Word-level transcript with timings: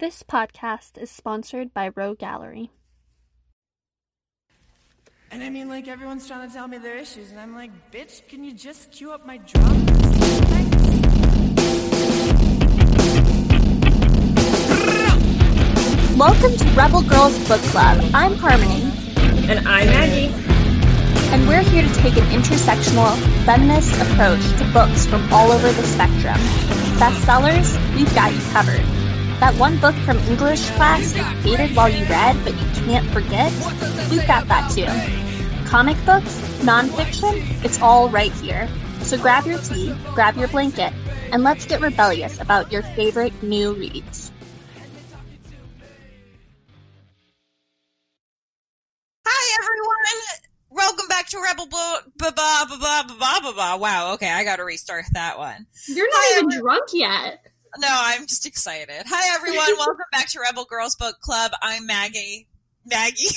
This 0.00 0.22
podcast 0.22 0.96
is 0.96 1.10
sponsored 1.10 1.74
by 1.74 1.90
Row 1.96 2.14
Gallery. 2.14 2.70
And 5.32 5.42
I 5.42 5.50
mean, 5.50 5.68
like, 5.68 5.88
everyone's 5.88 6.24
trying 6.24 6.48
to 6.48 6.54
tell 6.54 6.68
me 6.68 6.78
their 6.78 6.96
issues, 6.96 7.32
and 7.32 7.40
I'm 7.40 7.52
like, 7.52 7.72
bitch, 7.90 8.28
can 8.28 8.44
you 8.44 8.52
just 8.52 8.92
cue 8.92 9.10
up 9.10 9.26
my 9.26 9.38
drum? 9.38 9.86
Welcome 16.16 16.56
to 16.56 16.64
Rebel 16.76 17.02
Girls 17.02 17.36
Book 17.48 17.60
Club. 17.72 17.98
I'm 18.14 18.34
Harmony. 18.34 18.82
And 19.50 19.66
I'm 19.66 19.86
Maggie. 19.86 20.32
And 21.32 21.48
we're 21.48 21.62
here 21.62 21.82
to 21.82 21.94
take 21.94 22.16
an 22.16 22.26
intersectional, 22.30 23.16
feminist 23.44 23.92
approach 24.00 24.46
to 24.58 24.72
books 24.72 25.08
from 25.08 25.32
all 25.32 25.50
over 25.50 25.72
the 25.72 25.82
spectrum. 25.82 26.38
Bestsellers, 27.00 27.96
we've 27.96 28.14
got 28.14 28.32
you 28.32 28.40
covered. 28.52 28.97
That 29.40 29.54
one 29.54 29.78
book 29.78 29.94
from 30.04 30.18
English 30.18 30.68
class 30.70 31.14
you 31.14 31.22
hated 31.22 31.76
while 31.76 31.88
you 31.88 32.04
read, 32.06 32.36
but 32.42 32.54
you 32.54 32.66
can't 32.84 33.08
forget, 33.10 33.52
we've 34.10 34.26
got 34.26 34.48
that 34.48 34.68
too. 34.72 34.86
Comic 35.68 35.96
books, 36.04 36.40
nonfiction, 36.62 37.64
it's 37.64 37.80
all 37.80 38.08
right 38.08 38.32
here. 38.32 38.68
So 39.02 39.16
grab 39.16 39.46
your 39.46 39.60
tea, 39.60 39.94
grab 40.12 40.36
your 40.36 40.48
blanket, 40.48 40.92
and 41.30 41.44
let's 41.44 41.66
get 41.66 41.80
rebellious 41.80 42.40
about 42.40 42.72
your 42.72 42.82
favorite 42.82 43.32
new 43.40 43.74
reads. 43.74 44.32
Hi, 49.24 49.62
everyone. 49.62 50.48
Welcome 50.70 51.06
back 51.08 51.28
to 51.28 51.40
Rebel 51.40 51.66
Blah 51.68 52.00
blah 52.18 52.32
blah 52.32 52.76
blah 52.76 53.02
blah 53.04 53.40
blah 53.40 53.52
blah. 53.52 53.76
Wow. 53.76 54.14
Okay, 54.14 54.30
I 54.30 54.42
got 54.42 54.56
to 54.56 54.64
restart 54.64 55.04
that 55.12 55.38
one. 55.38 55.66
You're 55.86 56.08
not 56.08 56.16
Hi, 56.16 56.38
even 56.38 56.52
everyone. 56.52 56.60
drunk 56.60 56.88
yet. 56.92 57.47
No, 57.76 57.88
I'm 57.90 58.26
just 58.26 58.46
excited. 58.46 59.02
Hi, 59.06 59.34
everyone. 59.34 59.66
Welcome 59.78 60.06
back 60.10 60.28
to 60.30 60.40
Rebel 60.40 60.64
Girls 60.64 60.96
Book 60.96 61.20
Club. 61.20 61.52
I'm 61.60 61.86
Maggie. 61.86 62.48
Maggie. 62.86 63.28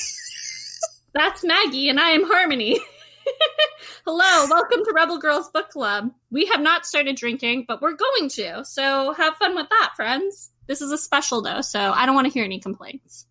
That's 1.14 1.44
Maggie, 1.44 1.90
and 1.90 2.00
I 2.00 2.12
am 2.12 2.24
Harmony. 2.24 2.80
Hello, 4.06 4.48
welcome 4.50 4.84
to 4.84 4.94
Rebel 4.96 5.20
Girls 5.20 5.50
Book 5.50 5.70
Club. 5.70 6.12
We 6.32 6.48
have 6.48 6.62
not 6.62 6.88
started 6.88 7.18
drinking, 7.18 7.66
but 7.68 7.82
we're 7.82 7.94
going 7.94 8.30
to. 8.30 8.66
So 8.66 9.14
have 9.14 9.36
fun 9.36 9.54
with 9.56 9.68
that, 9.70 9.92
friends. 9.96 10.50
This 10.68 10.82
is 10.82 10.92
a 10.92 10.98
special, 10.98 11.42
though, 11.42 11.62
so 11.62 11.80
I 11.80 12.06
don't 12.06 12.16
want 12.16 12.26
to 12.26 12.34
hear 12.34 12.46
any 12.46 12.60
complaints. 12.60 13.28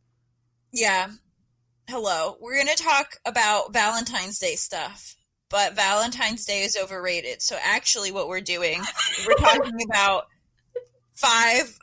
Yeah. 0.72 1.08
Hello. 1.88 2.36
We're 2.40 2.54
going 2.54 2.76
to 2.76 2.82
talk 2.82 3.16
about 3.24 3.72
Valentine's 3.72 4.38
Day 4.38 4.54
stuff, 4.54 5.16
but 5.48 5.74
Valentine's 5.74 6.44
Day 6.44 6.62
is 6.62 6.78
overrated. 6.80 7.42
So 7.42 7.56
actually, 7.60 8.12
what 8.12 8.28
we're 8.28 8.40
doing, 8.40 8.80
we're 9.26 9.34
talking 9.34 9.78
about 9.90 10.26
five 11.20 11.78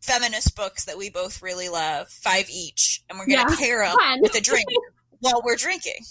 feminist 0.00 0.56
books 0.56 0.84
that 0.86 0.96
we 0.98 1.10
both 1.10 1.42
really 1.42 1.68
love, 1.68 2.08
five 2.08 2.48
each, 2.50 3.02
and 3.10 3.18
we're 3.18 3.26
going 3.26 3.46
to 3.46 3.52
Yeah, 3.52 3.58
pair 3.58 3.82
up 3.82 3.98
fun. 3.98 4.20
with 4.20 4.34
a 4.36 4.40
drink 4.40 4.66
while 5.20 5.42
we're 5.44 5.56
drinking. 5.56 6.04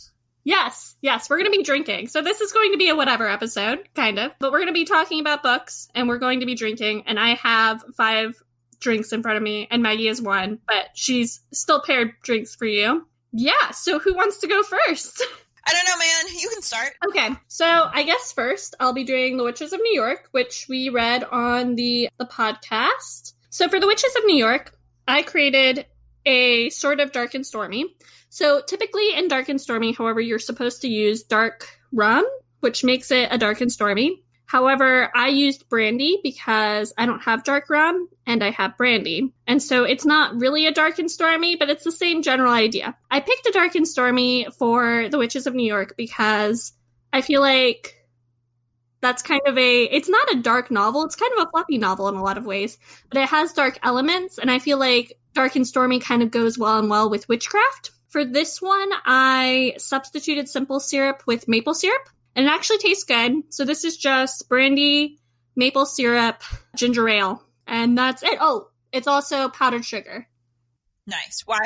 Yes, 0.43 0.95
yes, 1.01 1.29
we're 1.29 1.37
going 1.37 1.51
to 1.51 1.57
be 1.57 1.63
drinking. 1.63 2.07
So 2.07 2.21
this 2.21 2.41
is 2.41 2.51
going 2.51 2.71
to 2.71 2.77
be 2.77 2.89
a 2.89 2.95
whatever 2.95 3.27
episode, 3.29 3.87
kind 3.95 4.17
of. 4.17 4.31
But 4.39 4.51
we're 4.51 4.57
going 4.59 4.67
to 4.67 4.73
be 4.73 4.85
talking 4.85 5.19
about 5.19 5.43
books 5.43 5.87
and 5.93 6.07
we're 6.07 6.17
going 6.17 6.39
to 6.39 6.45
be 6.47 6.55
drinking. 6.55 7.03
And 7.05 7.19
I 7.19 7.35
have 7.35 7.83
five 7.95 8.41
drinks 8.79 9.13
in 9.13 9.21
front 9.21 9.37
of 9.37 9.43
me, 9.43 9.67
and 9.69 9.83
Maggie 9.83 10.07
has 10.07 10.19
one, 10.21 10.57
but 10.67 10.87
she's 10.95 11.41
still 11.53 11.81
paired 11.81 12.13
drinks 12.23 12.55
for 12.55 12.65
you. 12.65 13.07
Yeah, 13.31 13.69
so 13.71 13.99
who 13.99 14.13
wants 14.15 14.39
to 14.39 14.47
go 14.47 14.61
first? 14.63 15.23
I 15.65 15.73
don't 15.73 15.85
know, 15.85 15.97
man. 15.97 16.39
You 16.41 16.49
can 16.49 16.61
start. 16.61 16.93
Okay, 17.07 17.29
so 17.47 17.89
I 17.93 18.03
guess 18.03 18.31
first 18.31 18.75
I'll 18.79 18.93
be 18.93 19.03
doing 19.03 19.37
The 19.37 19.43
Witches 19.43 19.73
of 19.73 19.79
New 19.79 19.93
York, 19.93 20.27
which 20.31 20.65
we 20.67 20.89
read 20.89 21.23
on 21.23 21.75
the 21.75 22.09
the 22.17 22.25
podcast. 22.25 23.33
So 23.49 23.67
for 23.69 23.79
The 23.79 23.87
Witches 23.87 24.15
of 24.17 24.25
New 24.25 24.37
York, 24.37 24.77
I 25.07 25.23
created 25.23 25.85
a 26.25 26.69
sort 26.69 26.99
of 26.99 27.11
dark 27.11 27.33
and 27.33 27.45
stormy. 27.45 27.95
So 28.29 28.61
typically 28.61 29.13
in 29.13 29.27
dark 29.27 29.49
and 29.49 29.59
stormy, 29.59 29.91
however, 29.91 30.21
you're 30.21 30.39
supposed 30.39 30.81
to 30.81 30.87
use 30.87 31.23
dark 31.23 31.79
rum, 31.91 32.25
which 32.61 32.83
makes 32.83 33.11
it 33.11 33.27
a 33.31 33.37
dark 33.37 33.61
and 33.61 33.71
stormy. 33.71 34.20
However, 34.51 35.09
I 35.15 35.29
used 35.29 35.69
brandy 35.69 36.19
because 36.21 36.91
I 36.97 37.05
don't 37.05 37.21
have 37.21 37.45
dark 37.45 37.69
rum 37.69 38.09
and 38.25 38.43
I 38.43 38.49
have 38.49 38.75
brandy. 38.75 39.31
And 39.47 39.63
so 39.63 39.85
it's 39.85 40.05
not 40.05 40.35
really 40.41 40.67
a 40.67 40.73
dark 40.73 40.99
and 40.99 41.09
stormy, 41.09 41.55
but 41.55 41.69
it's 41.69 41.85
the 41.85 41.91
same 41.91 42.21
general 42.21 42.51
idea. 42.51 42.97
I 43.09 43.21
picked 43.21 43.47
a 43.47 43.53
dark 43.53 43.75
and 43.75 43.87
stormy 43.87 44.47
for 44.59 45.07
The 45.07 45.17
Witches 45.17 45.47
of 45.47 45.55
New 45.55 45.65
York 45.65 45.95
because 45.95 46.73
I 47.13 47.21
feel 47.21 47.39
like 47.39 47.95
that's 48.99 49.21
kind 49.21 49.39
of 49.45 49.57
a 49.57 49.83
it's 49.85 50.09
not 50.09 50.33
a 50.33 50.41
dark 50.41 50.69
novel, 50.69 51.05
it's 51.05 51.15
kind 51.15 51.31
of 51.37 51.47
a 51.47 51.49
fluffy 51.49 51.77
novel 51.77 52.09
in 52.09 52.15
a 52.15 52.21
lot 52.21 52.37
of 52.37 52.45
ways, 52.45 52.77
but 53.07 53.21
it 53.21 53.29
has 53.29 53.53
dark 53.53 53.79
elements 53.83 54.37
and 54.37 54.51
I 54.51 54.59
feel 54.59 54.77
like 54.77 55.17
dark 55.33 55.55
and 55.55 55.65
stormy 55.65 56.01
kind 56.01 56.23
of 56.23 56.29
goes 56.29 56.59
well 56.59 56.77
and 56.77 56.89
well 56.89 57.09
with 57.09 57.29
witchcraft. 57.29 57.91
For 58.09 58.25
this 58.25 58.61
one, 58.61 58.89
I 59.05 59.75
substituted 59.77 60.49
simple 60.49 60.81
syrup 60.81 61.23
with 61.25 61.47
maple 61.47 61.73
syrup 61.73 62.09
and 62.35 62.45
it 62.45 62.49
actually 62.49 62.79
tastes 62.79 63.03
good. 63.03 63.43
So 63.49 63.65
this 63.65 63.83
is 63.83 63.97
just 63.97 64.47
brandy, 64.49 65.19
maple 65.55 65.85
syrup, 65.85 66.43
ginger 66.75 67.07
ale, 67.07 67.43
and 67.67 67.97
that's 67.97 68.23
it. 68.23 68.37
Oh, 68.39 68.69
it's 68.91 69.07
also 69.07 69.49
powdered 69.49 69.85
sugar. 69.85 70.27
Nice. 71.07 71.43
Why? 71.45 71.59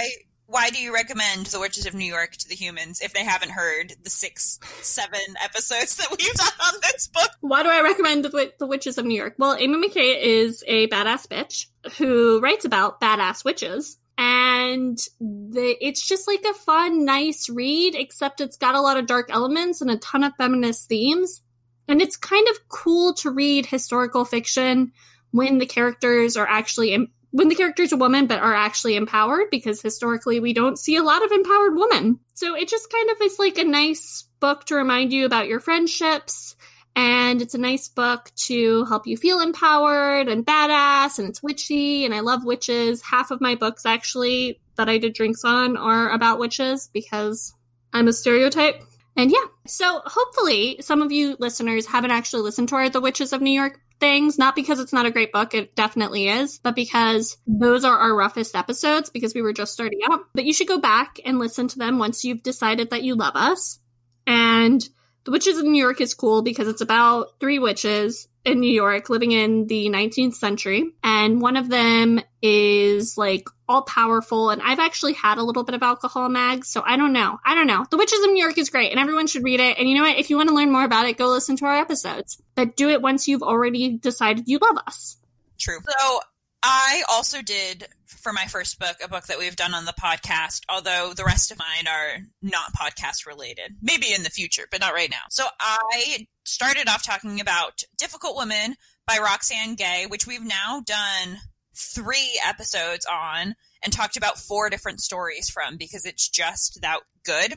Why 0.47 0.69
do 0.69 0.79
you 0.79 0.93
recommend 0.93 1.47
The 1.47 1.59
Witches 1.59 1.87
of 1.87 1.95
New 1.95 2.05
York 2.05 2.33
to 2.33 2.47
the 2.47 2.53
humans 2.53 3.01
if 3.01 3.13
they 3.13 3.23
haven't 3.23 3.49
heard 3.49 3.93
the 4.03 4.11
six, 4.11 4.59
seven 4.81 5.19
episodes 5.43 5.95
that 5.97 6.09
we've 6.11 6.33
done 6.33 6.47
on 6.67 6.73
this 6.83 7.07
book? 7.07 7.31
Why 7.41 7.63
do 7.63 7.69
I 7.69 7.81
recommend 7.81 8.25
the, 8.25 8.53
the 8.59 8.67
Witches 8.67 8.99
of 8.99 9.05
New 9.05 9.17
York? 9.17 9.33
Well, 9.39 9.53
Ami 9.53 9.89
McKay 9.89 10.21
is 10.21 10.63
a 10.67 10.87
badass 10.87 11.27
bitch 11.27 11.65
who 11.97 12.39
writes 12.41 12.63
about 12.63 13.01
badass 13.01 13.43
witches. 13.43 13.97
And 14.17 14.97
the, 15.19 15.75
it's 15.81 16.05
just 16.05 16.27
like 16.27 16.43
a 16.49 16.53
fun, 16.53 17.03
nice 17.03 17.49
read, 17.49 17.95
except 17.95 18.39
it's 18.39 18.57
got 18.57 18.75
a 18.75 18.81
lot 18.81 18.97
of 18.97 19.07
dark 19.07 19.29
elements 19.29 19.81
and 19.81 19.91
a 19.91 19.97
ton 19.97 20.23
of 20.23 20.33
feminist 20.37 20.87
themes. 20.87 21.41
And 21.87 22.01
it's 22.01 22.17
kind 22.17 22.47
of 22.47 22.67
cool 22.69 23.13
to 23.15 23.29
read 23.29 23.65
historical 23.65 24.25
fiction 24.25 24.93
when 25.31 25.57
the 25.57 25.65
characters 25.65 26.37
are 26.37 26.47
actually, 26.47 27.11
when 27.31 27.49
the 27.49 27.55
character's 27.55 27.91
a 27.91 27.97
woman 27.97 28.25
but 28.25 28.39
are 28.39 28.55
actually 28.55 28.95
empowered, 28.95 29.49
because 29.51 29.81
historically 29.81 30.39
we 30.39 30.53
don't 30.53 30.79
see 30.79 30.95
a 30.95 31.03
lot 31.03 31.23
of 31.23 31.31
empowered 31.31 31.75
women. 31.75 32.19
So 32.35 32.55
it 32.55 32.69
just 32.69 32.89
kind 32.89 33.09
of 33.09 33.17
is 33.21 33.37
like 33.37 33.57
a 33.57 33.65
nice 33.65 34.23
book 34.39 34.63
to 34.65 34.75
remind 34.75 35.11
you 35.11 35.25
about 35.25 35.47
your 35.47 35.59
friendships 35.59 36.55
and 36.95 37.41
it's 37.41 37.53
a 37.53 37.59
nice 37.59 37.87
book 37.87 38.31
to 38.35 38.85
help 38.85 39.05
you 39.05 39.17
feel 39.17 39.41
empowered 39.41 40.27
and 40.27 40.45
badass 40.45 41.19
and 41.19 41.27
it's 41.27 41.43
witchy 41.43 42.05
and 42.05 42.13
i 42.13 42.21
love 42.21 42.45
witches. 42.45 43.01
Half 43.01 43.31
of 43.31 43.41
my 43.41 43.55
books 43.55 43.85
actually 43.85 44.59
that 44.75 44.89
i 44.89 44.97
did 44.97 45.13
drinks 45.13 45.43
on 45.43 45.77
are 45.77 46.09
about 46.11 46.39
witches 46.39 46.89
because 46.93 47.53
i'm 47.93 48.07
a 48.07 48.13
stereotype. 48.13 48.81
And 49.17 49.31
yeah 49.31 49.45
so 49.67 50.01
hopefully 50.05 50.77
some 50.81 51.01
of 51.01 51.11
you 51.11 51.35
listeners 51.39 51.85
haven't 51.85 52.11
actually 52.11 52.43
listened 52.43 52.69
to 52.69 52.75
our 52.75 52.89
the 52.89 53.01
witches 53.01 53.33
of 53.33 53.41
new 53.41 53.51
york 53.51 53.79
things 53.97 54.37
not 54.37 54.57
because 54.57 54.81
it's 54.81 54.91
not 54.91 55.05
a 55.05 55.11
great 55.11 55.31
book 55.31 55.53
it 55.53 55.73
definitely 55.73 56.27
is 56.27 56.59
but 56.59 56.75
because 56.75 57.37
those 57.47 57.85
are 57.85 57.97
our 57.97 58.13
roughest 58.13 58.53
episodes 58.53 59.09
because 59.09 59.33
we 59.33 59.41
were 59.41 59.53
just 59.53 59.71
starting 59.71 59.99
out. 60.09 60.19
But 60.33 60.43
you 60.45 60.53
should 60.53 60.67
go 60.67 60.79
back 60.79 61.17
and 61.23 61.39
listen 61.39 61.67
to 61.69 61.79
them 61.79 61.97
once 61.97 62.25
you've 62.25 62.43
decided 62.43 62.89
that 62.89 63.03
you 63.03 63.15
love 63.15 63.35
us. 63.35 63.79
And 64.27 64.87
the 65.25 65.31
Witches 65.31 65.57
of 65.57 65.65
New 65.65 65.81
York 65.81 66.01
is 66.01 66.13
cool 66.13 66.43
because 66.43 66.67
it's 66.67 66.81
about 66.81 67.39
three 67.39 67.59
witches 67.59 68.27
in 68.45 68.59
New 68.59 68.71
York 68.71 69.09
living 69.09 69.31
in 69.31 69.65
the 69.65 69.89
19th 69.89 70.35
century. 70.35 70.91
And 71.03 71.41
one 71.41 71.57
of 71.57 71.67
them 71.67 72.21
is 72.43 73.17
like 73.17 73.49
all 73.67 73.81
powerful. 73.81 74.51
And 74.51 74.61
I've 74.61 74.79
actually 74.79 75.13
had 75.13 75.39
a 75.39 75.43
little 75.43 75.63
bit 75.63 75.73
of 75.73 75.81
alcohol 75.81 76.29
mags. 76.29 76.69
So 76.69 76.83
I 76.85 76.95
don't 76.95 77.11
know. 77.11 77.39
I 77.43 77.55
don't 77.55 77.65
know. 77.65 77.85
The 77.89 77.97
Witches 77.97 78.23
of 78.23 78.31
New 78.31 78.41
York 78.41 78.59
is 78.59 78.69
great 78.69 78.91
and 78.91 78.99
everyone 78.99 79.25
should 79.25 79.43
read 79.43 79.59
it. 79.59 79.79
And 79.79 79.89
you 79.89 79.95
know 79.95 80.03
what? 80.03 80.17
If 80.17 80.29
you 80.29 80.37
want 80.37 80.49
to 80.49 80.55
learn 80.55 80.71
more 80.71 80.83
about 80.83 81.07
it, 81.07 81.17
go 81.17 81.27
listen 81.27 81.57
to 81.57 81.65
our 81.65 81.75
episodes. 81.75 82.39
But 82.53 82.75
do 82.75 82.89
it 82.89 83.01
once 83.01 83.27
you've 83.27 83.43
already 83.43 83.97
decided 83.97 84.47
you 84.47 84.59
love 84.59 84.77
us. 84.85 85.17
True. 85.57 85.79
So 85.99 86.19
I 86.67 87.03
also 87.09 87.43
did 87.43 87.87
for 88.07 88.33
my 88.33 88.45
first 88.45 88.79
book 88.79 88.95
a 89.03 89.07
book 89.07 89.27
that 89.27 89.37
we've 89.37 89.55
done 89.55 89.75
on 89.75 89.85
the 89.85 89.93
podcast, 89.93 90.61
although 90.67 91.13
the 91.15 91.23
rest 91.23 91.51
of 91.51 91.59
mine 91.59 91.87
are 91.87 92.23
not 92.41 92.73
podcast 92.73 93.27
related. 93.27 93.75
Maybe 93.83 94.11
in 94.11 94.23
the 94.23 94.31
future, 94.31 94.65
but 94.71 94.81
not 94.81 94.95
right 94.95 95.11
now. 95.11 95.21
So 95.29 95.45
I 95.59 96.25
started 96.43 96.89
off 96.89 97.03
talking 97.03 97.39
about 97.39 97.83
Difficult 97.99 98.35
Woman 98.35 98.75
by 99.05 99.19
Roxane 99.21 99.75
Gay, 99.75 100.07
which 100.07 100.25
we've 100.25 100.43
now 100.43 100.81
done 100.83 101.37
three 101.75 102.39
episodes 102.43 103.05
on 103.05 103.53
and 103.83 103.93
talked 103.93 104.17
about 104.17 104.39
four 104.39 104.71
different 104.71 105.01
stories 105.01 105.51
from 105.51 105.77
because 105.77 106.03
it's 106.03 106.27
just 106.27 106.81
that 106.81 107.01
good. 107.25 107.53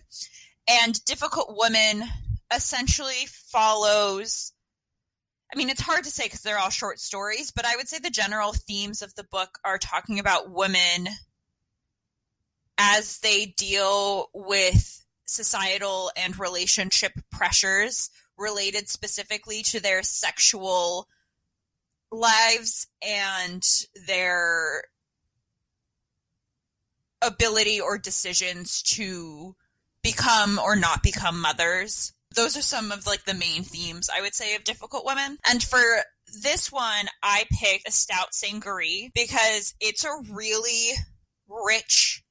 And 0.69 1.03
Difficult 1.07 1.57
Woman 1.57 2.05
essentially 2.55 3.27
follows 3.27 4.53
I 5.53 5.57
mean, 5.57 5.71
it's 5.71 5.81
hard 5.81 6.05
to 6.05 6.11
say 6.11 6.25
because 6.25 6.43
they're 6.43 6.59
all 6.59 6.71
short 6.71 7.01
stories, 7.01 7.51
but 7.51 7.65
I 7.65 7.77
would 7.77 7.89
say 7.89 7.99
the 7.99 8.11
general 8.11 8.53
themes 8.53 9.01
of 9.03 9.15
the 9.15 9.25
book 9.25 9.59
are 9.65 9.79
talking 9.79 10.19
about 10.19 10.51
women 10.51 11.09
as 12.77 13.19
they 13.21 13.47
deal 13.57 14.29
with 14.35 15.05
societal 15.25 16.11
and 16.17 16.39
relationship 16.39 17.13
pressures 17.31 18.11
related 18.37 18.89
specifically 18.89 19.63
to 19.63 19.81
their 19.81 20.03
sexual 20.03 21.09
lives 22.11 22.87
and 23.03 23.67
their 24.07 24.85
ability 27.21 27.81
or 27.81 27.99
decisions 27.99 28.83
to 28.83 29.55
become 30.03 30.59
or 30.59 30.77
not 30.77 31.03
become 31.03 31.41
mothers. 31.41 32.13
Those 32.35 32.57
are 32.57 32.63
some 32.63 32.93
of 32.93 33.07
like 33.07 33.25
the 33.25 33.35
main 33.35 33.63
themes 33.65 34.09
I 34.15 34.21
would 34.21 34.35
say 34.35 34.55
of 34.55 34.65
difficult 34.65 35.05
women. 35.05 35.39
And 35.49 35.63
for 35.63 36.03
this 36.43 36.71
one, 36.71 37.09
I 37.23 37.47
picked 37.51 37.89
a 37.89 37.93
stout 37.93 38.35
sangaree 38.35 39.11
because 39.15 39.75
it's 39.81 40.05
a 40.05 40.21
really 40.31 40.93
rich 41.49 42.23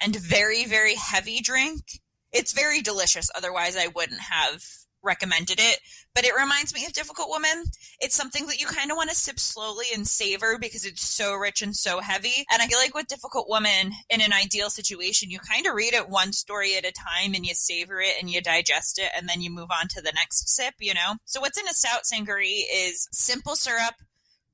and 0.00 0.16
very, 0.16 0.64
very 0.64 0.94
heavy 0.94 1.40
drink. 1.40 2.00
It's 2.32 2.52
very 2.52 2.82
delicious. 2.82 3.30
Otherwise, 3.34 3.76
I 3.76 3.88
wouldn't 3.88 4.20
have 4.20 4.62
recommended 5.02 5.58
it, 5.60 5.78
but 6.14 6.24
it 6.24 6.34
reminds 6.34 6.74
me 6.74 6.84
of 6.84 6.92
Difficult 6.92 7.28
Woman. 7.28 7.64
It's 8.00 8.14
something 8.14 8.46
that 8.46 8.60
you 8.60 8.66
kind 8.66 8.90
of 8.90 8.96
want 8.96 9.10
to 9.10 9.16
sip 9.16 9.38
slowly 9.38 9.86
and 9.94 10.06
savor 10.06 10.58
because 10.58 10.84
it's 10.84 11.02
so 11.02 11.34
rich 11.34 11.62
and 11.62 11.74
so 11.74 12.00
heavy. 12.00 12.44
And 12.50 12.60
I 12.60 12.66
feel 12.66 12.78
like 12.78 12.94
with 12.94 13.06
Difficult 13.06 13.48
Woman, 13.48 13.92
in 14.10 14.20
an 14.20 14.32
ideal 14.32 14.70
situation, 14.70 15.30
you 15.30 15.38
kind 15.38 15.66
of 15.66 15.74
read 15.74 15.94
it 15.94 16.08
one 16.08 16.32
story 16.32 16.76
at 16.76 16.84
a 16.84 16.92
time 16.92 17.34
and 17.34 17.46
you 17.46 17.54
savor 17.54 18.00
it 18.00 18.14
and 18.20 18.30
you 18.30 18.40
digest 18.40 18.98
it 18.98 19.10
and 19.16 19.28
then 19.28 19.40
you 19.40 19.50
move 19.50 19.68
on 19.70 19.88
to 19.88 20.02
the 20.02 20.12
next 20.14 20.48
sip, 20.48 20.74
you 20.80 20.94
know? 20.94 21.14
So 21.24 21.40
what's 21.40 21.58
in 21.58 21.68
a 21.68 21.74
stout 21.74 22.06
sangaree 22.06 22.66
is 22.72 23.08
simple 23.12 23.56
syrup, 23.56 23.94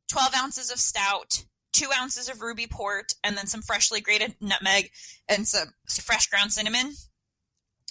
12 0.08 0.34
ounces 0.36 0.70
of 0.70 0.78
stout, 0.78 1.44
two 1.72 1.88
ounces 1.98 2.28
of 2.28 2.42
ruby 2.42 2.66
port, 2.66 3.12
and 3.24 3.36
then 3.36 3.46
some 3.46 3.62
freshly 3.62 4.00
grated 4.00 4.34
nutmeg 4.40 4.90
and 5.28 5.46
some 5.46 5.68
fresh 5.88 6.28
ground 6.28 6.52
cinnamon. 6.52 6.94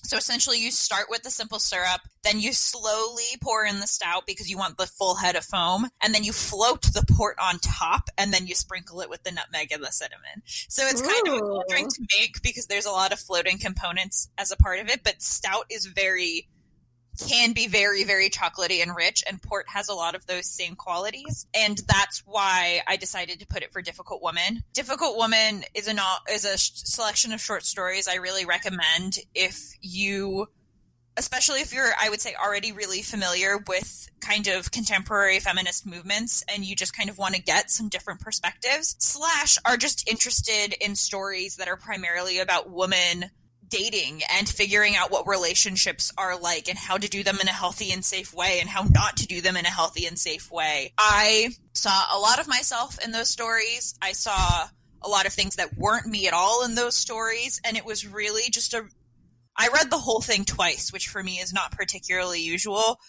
So 0.03 0.17
essentially, 0.17 0.57
you 0.59 0.71
start 0.71 1.07
with 1.09 1.23
the 1.23 1.31
simple 1.31 1.59
syrup, 1.59 2.01
then 2.23 2.39
you 2.39 2.53
slowly 2.53 3.37
pour 3.41 3.65
in 3.65 3.79
the 3.79 3.87
stout 3.87 4.25
because 4.25 4.49
you 4.49 4.57
want 4.57 4.77
the 4.77 4.87
full 4.87 5.15
head 5.15 5.35
of 5.35 5.45
foam, 5.45 5.87
and 6.01 6.13
then 6.13 6.23
you 6.23 6.33
float 6.33 6.81
the 6.81 7.05
port 7.15 7.37
on 7.41 7.59
top, 7.59 8.09
and 8.17 8.33
then 8.33 8.47
you 8.47 8.55
sprinkle 8.55 9.01
it 9.01 9.09
with 9.09 9.23
the 9.23 9.31
nutmeg 9.31 9.71
and 9.71 9.83
the 9.83 9.91
cinnamon. 9.91 10.43
So 10.45 10.83
it's 10.85 11.01
kind 11.01 11.27
of 11.27 11.33
a 11.35 11.39
cool 11.39 11.63
drink 11.69 11.93
to 11.95 12.05
make 12.19 12.41
because 12.41 12.67
there's 12.67 12.85
a 12.85 12.91
lot 12.91 13.13
of 13.13 13.19
floating 13.19 13.57
components 13.57 14.29
as 14.37 14.51
a 14.51 14.57
part 14.57 14.79
of 14.79 14.89
it, 14.89 15.03
but 15.03 15.21
stout 15.21 15.65
is 15.69 15.85
very 15.85 16.47
can 17.27 17.53
be 17.53 17.67
very, 17.67 18.03
very 18.03 18.29
chocolatey 18.29 18.81
and 18.81 18.95
rich, 18.95 19.23
and 19.27 19.41
port 19.41 19.67
has 19.69 19.89
a 19.89 19.93
lot 19.93 20.15
of 20.15 20.25
those 20.27 20.45
same 20.45 20.75
qualities. 20.75 21.45
And 21.53 21.77
that's 21.87 22.23
why 22.25 22.81
I 22.87 22.97
decided 22.97 23.39
to 23.39 23.47
put 23.47 23.63
it 23.63 23.71
for 23.71 23.81
Difficult 23.81 24.21
Woman. 24.21 24.63
Difficult 24.73 25.17
Woman 25.17 25.63
is 25.73 25.87
a 25.87 25.95
is 26.31 26.45
a 26.45 26.57
sh- 26.57 26.71
selection 26.73 27.31
of 27.31 27.41
short 27.41 27.63
stories 27.63 28.07
I 28.07 28.15
really 28.15 28.45
recommend 28.45 29.17
if 29.33 29.75
you 29.81 30.47
especially 31.17 31.59
if 31.59 31.73
you're 31.73 31.91
i 32.01 32.09
would 32.09 32.21
say 32.21 32.33
already 32.41 32.71
really 32.71 33.01
familiar 33.01 33.57
with 33.67 34.07
kind 34.21 34.47
of 34.47 34.71
contemporary 34.71 35.39
feminist 35.39 35.85
movements 35.85 36.43
and 36.47 36.63
you 36.63 36.75
just 36.75 36.95
kind 36.95 37.09
of 37.09 37.17
want 37.17 37.35
to 37.35 37.41
get 37.41 37.69
some 37.69 37.89
different 37.89 38.21
perspectives 38.21 38.95
slash 38.99 39.57
are 39.65 39.77
just 39.77 40.07
interested 40.09 40.73
in 40.79 40.95
stories 40.95 41.57
that 41.57 41.67
are 41.67 41.77
primarily 41.77 42.39
about 42.39 42.71
women 42.71 43.29
dating 43.71 44.21
and 44.37 44.47
figuring 44.47 44.95
out 44.95 45.11
what 45.11 45.27
relationships 45.27 46.13
are 46.17 46.37
like 46.37 46.69
and 46.69 46.77
how 46.77 46.97
to 46.97 47.09
do 47.09 47.23
them 47.23 47.39
in 47.41 47.47
a 47.47 47.51
healthy 47.51 47.91
and 47.91 48.05
safe 48.05 48.33
way 48.33 48.59
and 48.59 48.69
how 48.69 48.83
not 48.83 49.17
to 49.17 49.25
do 49.25 49.41
them 49.41 49.57
in 49.57 49.65
a 49.65 49.69
healthy 49.69 50.05
and 50.05 50.19
safe 50.19 50.51
way. 50.51 50.93
I 50.97 51.49
saw 51.73 52.05
a 52.13 52.19
lot 52.19 52.39
of 52.39 52.47
myself 52.47 53.03
in 53.03 53.11
those 53.11 53.29
stories. 53.29 53.95
I 54.01 54.11
saw 54.11 54.67
a 55.01 55.09
lot 55.09 55.25
of 55.25 55.33
things 55.33 55.55
that 55.55 55.75
weren't 55.77 56.05
me 56.05 56.27
at 56.27 56.33
all 56.33 56.63
in 56.63 56.75
those 56.75 56.95
stories 56.95 57.59
and 57.65 57.75
it 57.75 57.85
was 57.85 58.05
really 58.05 58.51
just 58.51 58.75
a 58.75 58.85
I 59.57 59.67
read 59.67 59.89
the 59.89 59.97
whole 59.97 60.21
thing 60.21 60.45
twice, 60.45 60.93
which 60.93 61.09
for 61.09 61.21
me 61.21 61.33
is 61.33 61.51
not 61.51 61.71
particularly 61.71 62.41
usual 62.41 62.99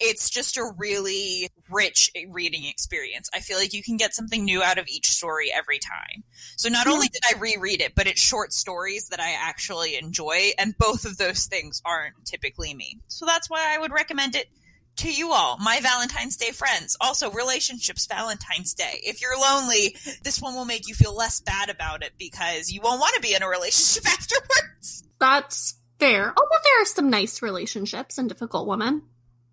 it's 0.00 0.30
just 0.30 0.56
a 0.56 0.72
really 0.78 1.48
rich 1.70 2.10
reading 2.28 2.64
experience. 2.64 3.28
I 3.34 3.40
feel 3.40 3.58
like 3.58 3.72
you 3.72 3.82
can 3.82 3.96
get 3.96 4.14
something 4.14 4.44
new 4.44 4.62
out 4.62 4.78
of 4.78 4.88
each 4.88 5.08
story 5.08 5.52
every 5.52 5.78
time. 5.78 6.24
So 6.56 6.68
not 6.68 6.86
only 6.86 7.08
did 7.08 7.22
I 7.28 7.38
reread 7.38 7.80
it, 7.80 7.94
but 7.94 8.06
it's 8.06 8.20
short 8.20 8.52
stories 8.52 9.08
that 9.10 9.20
I 9.20 9.32
actually 9.32 9.96
enjoy, 9.96 10.50
and 10.58 10.76
both 10.76 11.04
of 11.04 11.18
those 11.18 11.46
things 11.46 11.82
aren't 11.84 12.14
typically 12.24 12.74
me. 12.74 12.98
So 13.08 13.26
that's 13.26 13.50
why 13.50 13.74
I 13.74 13.78
would 13.78 13.92
recommend 13.92 14.34
it 14.34 14.48
to 14.96 15.12
you 15.12 15.32
all, 15.32 15.56
my 15.58 15.80
Valentine's 15.80 16.36
Day 16.36 16.50
friends. 16.50 16.96
Also, 17.00 17.30
relationships 17.30 18.06
Valentine's 18.06 18.74
Day. 18.74 19.00
If 19.02 19.22
you're 19.22 19.38
lonely, 19.38 19.96
this 20.22 20.42
one 20.42 20.54
will 20.54 20.66
make 20.66 20.88
you 20.88 20.94
feel 20.94 21.14
less 21.14 21.40
bad 21.40 21.70
about 21.70 22.02
it 22.02 22.12
because 22.18 22.70
you 22.70 22.80
won't 22.82 23.00
want 23.00 23.14
to 23.14 23.20
be 23.20 23.34
in 23.34 23.42
a 23.42 23.48
relationship 23.48 24.06
afterwards. 24.06 25.04
That's 25.18 25.74
fair. 25.98 26.34
Although 26.36 26.62
there 26.64 26.82
are 26.82 26.86
some 26.86 27.08
nice 27.08 27.40
relationships 27.40 28.18
in 28.18 28.28
Difficult 28.28 28.66
Woman. 28.66 29.02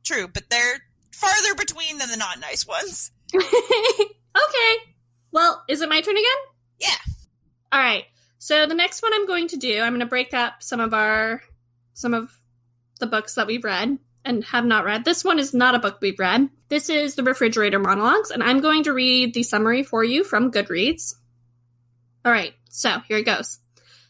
True, 0.07 0.30
but 0.30 0.50
they're 0.50 0.81
farther 1.12 1.54
between 1.56 1.98
than 1.98 2.09
the 2.09 2.15
not 2.15 2.39
nice 2.39 2.65
ones. 2.65 3.12
okay. 3.36 4.75
Well, 5.33 5.65
is 5.68 5.81
it 5.81 5.89
my 5.89 6.00
turn 6.00 6.15
again? 6.15 6.25
Yeah. 6.80 7.13
All 7.74 7.81
right. 7.81 8.06
So 8.39 8.65
the 8.68 8.74
next 8.74 9.04
one 9.04 9.13
I'm 9.13 9.27
going 9.27 9.50
to 9.50 9.57
do, 9.57 9.81
I'm 9.81 9.92
going 9.92 10.00
to 10.00 10.06
break 10.06 10.33
up 10.33 10.63
some 10.63 10.80
of 10.80 10.94
our 10.94 11.42
some 11.94 12.13
of 12.13 12.31
the 13.01 13.07
books 13.07 13.36
that 13.36 13.48
we've 13.48 13.65
read 13.65 13.98
and 14.24 14.45
have 14.45 14.63
not 14.63 14.86
read. 14.86 15.04
This 15.04 15.25
one 15.25 15.39
is 15.39 15.54
not 15.54 15.75
a 15.75 15.80
book 15.80 15.98
we've 16.00 16.18
read. 16.18 16.50
This 16.69 16.89
is 16.89 17.15
the 17.15 17.24
Refrigerator 17.24 17.80
Monologues, 17.80 18.31
and 18.31 18.42
I'm 18.42 18.62
going 18.62 18.83
to 18.83 18.94
read 18.94 19.33
the 19.33 19.44
summary 19.44 19.83
for 19.83 20.06
you 20.06 20.24
from 20.24 20.51
Goodreads. 20.51 21.15
All 22.24 22.31
right. 22.31 22.54
So 22.69 23.00
here 23.09 23.18
it 23.18 23.25
goes. 23.25 23.59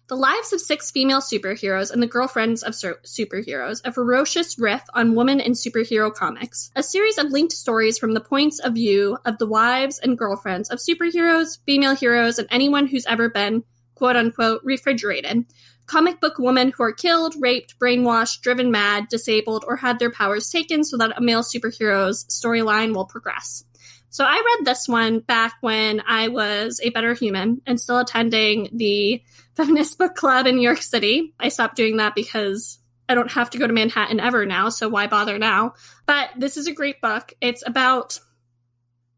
The 0.09 0.15
lives 0.15 0.53
of 0.53 0.61
six 0.61 0.89
female 0.89 1.19
superheroes 1.19 1.91
and 1.91 2.01
the 2.01 2.07
girlfriends 2.07 2.63
of 2.63 2.73
sur- 2.73 3.01
superheroes, 3.03 3.81
a 3.83 3.91
ferocious 3.91 4.57
riff 4.57 4.83
on 4.93 5.15
women 5.15 5.41
in 5.41 5.51
superhero 5.51 6.13
comics. 6.13 6.71
A 6.77 6.83
series 6.83 7.17
of 7.17 7.29
linked 7.29 7.51
stories 7.51 7.97
from 7.97 8.13
the 8.13 8.21
points 8.21 8.59
of 8.59 8.75
view 8.75 9.17
of 9.25 9.37
the 9.37 9.45
wives 9.45 9.99
and 9.99 10.17
girlfriends 10.17 10.69
of 10.69 10.79
superheroes, 10.79 11.57
female 11.65 11.93
heroes, 11.93 12.39
and 12.39 12.47
anyone 12.49 12.87
who's 12.87 13.05
ever 13.05 13.29
been, 13.29 13.65
quote 13.95 14.15
unquote, 14.15 14.61
refrigerated. 14.63 15.45
Comic 15.87 16.21
book 16.21 16.39
women 16.39 16.71
who 16.71 16.83
are 16.83 16.93
killed, 16.93 17.35
raped, 17.41 17.77
brainwashed, 17.77 18.39
driven 18.39 18.71
mad, 18.71 19.09
disabled, 19.09 19.65
or 19.67 19.75
had 19.75 19.99
their 19.99 20.11
powers 20.11 20.49
taken 20.49 20.85
so 20.85 20.95
that 20.95 21.17
a 21.17 21.21
male 21.21 21.43
superhero's 21.43 22.23
storyline 22.29 22.95
will 22.95 23.05
progress. 23.05 23.65
So 24.09 24.23
I 24.23 24.41
read 24.57 24.65
this 24.65 24.87
one 24.87 25.19
back 25.19 25.55
when 25.59 26.01
I 26.07 26.29
was 26.29 26.79
a 26.81 26.91
better 26.91 27.13
human 27.13 27.61
and 27.67 27.77
still 27.77 27.99
attending 27.99 28.69
the 28.71 29.21
feminist 29.57 29.97
book 29.97 30.15
club 30.15 30.47
in 30.47 30.55
New 30.55 30.61
York 30.61 30.81
City. 30.81 31.33
I 31.39 31.49
stopped 31.49 31.75
doing 31.75 31.97
that 31.97 32.15
because 32.15 32.79
I 33.09 33.15
don't 33.15 33.31
have 33.31 33.49
to 33.51 33.57
go 33.57 33.67
to 33.67 33.73
Manhattan 33.73 34.19
ever 34.19 34.45
now, 34.45 34.69
so 34.69 34.87
why 34.87 35.07
bother 35.07 35.37
now? 35.37 35.73
But 36.05 36.29
this 36.37 36.57
is 36.57 36.67
a 36.67 36.73
great 36.73 37.01
book. 37.01 37.33
It's 37.41 37.63
about 37.65 38.19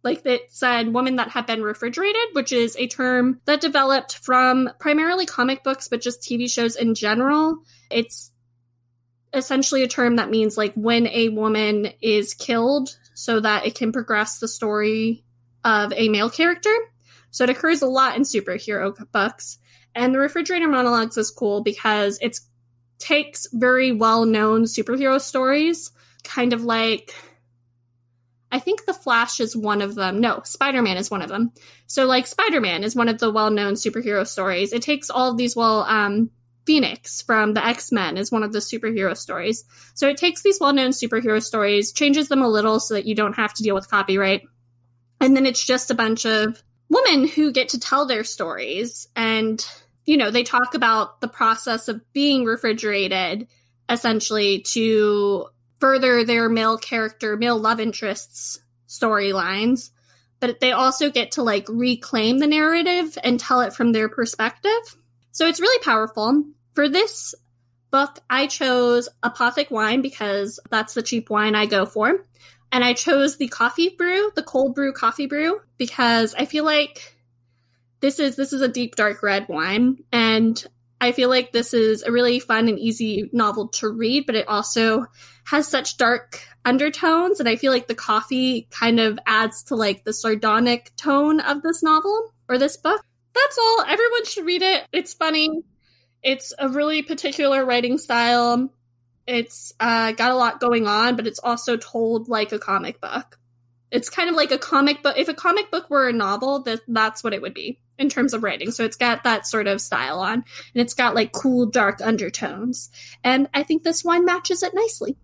like 0.03 0.25
it 0.25 0.49
said, 0.49 0.93
women 0.93 1.17
that 1.17 1.29
have 1.31 1.45
been 1.45 1.61
refrigerated, 1.61 2.29
which 2.31 2.53
is 2.53 2.77
a 2.77 2.87
term 2.87 3.41
that 3.45 3.61
developed 3.61 4.15
from 4.17 4.69
primarily 4.79 5.25
comic 5.25 5.63
books, 5.63 5.89
but 5.89 6.01
just 6.01 6.21
TV 6.21 6.49
shows 6.49 6.75
in 6.75 6.95
general. 6.95 7.57
It's 7.91 8.31
essentially 9.33 9.83
a 9.83 9.87
term 9.87 10.15
that 10.15 10.29
means 10.29 10.57
like 10.57 10.73
when 10.75 11.07
a 11.07 11.29
woman 11.29 11.91
is 12.01 12.33
killed 12.33 12.97
so 13.13 13.41
that 13.41 13.65
it 13.65 13.75
can 13.75 13.91
progress 13.91 14.39
the 14.39 14.47
story 14.47 15.23
of 15.65 15.91
a 15.93 16.07
male 16.07 16.29
character. 16.29 16.73
So 17.31 17.43
it 17.43 17.49
occurs 17.49 17.81
a 17.81 17.87
lot 17.87 18.15
in 18.15 18.23
superhero 18.23 18.95
books. 19.11 19.59
And 19.99 20.13
the 20.13 20.19
refrigerator 20.19 20.69
monologues 20.69 21.17
is 21.17 21.29
cool 21.29 21.61
because 21.61 22.17
it 22.21 22.39
takes 22.99 23.47
very 23.51 23.91
well 23.91 24.25
known 24.25 24.63
superhero 24.63 25.19
stories, 25.19 25.91
kind 26.23 26.53
of 26.53 26.63
like 26.63 27.13
I 28.51 28.59
think 28.59 28.85
The 28.85 28.93
Flash 28.93 29.41
is 29.41 29.55
one 29.55 29.81
of 29.81 29.95
them. 29.95 30.21
No, 30.21 30.41
Spider 30.45 30.81
Man 30.81 30.95
is 30.95 31.11
one 31.11 31.21
of 31.21 31.29
them. 31.29 31.51
So, 31.85 32.05
like, 32.05 32.27
Spider 32.27 32.61
Man 32.61 32.83
is 32.83 32.95
one 32.95 33.09
of 33.09 33.19
the 33.19 33.29
well 33.29 33.51
known 33.51 33.73
superhero 33.73 34.25
stories. 34.25 34.71
It 34.71 34.81
takes 34.81 35.09
all 35.09 35.31
of 35.31 35.37
these, 35.37 35.55
well, 35.55 35.83
um, 35.83 36.31
Phoenix 36.65 37.21
from 37.21 37.53
the 37.53 37.65
X 37.65 37.91
Men 37.91 38.17
is 38.17 38.31
one 38.31 38.43
of 38.43 38.53
the 38.53 38.59
superhero 38.59 39.15
stories. 39.17 39.65
So, 39.95 40.07
it 40.07 40.17
takes 40.17 40.41
these 40.43 40.59
well 40.59 40.73
known 40.73 40.91
superhero 40.91 41.43
stories, 41.43 41.91
changes 41.91 42.29
them 42.29 42.41
a 42.41 42.47
little 42.47 42.79
so 42.79 42.93
that 42.93 43.05
you 43.05 43.15
don't 43.15 43.35
have 43.35 43.53
to 43.55 43.63
deal 43.63 43.75
with 43.75 43.89
copyright. 43.89 44.43
And 45.19 45.35
then 45.35 45.45
it's 45.45 45.63
just 45.63 45.91
a 45.91 45.95
bunch 45.95 46.25
of 46.25 46.63
women 46.89 47.27
who 47.27 47.51
get 47.51 47.69
to 47.69 47.79
tell 47.79 48.05
their 48.05 48.23
stories 48.23 49.07
and 49.15 49.63
you 50.09 50.17
know 50.17 50.31
they 50.31 50.41
talk 50.41 50.73
about 50.73 51.21
the 51.21 51.27
process 51.27 51.87
of 51.87 52.01
being 52.13 52.43
refrigerated 52.43 53.47
essentially 53.87 54.61
to 54.61 55.45
further 55.79 56.23
their 56.23 56.49
male 56.49 56.79
character 56.79 57.37
male 57.37 57.59
love 57.59 57.79
interests 57.79 58.59
storylines. 58.87 59.91
But 60.39 60.61
they 60.61 60.71
also 60.71 61.11
get 61.11 61.33
to 61.33 61.43
like 61.43 61.67
reclaim 61.69 62.39
the 62.39 62.47
narrative 62.47 63.19
and 63.23 63.39
tell 63.39 63.61
it 63.61 63.73
from 63.73 63.91
their 63.91 64.09
perspective. 64.09 64.97
So 65.31 65.45
it's 65.45 65.59
really 65.59 65.83
powerful. 65.83 66.43
For 66.73 66.89
this 66.89 67.35
book 67.91 68.19
i 68.29 68.45
chose 68.45 69.09
apothic 69.23 69.71
wine 69.71 70.01
because 70.01 70.59
that's 70.69 70.93
the 70.93 71.01
cheap 71.01 71.29
wine 71.29 71.53
i 71.53 71.67
go 71.67 71.85
for. 71.85 72.25
And 72.71 72.83
I 72.83 72.93
chose 72.93 73.37
the 73.37 73.47
coffee 73.47 73.89
brew, 73.89 74.31
the 74.35 74.43
cold 74.43 74.75
brew 74.75 74.93
coffee 74.93 75.25
brew, 75.25 75.59
because 75.77 76.35
I 76.35 76.45
feel 76.45 76.63
like 76.63 77.18
this 78.01 78.19
is 78.19 78.35
this 78.35 78.53
is 78.53 78.61
a 78.61 78.67
deep 78.67 78.95
dark 78.95 79.21
red 79.23 79.47
wine, 79.47 80.03
and 80.11 80.63
I 81.01 81.11
feel 81.11 81.29
like 81.29 81.51
this 81.51 81.73
is 81.73 82.03
a 82.03 82.11
really 82.11 82.39
fun 82.39 82.67
and 82.67 82.79
easy 82.79 83.29
novel 83.31 83.69
to 83.69 83.89
read, 83.89 84.25
but 84.25 84.35
it 84.35 84.47
also 84.47 85.05
has 85.45 85.67
such 85.67 85.97
dark 85.97 86.41
undertones, 86.65 87.39
and 87.39 87.47
I 87.47 87.55
feel 87.55 87.71
like 87.71 87.87
the 87.87 87.95
coffee 87.95 88.67
kind 88.69 88.99
of 88.99 89.19
adds 89.25 89.63
to 89.63 89.75
like 89.75 90.03
the 90.03 90.13
sardonic 90.13 90.91
tone 90.95 91.39
of 91.39 91.61
this 91.61 91.81
novel 91.83 92.33
or 92.47 92.57
this 92.57 92.77
book. 92.77 93.01
That's 93.33 93.57
all. 93.57 93.85
Everyone 93.87 94.25
should 94.25 94.45
read 94.45 94.61
it. 94.61 94.85
It's 94.91 95.13
funny. 95.13 95.49
It's 96.21 96.53
a 96.59 96.67
really 96.67 97.01
particular 97.01 97.63
writing 97.65 97.97
style. 97.97 98.73
It's 99.25 99.73
uh, 99.79 100.11
got 100.13 100.31
a 100.31 100.35
lot 100.35 100.59
going 100.59 100.87
on, 100.87 101.15
but 101.15 101.27
it's 101.27 101.39
also 101.39 101.77
told 101.77 102.27
like 102.27 102.51
a 102.51 102.59
comic 102.59 102.99
book. 102.99 103.37
It's 103.91 104.09
kind 104.09 104.29
of 104.29 104.35
like 104.35 104.51
a 104.51 104.57
comic 104.57 105.01
book. 105.01 105.15
If 105.17 105.29
a 105.29 105.33
comic 105.33 105.71
book 105.71 105.89
were 105.89 106.09
a 106.09 106.13
novel, 106.13 106.63
that 106.63 106.81
that's 106.87 107.23
what 107.23 107.33
it 107.33 107.41
would 107.41 107.53
be 107.53 107.79
in 107.99 108.09
terms 108.09 108.33
of 108.33 108.41
writing. 108.41 108.71
So 108.71 108.83
it's 108.83 108.95
got 108.95 109.23
that 109.23 109.45
sort 109.45 109.67
of 109.67 109.81
style 109.81 110.19
on, 110.19 110.33
and 110.33 110.45
it's 110.73 110.93
got 110.93 111.13
like 111.13 111.31
cool 111.31 111.67
dark 111.67 111.99
undertones. 112.01 112.89
And 113.23 113.47
I 113.53 113.63
think 113.63 113.83
this 113.83 114.03
one 114.03 114.25
matches 114.25 114.63
it 114.63 114.73
nicely. 114.73 115.17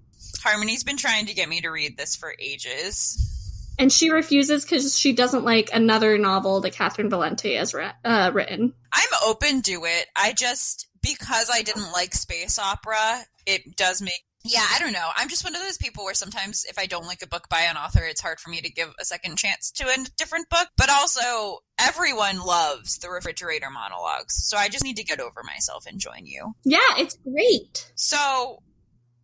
Harmony's 0.44 0.84
been 0.84 0.98
trying 0.98 1.26
to 1.28 1.34
get 1.34 1.50
me 1.50 1.62
to 1.62 1.70
read 1.70 1.98
this 1.98 2.16
for 2.16 2.36
ages. 2.40 3.32
And 3.78 3.92
she 3.92 4.10
refuses 4.10 4.64
because 4.64 4.98
she 4.98 5.14
doesn't 5.14 5.44
like 5.44 5.70
another 5.74 6.18
novel 6.18 6.62
that 6.62 6.74
Catherynne 6.74 7.10
Valente 7.10 7.58
has 7.58 7.74
re- 7.74 7.92
uh, 8.06 8.32
written. 8.34 8.74
I'm 8.94 9.10
open 9.26 9.62
to 9.64 9.82
it. 9.86 10.06
I 10.16 10.34
just 10.34 10.88
because 11.02 11.50
I 11.54 11.62
didn't 11.62 11.92
like 11.92 12.14
space 12.14 12.58
opera, 12.58 13.26
it 13.46 13.76
does 13.76 14.02
make 14.02 14.25
yeah, 14.46 14.64
I 14.74 14.78
don't 14.80 14.94
know. 14.94 15.10
I'm 15.16 15.28
just 15.28 15.44
one 15.44 15.56
of 15.56 15.62
those 15.62 15.78
people 15.78 16.04
where 16.04 16.14
sometimes 16.14 16.66
if 16.70 16.78
I 16.78 16.86
don't 16.86 17.08
like 17.08 17.24
a 17.24 17.28
book 17.28 17.50
by 17.50 17.62
an 17.62 17.78
author, 17.78 18.04
it's 18.04 18.22
hard 18.22 18.40
for 18.40 18.50
me 18.52 18.62
to 18.62 18.72
give 18.72 18.94
a 19.00 19.06
second 19.06 19.38
chance 19.38 19.72
to 19.72 19.86
a 19.86 20.06
different 20.18 20.50
book. 20.50 20.68
But 20.78 20.92
also, 20.92 21.64
everyone 21.80 22.40
loves 22.46 23.00
the 23.00 23.10
refrigerator 23.10 23.72
monologues. 23.72 24.36
So 24.48 24.56
I 24.56 24.70
just 24.70 24.84
need 24.84 24.98
to 24.98 25.04
get 25.04 25.20
over 25.20 25.42
myself 25.44 25.86
and 25.88 26.00
join 26.00 26.26
you. 26.26 26.54
Yeah, 26.64 26.80
it's 26.98 27.18
great. 27.18 27.92
So, 27.96 28.62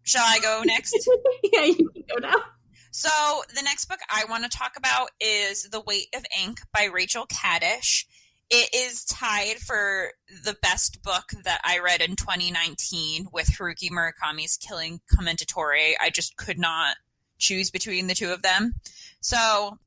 shall 0.01 0.25
I 0.25 0.39
go 0.39 0.63
next? 0.65 1.07
yeah, 1.53 1.65
you 1.65 1.89
can 1.89 2.03
go 2.09 2.27
now. 2.27 2.41
So, 2.89 3.09
the 3.55 3.61
next 3.61 3.85
book 3.85 3.99
I 4.09 4.25
want 4.27 4.43
to 4.43 4.57
talk 4.57 4.73
about 4.75 5.11
is 5.21 5.69
The 5.71 5.81
Weight 5.81 6.07
of 6.15 6.25
Ink 6.43 6.59
by 6.73 6.89
Rachel 6.91 7.25
Kadish. 7.27 8.05
It 8.53 8.69
is 8.75 9.05
tied 9.05 9.59
for 9.59 10.11
the 10.43 10.57
best 10.61 11.01
book 11.03 11.31
that 11.45 11.61
I 11.63 11.79
read 11.79 12.01
in 12.01 12.17
2019 12.17 13.29
with 13.31 13.47
Haruki 13.47 13.89
Murakami's 13.89 14.57
Killing 14.57 14.99
Commendatore. 15.09 15.93
I 16.01 16.09
just 16.09 16.35
could 16.35 16.59
not 16.59 16.97
choose 17.37 17.71
between 17.71 18.07
the 18.07 18.13
two 18.13 18.33
of 18.33 18.41
them. 18.41 18.73
So 19.21 19.37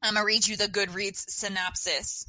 I'm 0.02 0.14
going 0.14 0.22
to 0.22 0.26
read 0.26 0.48
you 0.48 0.56
the 0.56 0.64
Goodreads 0.64 1.28
synopsis. 1.28 2.24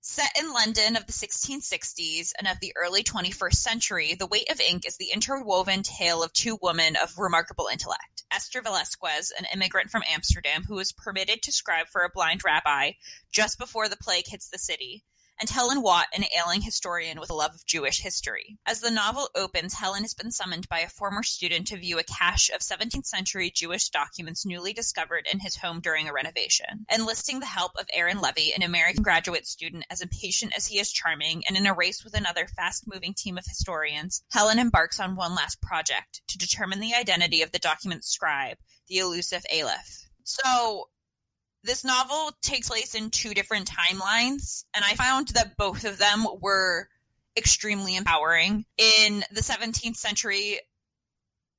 Set 0.00 0.30
in 0.40 0.52
London 0.52 0.94
of 0.94 1.06
the 1.06 1.12
1660s 1.12 2.34
and 2.38 2.46
of 2.46 2.60
the 2.60 2.72
early 2.76 3.02
21st 3.02 3.54
century, 3.54 4.14
The 4.14 4.28
Weight 4.28 4.48
of 4.52 4.60
Ink 4.60 4.86
is 4.86 4.96
the 4.96 5.10
interwoven 5.12 5.82
tale 5.82 6.22
of 6.22 6.32
two 6.32 6.56
women 6.62 6.94
of 7.02 7.18
remarkable 7.18 7.66
intellect. 7.66 8.22
Ester 8.30 8.62
Velasquez, 8.62 9.32
an 9.36 9.46
immigrant 9.52 9.90
from 9.90 10.04
Amsterdam 10.08 10.62
who 10.68 10.76
was 10.76 10.92
permitted 10.92 11.42
to 11.42 11.50
scribe 11.50 11.88
for 11.88 12.02
a 12.02 12.10
blind 12.10 12.44
rabbi 12.44 12.92
just 13.32 13.58
before 13.58 13.88
the 13.88 13.96
plague 13.96 14.28
hits 14.28 14.48
the 14.48 14.58
city, 14.58 15.02
and 15.40 15.50
Helen 15.50 15.82
Watt, 15.82 16.06
an 16.14 16.24
ailing 16.36 16.62
historian 16.62 17.20
with 17.20 17.30
a 17.30 17.34
love 17.34 17.54
of 17.54 17.66
Jewish 17.66 18.00
history. 18.00 18.58
As 18.66 18.80
the 18.80 18.90
novel 18.90 19.28
opens, 19.34 19.74
Helen 19.74 20.02
has 20.02 20.14
been 20.14 20.30
summoned 20.30 20.68
by 20.68 20.80
a 20.80 20.88
former 20.88 21.22
student 21.22 21.66
to 21.68 21.76
view 21.76 21.98
a 21.98 22.04
cache 22.04 22.50
of 22.50 22.60
17th 22.60 23.06
century 23.06 23.50
Jewish 23.54 23.88
documents 23.90 24.44
newly 24.44 24.72
discovered 24.72 25.26
in 25.32 25.40
his 25.40 25.56
home 25.56 25.80
during 25.80 26.08
a 26.08 26.12
renovation. 26.12 26.86
Enlisting 26.92 27.40
the 27.40 27.46
help 27.46 27.72
of 27.78 27.86
Aaron 27.92 28.20
Levy, 28.20 28.52
an 28.54 28.62
American 28.62 29.02
graduate 29.02 29.46
student 29.46 29.84
as 29.90 30.00
impatient 30.00 30.52
as 30.56 30.66
he 30.66 30.78
is 30.78 30.90
charming, 30.92 31.42
and 31.46 31.56
in 31.56 31.66
a 31.66 31.74
race 31.74 32.04
with 32.04 32.14
another 32.14 32.46
fast 32.46 32.84
moving 32.86 33.14
team 33.14 33.38
of 33.38 33.44
historians, 33.46 34.22
Helen 34.30 34.58
embarks 34.58 35.00
on 35.00 35.16
one 35.16 35.34
last 35.34 35.60
project 35.62 36.22
to 36.28 36.38
determine 36.38 36.80
the 36.80 36.94
identity 36.94 37.42
of 37.42 37.52
the 37.52 37.58
document's 37.58 38.08
scribe, 38.08 38.56
the 38.88 38.98
elusive 38.98 39.44
Aleph. 39.52 40.10
So, 40.24 40.88
this 41.64 41.84
novel 41.84 42.32
takes 42.42 42.68
place 42.68 42.94
in 42.94 43.10
two 43.10 43.34
different 43.34 43.70
timelines, 43.70 44.64
and 44.74 44.84
I 44.84 44.94
found 44.94 45.28
that 45.28 45.56
both 45.56 45.84
of 45.84 45.98
them 45.98 46.26
were 46.40 46.88
extremely 47.36 47.96
empowering. 47.96 48.64
In 48.76 49.24
the 49.32 49.40
17th 49.40 49.96
century, 49.96 50.60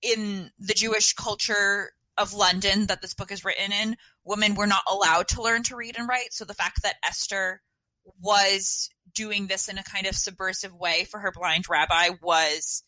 in 0.02 0.52
the 0.60 0.74
Jewish 0.74 1.14
culture 1.14 1.92
of 2.18 2.34
London 2.34 2.88
that 2.88 3.02
this 3.02 3.14
book 3.14 3.32
is 3.32 3.46
written 3.46 3.72
in, 3.72 3.98
women 4.24 4.56
were 4.56 4.68
not 4.68 4.84
allowed 4.92 5.28
to 5.30 5.42
learn 5.42 5.64
to 5.64 5.76
read 5.76 5.98
and 5.98 6.08
write. 6.08 6.34
So 6.34 6.46
the 6.46 6.54
fact 6.54 6.84
that 6.84 6.96
Esther 7.06 7.62
was 8.22 8.90
doing 9.14 9.48
this 9.48 9.68
in 9.68 9.78
a 9.78 9.84
kind 9.84 10.06
of 10.06 10.16
subversive 10.16 10.74
way 10.74 11.06
for 11.10 11.20
her 11.20 11.32
blind 11.32 11.70
rabbi 11.70 12.10
was 12.22 12.84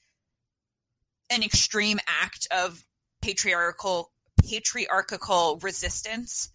an 1.29 1.43
extreme 1.43 1.99
act 2.07 2.47
of 2.51 2.85
patriarchal 3.21 4.11
patriarchal 4.43 5.59
resistance 5.61 6.49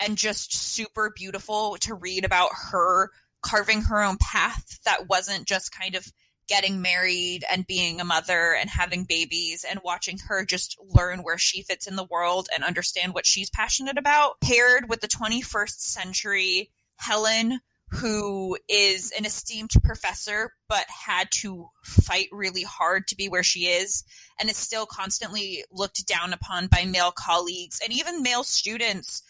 and 0.00 0.16
just 0.16 0.54
super 0.54 1.12
beautiful 1.14 1.76
to 1.80 1.94
read 1.94 2.24
about 2.24 2.50
her 2.70 3.10
carving 3.42 3.82
her 3.82 4.02
own 4.02 4.16
path 4.18 4.78
that 4.84 5.08
wasn't 5.08 5.46
just 5.46 5.72
kind 5.72 5.94
of 5.94 6.12
getting 6.48 6.82
married 6.82 7.44
and 7.50 7.66
being 7.66 8.00
a 8.00 8.04
mother 8.04 8.56
and 8.60 8.68
having 8.68 9.04
babies 9.04 9.64
and 9.68 9.80
watching 9.84 10.18
her 10.26 10.44
just 10.44 10.76
learn 10.80 11.20
where 11.20 11.38
she 11.38 11.62
fits 11.62 11.86
in 11.86 11.94
the 11.94 12.04
world 12.10 12.48
and 12.52 12.64
understand 12.64 13.14
what 13.14 13.24
she's 13.24 13.48
passionate 13.50 13.96
about 13.96 14.40
paired 14.40 14.88
with 14.88 15.00
the 15.00 15.08
21st 15.08 15.78
century 15.78 16.70
Helen 16.96 17.60
who 17.92 18.56
is 18.68 19.12
an 19.18 19.24
esteemed 19.24 19.70
professor 19.82 20.52
but 20.68 20.84
had 21.06 21.28
to 21.30 21.68
fight 21.82 22.28
really 22.30 22.62
hard 22.62 23.06
to 23.06 23.16
be 23.16 23.28
where 23.28 23.42
she 23.42 23.66
is 23.66 24.04
and 24.40 24.50
is 24.50 24.56
still 24.56 24.86
constantly 24.86 25.64
looked 25.70 26.06
down 26.06 26.32
upon 26.32 26.66
by 26.66 26.84
male 26.84 27.12
colleagues 27.12 27.80
and 27.82 27.92
even 27.92 28.22
male 28.22 28.44
students 28.44 29.22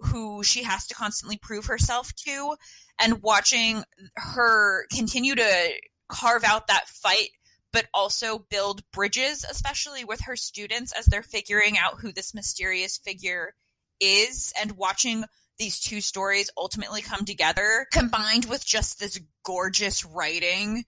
who 0.00 0.42
she 0.42 0.62
has 0.62 0.86
to 0.86 0.94
constantly 0.94 1.36
prove 1.36 1.66
herself 1.66 2.14
to 2.14 2.54
and 3.00 3.22
watching 3.22 3.82
her 4.16 4.86
continue 4.94 5.34
to 5.34 5.68
carve 6.08 6.44
out 6.44 6.66
that 6.66 6.88
fight 6.88 7.30
but 7.72 7.86
also 7.94 8.38
build 8.50 8.82
bridges 8.90 9.44
especially 9.48 10.04
with 10.04 10.20
her 10.22 10.36
students 10.36 10.92
as 10.92 11.06
they're 11.06 11.22
figuring 11.22 11.78
out 11.78 12.00
who 12.00 12.12
this 12.12 12.34
mysterious 12.34 12.98
figure 12.98 13.54
is 14.00 14.52
and 14.60 14.72
watching 14.72 15.24
these 15.58 15.78
two 15.78 16.00
stories 16.00 16.50
ultimately 16.56 17.02
come 17.02 17.24
together 17.24 17.86
combined 17.92 18.46
with 18.46 18.64
just 18.64 18.98
this 18.98 19.20
gorgeous 19.44 20.04
writing 20.04 20.84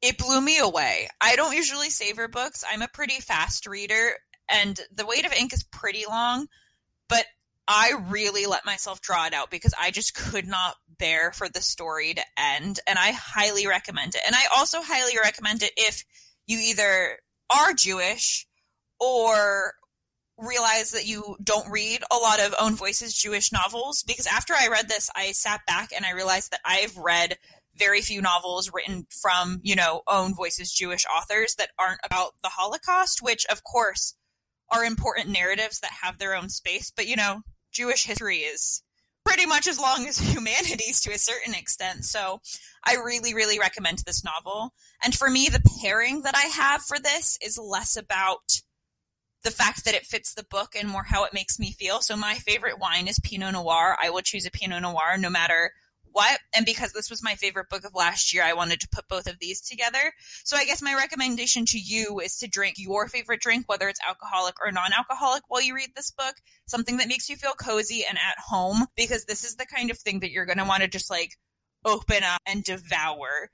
it 0.00 0.16
blew 0.16 0.40
me 0.40 0.58
away. 0.58 1.08
I 1.20 1.34
don't 1.34 1.56
usually 1.56 1.90
savor 1.90 2.28
books. 2.28 2.62
I'm 2.70 2.82
a 2.82 2.88
pretty 2.88 3.20
fast 3.20 3.66
reader 3.66 4.12
and 4.48 4.80
The 4.94 5.06
Weight 5.06 5.26
of 5.26 5.32
Ink 5.32 5.52
is 5.52 5.64
pretty 5.64 6.04
long, 6.08 6.46
but 7.08 7.26
I 7.68 7.92
really 8.08 8.46
let 8.46 8.64
myself 8.64 9.02
draw 9.02 9.26
it 9.26 9.34
out 9.34 9.50
because 9.50 9.74
I 9.78 9.90
just 9.90 10.14
could 10.14 10.46
not 10.46 10.76
bear 10.98 11.32
for 11.32 11.50
the 11.50 11.60
story 11.60 12.14
to 12.14 12.22
end. 12.38 12.80
And 12.86 12.98
I 12.98 13.12
highly 13.12 13.66
recommend 13.66 14.14
it. 14.14 14.22
And 14.26 14.34
I 14.34 14.46
also 14.56 14.78
highly 14.80 15.18
recommend 15.22 15.62
it 15.62 15.72
if 15.76 16.04
you 16.46 16.58
either 16.58 17.18
are 17.54 17.74
Jewish 17.74 18.46
or 18.98 19.74
realize 20.38 20.92
that 20.92 21.06
you 21.06 21.36
don't 21.42 21.70
read 21.70 22.02
a 22.10 22.16
lot 22.16 22.40
of 22.40 22.54
Own 22.58 22.74
Voices 22.74 23.12
Jewish 23.12 23.52
novels. 23.52 24.02
Because 24.02 24.26
after 24.26 24.54
I 24.54 24.68
read 24.68 24.88
this, 24.88 25.10
I 25.14 25.32
sat 25.32 25.60
back 25.66 25.90
and 25.94 26.06
I 26.06 26.12
realized 26.12 26.52
that 26.52 26.60
I've 26.64 26.96
read 26.96 27.36
very 27.76 28.00
few 28.00 28.22
novels 28.22 28.70
written 28.72 29.06
from, 29.10 29.60
you 29.62 29.76
know, 29.76 30.02
Own 30.08 30.34
Voices 30.34 30.72
Jewish 30.72 31.04
authors 31.06 31.54
that 31.56 31.70
aren't 31.78 32.00
about 32.02 32.32
the 32.42 32.48
Holocaust, 32.48 33.20
which 33.22 33.44
of 33.50 33.62
course 33.62 34.14
are 34.70 34.84
important 34.84 35.28
narratives 35.28 35.80
that 35.80 35.92
have 36.02 36.18
their 36.18 36.34
own 36.34 36.48
space. 36.48 36.90
But, 36.94 37.06
you 37.06 37.16
know, 37.16 37.42
Jewish 37.78 38.06
history 38.06 38.38
is 38.38 38.82
pretty 39.24 39.46
much 39.46 39.68
as 39.68 39.78
long 39.78 40.08
as 40.08 40.18
humanity's 40.34 41.00
to 41.02 41.12
a 41.12 41.18
certain 41.18 41.54
extent. 41.54 42.04
So 42.04 42.40
I 42.82 42.96
really, 42.96 43.34
really 43.34 43.60
recommend 43.60 43.98
this 43.98 44.24
novel. 44.24 44.74
And 45.00 45.14
for 45.14 45.30
me, 45.30 45.48
the 45.48 45.62
pairing 45.80 46.22
that 46.22 46.34
I 46.34 46.46
have 46.46 46.82
for 46.82 46.98
this 46.98 47.38
is 47.40 47.56
less 47.56 47.96
about 47.96 48.62
the 49.44 49.52
fact 49.52 49.84
that 49.84 49.94
it 49.94 50.06
fits 50.06 50.34
the 50.34 50.42
book 50.42 50.74
and 50.76 50.88
more 50.88 51.04
how 51.04 51.22
it 51.22 51.32
makes 51.32 51.60
me 51.60 51.70
feel. 51.70 52.00
So 52.00 52.16
my 52.16 52.34
favorite 52.34 52.80
wine 52.80 53.06
is 53.06 53.20
Pinot 53.20 53.52
Noir. 53.52 53.96
I 54.02 54.10
will 54.10 54.22
choose 54.22 54.44
a 54.44 54.50
Pinot 54.50 54.82
Noir 54.82 55.16
no 55.16 55.30
matter 55.30 55.70
what. 56.18 56.40
And 56.52 56.66
because 56.66 56.92
this 56.92 57.10
was 57.10 57.22
my 57.22 57.36
favorite 57.36 57.68
book 57.68 57.84
of 57.84 57.94
last 57.94 58.34
year, 58.34 58.42
I 58.42 58.52
wanted 58.52 58.80
to 58.80 58.88
put 58.90 59.06
both 59.06 59.28
of 59.28 59.38
these 59.38 59.60
together. 59.60 60.12
So 60.44 60.56
I 60.56 60.64
guess 60.64 60.82
my 60.82 60.92
recommendation 60.94 61.64
to 61.66 61.78
you 61.78 62.18
is 62.18 62.36
to 62.38 62.48
drink 62.48 62.74
your 62.76 63.06
favorite 63.06 63.40
drink, 63.40 63.68
whether 63.68 63.88
it's 63.88 64.00
alcoholic 64.04 64.56
or 64.60 64.72
non 64.72 64.92
alcoholic, 64.92 65.44
while 65.46 65.62
you 65.62 65.76
read 65.76 65.90
this 65.94 66.10
book. 66.10 66.34
Something 66.66 66.96
that 66.96 67.06
makes 67.06 67.28
you 67.28 67.36
feel 67.36 67.52
cozy 67.52 68.04
and 68.08 68.18
at 68.18 68.36
home, 68.44 68.86
because 68.96 69.26
this 69.26 69.44
is 69.44 69.54
the 69.54 69.66
kind 69.66 69.92
of 69.92 69.98
thing 69.98 70.18
that 70.18 70.32
you're 70.32 70.44
going 70.44 70.58
to 70.58 70.64
want 70.64 70.82
to 70.82 70.88
just 70.88 71.08
like 71.08 71.36
open 71.84 72.24
up 72.24 72.42
and 72.46 72.64
devour 72.64 73.50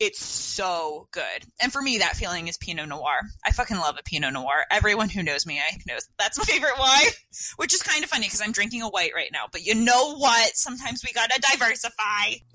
it's 0.00 0.22
so 0.22 1.06
good. 1.12 1.44
And 1.60 1.72
for 1.72 1.80
me, 1.80 1.98
that 1.98 2.16
feeling 2.16 2.48
is 2.48 2.58
Pinot 2.58 2.88
Noir. 2.88 3.20
I 3.44 3.52
fucking 3.52 3.76
love 3.76 3.96
a 3.98 4.02
Pinot 4.02 4.32
Noir. 4.32 4.64
Everyone 4.70 5.08
who 5.08 5.22
knows 5.22 5.46
me, 5.46 5.58
I 5.60 5.78
knows 5.86 6.08
that's 6.18 6.38
my 6.38 6.44
favorite 6.44 6.78
wine, 6.78 7.12
which 7.56 7.72
is 7.72 7.82
kind 7.82 8.02
of 8.02 8.10
funny 8.10 8.26
because 8.26 8.40
I'm 8.40 8.52
drinking 8.52 8.82
a 8.82 8.88
white 8.88 9.12
right 9.14 9.30
now. 9.32 9.44
But 9.50 9.64
you 9.64 9.74
know 9.74 10.16
what? 10.16 10.56
Sometimes 10.56 11.02
we 11.04 11.12
gotta 11.12 11.40
diversify. 11.40 12.34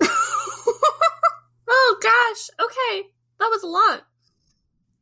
oh 1.68 1.98
gosh. 2.02 2.50
Okay. 2.66 3.08
That 3.38 3.48
was 3.48 3.62
a 3.62 3.68
lot. 3.68 4.02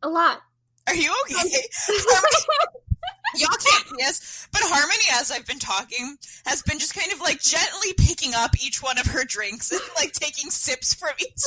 A 0.02 0.09
lot. 0.09 0.40
Are 0.87 0.95
you 0.95 1.12
okay? 1.25 1.35
Um, 1.37 2.68
y'all 3.37 3.49
can't 3.49 3.87
see 3.88 4.04
us, 4.06 4.49
but 4.52 4.61
Harmony, 4.64 5.04
as 5.20 5.30
I've 5.30 5.47
been 5.47 5.58
talking, 5.58 6.16
has 6.47 6.62
been 6.62 6.78
just 6.78 6.94
kind 6.94 7.12
of 7.12 7.20
like 7.20 7.40
gently 7.40 7.92
picking 7.97 8.32
up 8.35 8.52
each 8.64 8.82
one 8.82 8.99
of 8.99 9.06
her 9.06 9.25
drinks 9.25 9.70
and 9.70 9.80
like 9.97 10.12
taking 10.12 10.50
sips 10.50 10.94
from 10.94 11.11
each. 11.20 11.44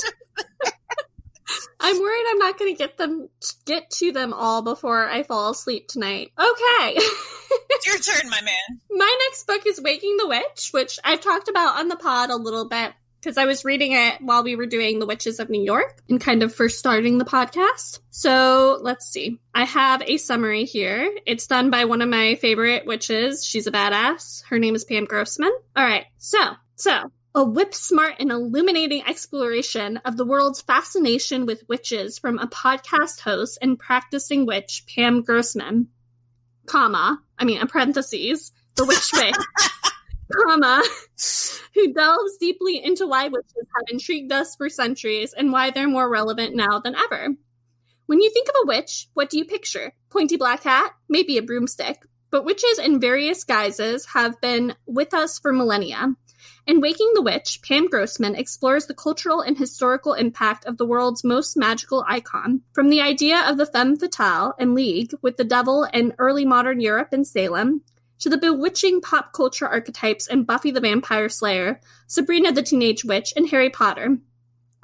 I'm 1.80 2.00
worried 2.00 2.26
I'm 2.30 2.38
not 2.38 2.58
going 2.58 2.74
to 2.74 2.78
get 2.78 2.98
them 2.98 3.30
get 3.66 3.90
to 3.92 4.12
them 4.12 4.34
all 4.34 4.62
before 4.62 5.10
I 5.10 5.24
fall 5.24 5.52
asleep 5.52 5.88
tonight. 5.88 6.32
Okay. 6.40 6.96
it's 6.96 7.88
your 7.88 7.98
turn, 7.98 8.30
my 8.30 8.42
man. 8.42 8.80
My 8.90 9.18
next 9.28 9.48
book 9.48 9.66
is 9.66 9.82
Waking 9.82 10.18
the 10.18 10.28
Witch, 10.28 10.70
which 10.72 11.00
I've 11.04 11.22
talked 11.22 11.48
about 11.48 11.78
on 11.78 11.88
the 11.88 11.96
pod 11.96 12.30
a 12.30 12.36
little 12.36 12.68
bit 12.68 12.94
because 13.22 13.38
I 13.38 13.46
was 13.46 13.63
reading 13.63 13.92
it 13.92 14.20
while 14.20 14.44
we 14.44 14.56
were 14.56 14.66
doing 14.66 14.98
The 14.98 15.06
Witches 15.06 15.40
of 15.40 15.50
New 15.50 15.62
York 15.62 16.01
and 16.10 16.20
kind 16.20 16.42
of 16.42 16.56
first 16.56 16.80
starting 16.80 17.18
the 17.18 17.25
podcast. 17.25 18.00
So 18.10 18.80
let's 18.82 19.08
see. 19.08 19.40
I 19.54 19.66
have 19.66 20.01
a 20.01 20.18
summary 20.18 20.66
here. 20.66 21.16
It's 21.25 21.46
done 21.46 21.70
by 21.70 21.86
one 21.86 22.01
of 22.01 22.10
my 22.10 22.36
favorite 22.36 22.86
witches. 22.86 23.46
She's 23.46 23.68
a 23.68 23.72
badass. 23.72 24.44
Her 24.46 24.58
name 24.58 24.74
is 24.74 24.86
Pam 24.86 25.06
Grossman. 25.06 25.51
All 25.75 25.86
right. 25.86 26.06
So, 26.18 26.40
so 26.75 27.12
a 27.36 27.44
whip 27.44 27.75
smart 27.75 28.16
and 28.20 28.32
illuminating 28.32 29.04
exploration 29.08 29.98
of 29.98 30.18
the 30.18 30.25
world's 30.25 30.62
fascination 30.62 31.46
with 31.46 31.63
witches 31.70 32.18
from 32.18 32.40
a 32.40 32.48
podcast 32.48 33.22
host 33.22 33.60
and 33.62 33.78
practicing 33.78 34.48
witch, 34.48 34.84
Pam 34.94 35.22
Grossman, 35.22 35.90
comma, 36.66 37.22
I 37.38 37.46
mean, 37.46 37.66
parentheses, 37.68 38.51
the 38.75 38.86
witch 38.86 39.10
witch. 39.13 39.36
Comma, 40.32 40.84
who 41.74 41.94
delves 41.94 42.38
deeply 42.38 42.84
into 42.84 43.08
why 43.08 43.28
witches 43.28 43.68
have 43.76 43.86
intrigued 43.90 44.32
us 44.32 44.56
for 44.56 44.70
centuries 44.70 45.34
and 45.34 45.52
why 45.52 45.72
they're 45.72 45.88
more 45.88 46.10
relevant 46.10 46.56
now 46.56 46.80
than 46.80 46.96
ever. 46.96 47.30
When 48.06 48.22
you 48.22 48.30
think 48.30 48.50
of 48.50 48.56
a 48.64 48.68
witch, 48.68 49.08
what 49.14 49.30
do 49.30 49.38
you 49.38 49.46
picture? 49.46 49.94
Pointy 50.10 50.38
black 50.38 50.64
hat? 50.64 50.92
Maybe 51.08 51.38
a 51.38 51.42
broomstick. 51.42 52.02
But 52.30 52.46
witches 52.46 52.80
in 52.80 53.00
various 53.00 53.44
guises 53.44 54.06
have 54.08 54.40
been 54.42 54.76
with 54.86 55.14
us 55.14 55.40
for 55.40 55.52
millennia. 55.52 56.16
In 56.68 56.80
Waking 56.80 57.12
the 57.14 57.22
Witch, 57.22 57.60
Pam 57.62 57.88
Grossman 57.88 58.36
explores 58.36 58.86
the 58.86 58.94
cultural 58.94 59.42
and 59.42 59.58
historical 59.58 60.14
impact 60.14 60.66
of 60.66 60.78
the 60.78 60.86
world's 60.86 61.24
most 61.24 61.58
magical 61.58 62.06
icon, 62.08 62.62
from 62.74 62.90
the 62.90 63.02
idea 63.02 63.42
of 63.50 63.58
the 63.58 63.66
femme 63.66 63.98
fatale 63.98 64.54
and 64.60 64.76
league 64.76 65.14
with 65.22 65.38
the 65.38 65.44
devil 65.44 65.88
in 65.94 66.14
early 66.20 66.46
modern 66.46 66.80
Europe 66.80 67.10
and 67.14 67.26
Salem, 67.26 67.82
to 68.22 68.30
the 68.30 68.38
bewitching 68.38 69.01
pop 69.01 69.34
culture 69.34 69.68
archetypes 69.68 70.28
in 70.28 70.44
Buffy 70.44 70.70
the 70.70 70.80
Vampire 70.80 71.28
Slayer, 71.28 71.82
Sabrina 72.06 72.51
the 72.51 72.62
Teenage 72.62 73.04
Witch, 73.04 73.34
and 73.36 73.50
Harry 73.50 73.72
Potter. 73.72 74.20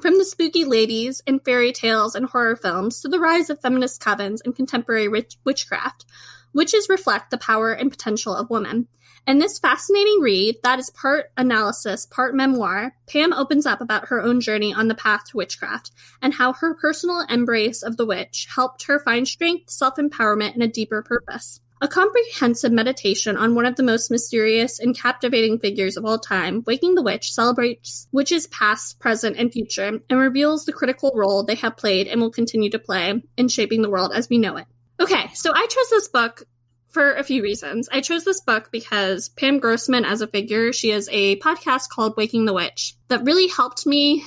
From 0.01 0.17
the 0.17 0.25
spooky 0.25 0.65
ladies 0.65 1.21
in 1.27 1.39
fairy 1.39 1.71
tales 1.71 2.15
and 2.15 2.25
horror 2.25 2.55
films 2.55 2.99
to 3.01 3.07
the 3.07 3.19
rise 3.19 3.51
of 3.51 3.61
feminist 3.61 4.01
covens 4.01 4.41
and 4.43 4.55
contemporary 4.55 5.07
witch- 5.07 5.37
witchcraft, 5.43 6.05
witches 6.51 6.89
reflect 6.89 7.29
the 7.29 7.37
power 7.37 7.71
and 7.71 7.91
potential 7.91 8.35
of 8.35 8.49
women. 8.49 8.87
In 9.27 9.37
this 9.37 9.59
fascinating 9.59 10.19
read, 10.19 10.55
that 10.63 10.79
is 10.79 10.89
part 10.89 11.31
analysis, 11.37 12.07
part 12.07 12.33
memoir, 12.33 12.95
Pam 13.07 13.33
opens 13.33 13.67
up 13.67 13.81
about 13.81 14.07
her 14.07 14.19
own 14.19 14.41
journey 14.41 14.73
on 14.73 14.87
the 14.87 14.95
path 14.95 15.25
to 15.25 15.37
witchcraft 15.37 15.91
and 16.23 16.33
how 16.33 16.53
her 16.53 16.73
personal 16.73 17.23
embrace 17.29 17.83
of 17.83 17.97
the 17.97 18.05
witch 18.05 18.47
helped 18.55 18.85
her 18.85 18.99
find 18.99 19.27
strength, 19.27 19.69
self 19.69 19.97
empowerment, 19.97 20.53
and 20.53 20.63
a 20.63 20.67
deeper 20.67 21.03
purpose. 21.03 21.59
A 21.79 21.87
comprehensive 21.87 22.71
meditation 22.71 23.37
on 23.37 23.53
one 23.53 23.67
of 23.67 23.75
the 23.75 23.83
most 23.83 24.09
mysterious 24.09 24.79
and 24.79 24.97
captivating 24.97 25.59
figures 25.59 25.95
of 25.95 26.05
all 26.05 26.17
time, 26.17 26.63
Waking 26.65 26.95
the 26.95 27.03
Witch 27.03 27.31
celebrates 27.31 28.07
witches 28.11 28.47
past, 28.47 28.99
present, 28.99 29.37
and 29.37 29.53
future 29.53 29.99
and 30.09 30.19
reveals 30.19 30.65
the 30.65 30.73
critical 30.73 31.11
role 31.13 31.43
they 31.43 31.55
have 31.55 31.77
played 31.77 32.07
and 32.07 32.19
will 32.19 32.31
continue 32.31 32.71
to 32.71 32.79
play 32.79 33.21
in 33.37 33.47
shaping 33.47 33.83
the 33.83 33.91
world 33.91 34.11
as 34.11 34.27
we 34.27 34.39
know 34.39 34.57
it. 34.57 34.65
Okay, 34.99 35.29
so 35.35 35.51
I 35.53 35.67
chose 35.67 35.89
this 35.91 36.07
book 36.07 36.43
for 36.87 37.13
a 37.13 37.23
few 37.23 37.43
reasons. 37.43 37.89
I 37.91 38.01
chose 38.01 38.23
this 38.23 38.41
book 38.41 38.69
because 38.71 39.29
Pam 39.29 39.59
Grossman, 39.59 40.03
as 40.03 40.21
a 40.21 40.27
figure, 40.27 40.73
she 40.73 40.89
has 40.89 41.07
a 41.11 41.37
podcast 41.39 41.89
called 41.89 42.17
Waking 42.17 42.45
the 42.45 42.53
Witch 42.53 42.95
that 43.09 43.23
really 43.23 43.47
helped 43.49 43.85
me 43.85 44.25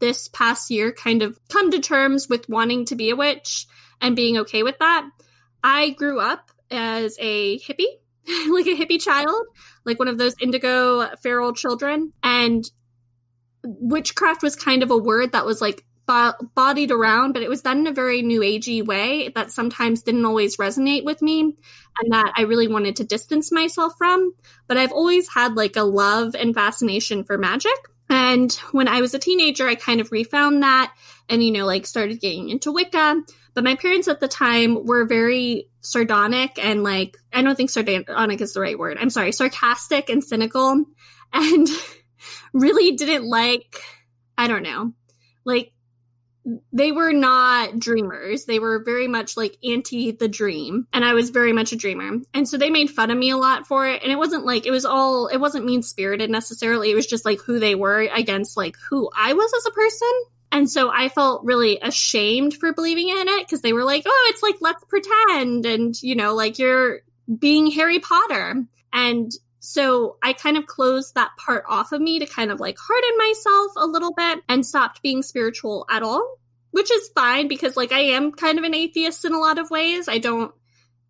this 0.00 0.28
past 0.28 0.70
year 0.70 0.92
kind 0.92 1.22
of 1.22 1.40
come 1.48 1.70
to 1.70 1.78
terms 1.78 2.28
with 2.28 2.48
wanting 2.48 2.84
to 2.86 2.94
be 2.94 3.08
a 3.08 3.16
witch 3.16 3.66
and 4.02 4.16
being 4.16 4.38
okay 4.38 4.62
with 4.62 4.78
that. 4.80 5.08
I 5.64 5.90
grew 5.90 6.20
up 6.20 6.50
as 6.70 7.16
a 7.18 7.58
hippie, 7.58 7.98
like 8.48 8.66
a 8.66 8.76
hippie 8.76 9.00
child, 9.00 9.46
like 9.84 9.98
one 9.98 10.08
of 10.08 10.18
those 10.18 10.34
indigo 10.40 11.08
feral 11.16 11.52
children. 11.52 12.12
And 12.22 12.64
witchcraft 13.62 14.42
was 14.42 14.56
kind 14.56 14.82
of 14.82 14.90
a 14.90 14.96
word 14.96 15.32
that 15.32 15.46
was 15.46 15.60
like 15.60 15.84
bo- 16.06 16.34
bodied 16.54 16.90
around, 16.90 17.32
but 17.32 17.42
it 17.42 17.48
was 17.48 17.62
done 17.62 17.78
in 17.80 17.86
a 17.86 17.92
very 17.92 18.22
new 18.22 18.40
agey 18.40 18.84
way 18.84 19.28
that 19.34 19.52
sometimes 19.52 20.02
didn't 20.02 20.24
always 20.24 20.56
resonate 20.56 21.04
with 21.04 21.22
me 21.22 21.40
and 21.40 22.12
that 22.12 22.32
I 22.36 22.42
really 22.42 22.68
wanted 22.68 22.96
to 22.96 23.04
distance 23.04 23.52
myself 23.52 23.94
from. 23.96 24.32
But 24.66 24.76
I've 24.76 24.92
always 24.92 25.28
had 25.28 25.54
like 25.54 25.76
a 25.76 25.82
love 25.82 26.34
and 26.34 26.54
fascination 26.54 27.24
for 27.24 27.38
magic. 27.38 27.76
And 28.08 28.52
when 28.72 28.88
I 28.88 29.00
was 29.00 29.14
a 29.14 29.20
teenager, 29.20 29.68
I 29.68 29.76
kind 29.76 30.00
of 30.00 30.10
refound 30.10 30.64
that 30.64 30.92
and, 31.28 31.44
you 31.44 31.52
know, 31.52 31.64
like 31.64 31.86
started 31.86 32.20
getting 32.20 32.48
into 32.48 32.72
Wicca. 32.72 33.22
But 33.54 33.64
my 33.64 33.74
parents 33.76 34.08
at 34.08 34.20
the 34.20 34.28
time 34.28 34.84
were 34.84 35.04
very 35.04 35.68
sardonic 35.80 36.58
and 36.62 36.82
like, 36.82 37.16
I 37.32 37.42
don't 37.42 37.56
think 37.56 37.70
sardonic 37.70 38.40
is 38.40 38.52
the 38.52 38.60
right 38.60 38.78
word. 38.78 38.98
I'm 39.00 39.10
sorry, 39.10 39.32
sarcastic 39.32 40.08
and 40.08 40.22
cynical 40.22 40.84
and 41.32 41.68
really 42.52 42.96
didn't 42.96 43.28
like, 43.28 43.82
I 44.36 44.48
don't 44.48 44.62
know, 44.62 44.92
like 45.44 45.72
they 46.72 46.90
were 46.90 47.12
not 47.12 47.78
dreamers. 47.78 48.44
They 48.44 48.58
were 48.58 48.82
very 48.82 49.06
much 49.06 49.36
like 49.36 49.56
anti 49.62 50.12
the 50.12 50.28
dream. 50.28 50.86
And 50.92 51.04
I 51.04 51.12
was 51.12 51.30
very 51.30 51.52
much 51.52 51.72
a 51.72 51.76
dreamer. 51.76 52.18
And 52.32 52.48
so 52.48 52.56
they 52.56 52.70
made 52.70 52.90
fun 52.90 53.10
of 53.10 53.18
me 53.18 53.30
a 53.30 53.36
lot 53.36 53.66
for 53.66 53.86
it. 53.86 54.02
And 54.02 54.10
it 54.10 54.16
wasn't 54.16 54.46
like, 54.46 54.66
it 54.66 54.70
was 54.70 54.84
all, 54.84 55.26
it 55.26 55.36
wasn't 55.36 55.66
mean 55.66 55.82
spirited 55.82 56.30
necessarily. 56.30 56.90
It 56.90 56.94
was 56.94 57.06
just 57.06 57.24
like 57.24 57.40
who 57.40 57.58
they 57.58 57.74
were 57.74 58.00
against 58.00 58.56
like 58.56 58.76
who 58.88 59.10
I 59.16 59.34
was 59.34 59.52
as 59.54 59.66
a 59.66 59.70
person. 59.70 60.12
And 60.52 60.68
so 60.68 60.90
I 60.90 61.08
felt 61.08 61.44
really 61.44 61.78
ashamed 61.80 62.54
for 62.54 62.72
believing 62.72 63.08
in 63.08 63.28
it 63.28 63.46
because 63.46 63.62
they 63.62 63.72
were 63.72 63.84
like, 63.84 64.02
oh, 64.06 64.30
it's 64.30 64.42
like, 64.42 64.56
let's 64.60 64.84
pretend. 64.84 65.64
And, 65.64 66.00
you 66.02 66.16
know, 66.16 66.34
like 66.34 66.58
you're 66.58 67.00
being 67.38 67.70
Harry 67.70 68.00
Potter. 68.00 68.64
And 68.92 69.32
so 69.60 70.16
I 70.22 70.32
kind 70.32 70.56
of 70.56 70.66
closed 70.66 71.14
that 71.14 71.36
part 71.36 71.64
off 71.68 71.92
of 71.92 72.00
me 72.00 72.18
to 72.18 72.26
kind 72.26 72.50
of 72.50 72.58
like 72.58 72.76
harden 72.78 73.18
myself 73.18 73.72
a 73.76 73.86
little 73.86 74.12
bit 74.12 74.40
and 74.48 74.66
stopped 74.66 75.02
being 75.02 75.22
spiritual 75.22 75.86
at 75.88 76.02
all, 76.02 76.38
which 76.72 76.90
is 76.90 77.10
fine 77.14 77.46
because 77.46 77.76
like 77.76 77.92
I 77.92 78.00
am 78.00 78.32
kind 78.32 78.58
of 78.58 78.64
an 78.64 78.74
atheist 78.74 79.24
in 79.24 79.34
a 79.34 79.38
lot 79.38 79.58
of 79.58 79.70
ways. 79.70 80.08
I 80.08 80.18
don't, 80.18 80.52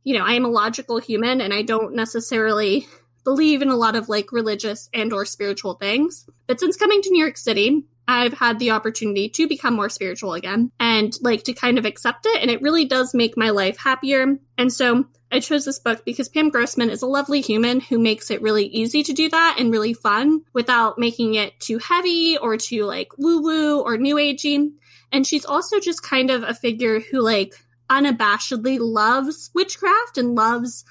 you 0.02 0.18
know, 0.18 0.24
I 0.24 0.32
am 0.32 0.44
a 0.44 0.48
logical 0.48 0.98
human 0.98 1.40
and 1.40 1.54
I 1.54 1.62
don't 1.62 1.94
necessarily 1.94 2.86
believe 3.24 3.62
in 3.62 3.68
a 3.68 3.76
lot 3.76 3.96
of 3.96 4.08
like 4.08 4.32
religious 4.32 4.88
and 4.92 5.12
or 5.12 5.24
spiritual 5.24 5.74
things. 5.74 6.26
But 6.46 6.58
since 6.60 6.76
coming 6.76 7.02
to 7.02 7.10
New 7.10 7.22
York 7.22 7.36
City, 7.36 7.84
I've 8.10 8.34
had 8.34 8.58
the 8.58 8.72
opportunity 8.72 9.28
to 9.28 9.46
become 9.46 9.74
more 9.74 9.88
spiritual 9.88 10.34
again 10.34 10.72
and 10.80 11.16
like 11.20 11.44
to 11.44 11.52
kind 11.52 11.78
of 11.78 11.84
accept 11.84 12.26
it. 12.26 12.42
And 12.42 12.50
it 12.50 12.60
really 12.60 12.84
does 12.84 13.14
make 13.14 13.36
my 13.36 13.50
life 13.50 13.78
happier. 13.78 14.36
And 14.58 14.72
so 14.72 15.04
I 15.30 15.38
chose 15.38 15.64
this 15.64 15.78
book 15.78 16.04
because 16.04 16.28
Pam 16.28 16.50
Grossman 16.50 16.90
is 16.90 17.02
a 17.02 17.06
lovely 17.06 17.40
human 17.40 17.78
who 17.78 18.00
makes 18.00 18.32
it 18.32 18.42
really 18.42 18.66
easy 18.66 19.04
to 19.04 19.12
do 19.12 19.28
that 19.30 19.56
and 19.60 19.70
really 19.70 19.94
fun 19.94 20.40
without 20.52 20.98
making 20.98 21.34
it 21.34 21.60
too 21.60 21.78
heavy 21.78 22.36
or 22.36 22.56
too 22.56 22.84
like 22.84 23.16
woo 23.16 23.42
woo 23.42 23.80
or 23.80 23.96
new 23.96 24.16
agey. 24.16 24.72
And 25.12 25.24
she's 25.24 25.44
also 25.44 25.78
just 25.78 26.02
kind 26.02 26.30
of 26.30 26.42
a 26.42 26.52
figure 26.52 26.98
who 26.98 27.20
like 27.20 27.54
unabashedly 27.88 28.78
loves 28.80 29.52
witchcraft 29.54 30.18
and 30.18 30.34
loves 30.34 30.84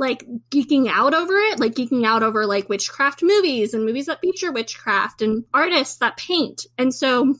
like 0.00 0.24
geeking 0.50 0.88
out 0.88 1.12
over 1.12 1.34
it, 1.36 1.60
like 1.60 1.74
geeking 1.74 2.06
out 2.06 2.22
over 2.22 2.46
like 2.46 2.70
witchcraft 2.70 3.22
movies 3.22 3.74
and 3.74 3.84
movies 3.84 4.06
that 4.06 4.22
feature 4.22 4.50
witchcraft 4.50 5.20
and 5.20 5.44
artists 5.52 5.98
that 5.98 6.16
paint. 6.16 6.66
And 6.78 6.92
so 6.92 7.34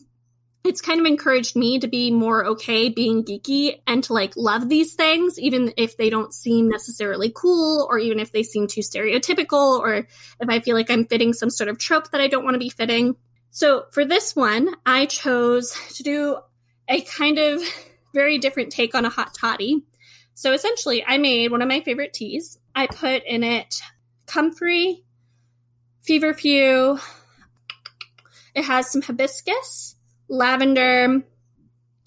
it's 0.62 0.82
kind 0.82 1.00
of 1.00 1.06
encouraged 1.06 1.56
me 1.56 1.78
to 1.78 1.88
be 1.88 2.10
more 2.10 2.44
okay 2.44 2.90
being 2.90 3.24
geeky 3.24 3.80
and 3.86 4.04
to 4.04 4.12
like 4.12 4.36
love 4.36 4.68
these 4.68 4.92
things, 4.92 5.38
even 5.38 5.72
if 5.78 5.96
they 5.96 6.10
don't 6.10 6.34
seem 6.34 6.68
necessarily 6.68 7.32
cool 7.34 7.88
or 7.90 7.98
even 7.98 8.20
if 8.20 8.30
they 8.30 8.42
seem 8.42 8.66
too 8.66 8.82
stereotypical 8.82 9.78
or 9.80 9.94
if 9.94 10.06
I 10.46 10.60
feel 10.60 10.76
like 10.76 10.90
I'm 10.90 11.06
fitting 11.06 11.32
some 11.32 11.48
sort 11.48 11.70
of 11.70 11.78
trope 11.78 12.10
that 12.10 12.20
I 12.20 12.28
don't 12.28 12.44
want 12.44 12.56
to 12.56 12.60
be 12.60 12.68
fitting. 12.68 13.16
So 13.52 13.86
for 13.90 14.04
this 14.04 14.36
one, 14.36 14.68
I 14.84 15.06
chose 15.06 15.74
to 15.94 16.02
do 16.02 16.36
a 16.90 17.00
kind 17.00 17.38
of 17.38 17.62
very 18.12 18.36
different 18.36 18.70
take 18.70 18.94
on 18.94 19.06
a 19.06 19.10
hot 19.10 19.32
toddy. 19.32 19.82
So 20.40 20.54
essentially, 20.54 21.04
I 21.06 21.18
made 21.18 21.50
one 21.50 21.60
of 21.60 21.68
my 21.68 21.82
favorite 21.82 22.14
teas. 22.14 22.58
I 22.74 22.86
put 22.86 23.24
in 23.26 23.44
it 23.44 23.82
comfrey, 24.24 25.04
feverfew. 26.00 26.98
It 28.54 28.64
has 28.64 28.90
some 28.90 29.02
hibiscus, 29.02 29.96
lavender, 30.30 31.20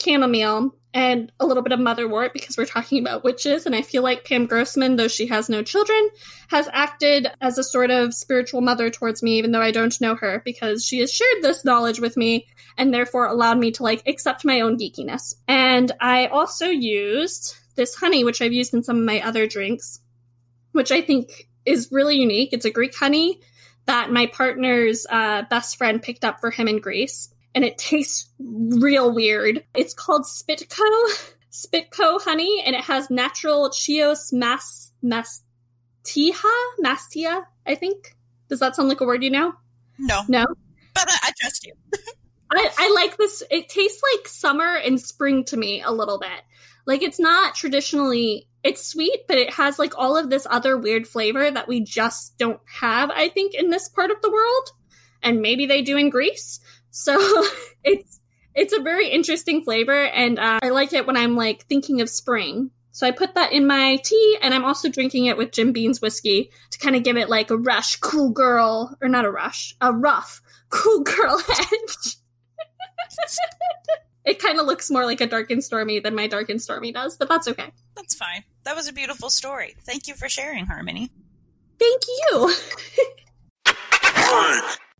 chamomile, 0.03 0.73
and 0.95 1.31
a 1.39 1.45
little 1.45 1.61
bit 1.61 1.73
of 1.73 1.79
motherwort 1.79 2.33
because 2.33 2.57
we're 2.57 2.65
talking 2.65 2.97
about 2.97 3.23
witches. 3.23 3.67
And 3.67 3.75
I 3.75 3.83
feel 3.83 4.01
like 4.01 4.25
Pam 4.25 4.47
Grossman, 4.47 4.95
though 4.95 5.07
she 5.07 5.27
has 5.27 5.47
no 5.47 5.61
children, 5.61 6.09
has 6.47 6.67
acted 6.73 7.27
as 7.39 7.59
a 7.59 7.63
sort 7.63 7.91
of 7.91 8.15
spiritual 8.15 8.61
mother 8.61 8.89
towards 8.89 9.21
me, 9.21 9.37
even 9.37 9.51
though 9.51 9.61
I 9.61 9.69
don't 9.69 10.01
know 10.01 10.15
her, 10.15 10.41
because 10.43 10.83
she 10.83 11.01
has 11.01 11.13
shared 11.13 11.43
this 11.43 11.63
knowledge 11.63 11.99
with 11.99 12.17
me 12.17 12.47
and 12.79 12.91
therefore 12.91 13.27
allowed 13.27 13.59
me 13.59 13.69
to 13.73 13.83
like 13.83 14.01
accept 14.07 14.43
my 14.43 14.61
own 14.61 14.79
geekiness. 14.79 15.35
And 15.47 15.91
I 16.01 16.25
also 16.25 16.65
used 16.65 17.57
this 17.75 17.95
honey, 17.95 18.23
which 18.23 18.41
I've 18.41 18.53
used 18.53 18.73
in 18.73 18.83
some 18.83 18.97
of 18.99 19.03
my 19.05 19.21
other 19.21 19.47
drinks. 19.47 19.99
which 20.73 20.91
I 20.91 21.01
think 21.01 21.47
is 21.65 21.89
really 21.91 22.17
unique. 22.17 22.49
It's 22.51 22.65
a 22.65 22.71
Greek 22.71 22.95
honey 22.95 23.39
that 23.85 24.11
my 24.11 24.25
partner's 24.27 25.05
uh, 25.09 25.43
best 25.49 25.77
friend 25.77 26.01
picked 26.01 26.25
up 26.25 26.39
for 26.39 26.49
him 26.51 26.67
in 26.67 26.79
Greece, 26.79 27.29
and 27.53 27.63
it 27.63 27.77
tastes 27.91 28.29
real 28.39 29.13
weird. 29.13 29.63
It's 29.75 29.93
called 29.93 30.23
Spitco, 30.25 30.77
Spitco 31.51 32.21
honey, 32.21 32.63
and 32.65 32.75
it 32.75 32.83
has 32.85 33.09
natural 33.09 33.71
Chios 33.71 34.31
mas 34.33 34.91
mastia, 35.03 36.33
mastia. 36.83 37.45
I 37.65 37.75
think. 37.75 38.15
Does 38.49 38.59
that 38.59 38.75
sound 38.75 38.89
like 38.89 39.01
a 39.01 39.05
word 39.05 39.23
you 39.23 39.29
know? 39.29 39.53
No, 39.97 40.21
No. 40.27 40.45
but 40.93 41.05
I, 41.09 41.17
I 41.23 41.31
trust 41.39 41.65
you. 41.65 41.73
I, 42.51 42.69
I 42.77 42.91
like 42.93 43.17
this. 43.17 43.41
It 43.49 43.69
tastes 43.69 44.01
like 44.15 44.27
summer 44.27 44.75
and 44.75 44.99
spring 44.99 45.43
to 45.45 45.57
me 45.57 45.81
a 45.81 45.91
little 45.91 46.19
bit. 46.19 46.41
Like 46.85 47.01
it's 47.01 47.19
not 47.19 47.55
traditionally 47.55 48.47
it's 48.63 48.85
sweet, 48.85 49.27
but 49.27 49.37
it 49.37 49.53
has 49.53 49.77
like 49.77 49.97
all 49.97 50.15
of 50.15 50.29
this 50.29 50.47
other 50.49 50.77
weird 50.77 51.05
flavor 51.05 51.51
that 51.51 51.67
we 51.67 51.81
just 51.81 52.37
don't 52.37 52.61
have, 52.79 53.11
I 53.11 53.27
think, 53.27 53.53
in 53.53 53.69
this 53.69 53.89
part 53.89 54.09
of 54.09 54.21
the 54.21 54.31
world. 54.31 54.69
And 55.21 55.41
maybe 55.41 55.65
they 55.65 55.81
do 55.81 55.97
in 55.97 56.09
Greece. 56.09 56.61
So 56.89 57.17
it's 57.83 58.21
it's 58.55 58.73
a 58.73 58.81
very 58.81 59.09
interesting 59.09 59.63
flavor, 59.63 60.05
and 60.05 60.39
uh, 60.39 60.59
I 60.61 60.69
like 60.69 60.93
it 60.93 61.07
when 61.07 61.17
I'm 61.17 61.35
like 61.35 61.65
thinking 61.65 62.01
of 62.01 62.09
spring. 62.09 62.71
So 62.91 63.07
I 63.07 63.11
put 63.11 63.33
that 63.33 63.51
in 63.51 63.65
my 63.65 63.97
tea, 63.97 64.37
and 64.41 64.53
I'm 64.53 64.63
also 64.63 64.87
drinking 64.87 65.25
it 65.25 65.37
with 65.37 65.51
Jim 65.51 65.71
Beam's 65.73 66.01
whiskey 66.01 66.51
to 66.69 66.79
kind 66.79 66.95
of 66.95 67.03
give 67.03 67.17
it 67.17 67.29
like 67.29 67.49
a 67.49 67.57
rush, 67.57 67.95
cool 67.97 68.29
girl, 68.29 68.95
or 69.01 69.09
not 69.09 69.25
a 69.25 69.31
rush, 69.31 69.75
a 69.81 69.91
rough, 69.91 70.41
cool 70.69 71.01
girl 71.01 71.41
edge. 71.49 72.17
it 74.25 74.39
kind 74.39 74.59
of 74.59 74.65
looks 74.65 74.89
more 74.89 75.05
like 75.05 75.21
a 75.21 75.27
dark 75.27 75.51
and 75.51 75.63
stormy 75.63 75.99
than 75.99 76.15
my 76.15 76.27
dark 76.27 76.49
and 76.49 76.61
stormy 76.61 76.91
does, 76.91 77.17
but 77.17 77.29
that's 77.29 77.47
okay. 77.47 77.71
That's 77.95 78.15
fine. 78.15 78.43
That 78.63 78.75
was 78.75 78.87
a 78.87 78.93
beautiful 78.93 79.29
story. 79.29 79.75
Thank 79.83 80.07
you 80.07 80.15
for 80.15 80.29
sharing, 80.29 80.65
Harmony. 80.65 81.11
Thank 81.79 82.03
you. 82.07 82.53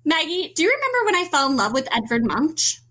Maggie, 0.06 0.52
do 0.54 0.64
you 0.64 0.70
remember 0.70 1.06
when 1.06 1.16
I 1.16 1.28
fell 1.32 1.50
in 1.50 1.56
love 1.56 1.74
with 1.74 1.88
Edvard 1.96 2.26
Munch? 2.26 2.82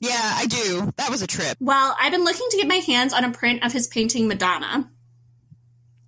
Yeah, 0.00 0.12
I 0.36 0.46
do. 0.46 0.92
That 0.96 1.10
was 1.10 1.22
a 1.22 1.26
trip. 1.26 1.56
Well, 1.60 1.96
I've 1.98 2.12
been 2.12 2.24
looking 2.24 2.46
to 2.50 2.56
get 2.56 2.68
my 2.68 2.76
hands 2.76 3.12
on 3.12 3.24
a 3.24 3.32
print 3.32 3.64
of 3.64 3.72
his 3.72 3.86
painting 3.86 4.28
Madonna. 4.28 4.90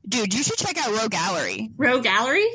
Dude, 0.08 0.34
you 0.34 0.42
should 0.42 0.58
check 0.58 0.76
out 0.78 0.96
Row 0.96 1.08
Gallery. 1.08 1.70
Row 1.76 2.00
Gallery? 2.00 2.46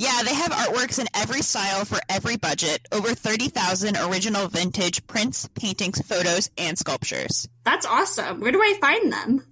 Yeah, 0.00 0.22
they 0.24 0.34
have 0.34 0.50
artworks 0.50 0.98
in 0.98 1.08
every 1.14 1.42
style 1.42 1.84
for 1.84 1.98
every 2.08 2.38
budget. 2.38 2.80
Over 2.90 3.14
30,000 3.14 3.98
original 3.98 4.48
vintage 4.48 5.06
prints, 5.06 5.46
paintings, 5.48 6.00
photos, 6.00 6.48
and 6.56 6.78
sculptures. 6.78 7.46
That's 7.66 7.84
awesome. 7.84 8.40
Where 8.40 8.50
do 8.50 8.62
I 8.62 8.78
find 8.80 9.12
them? 9.12 9.44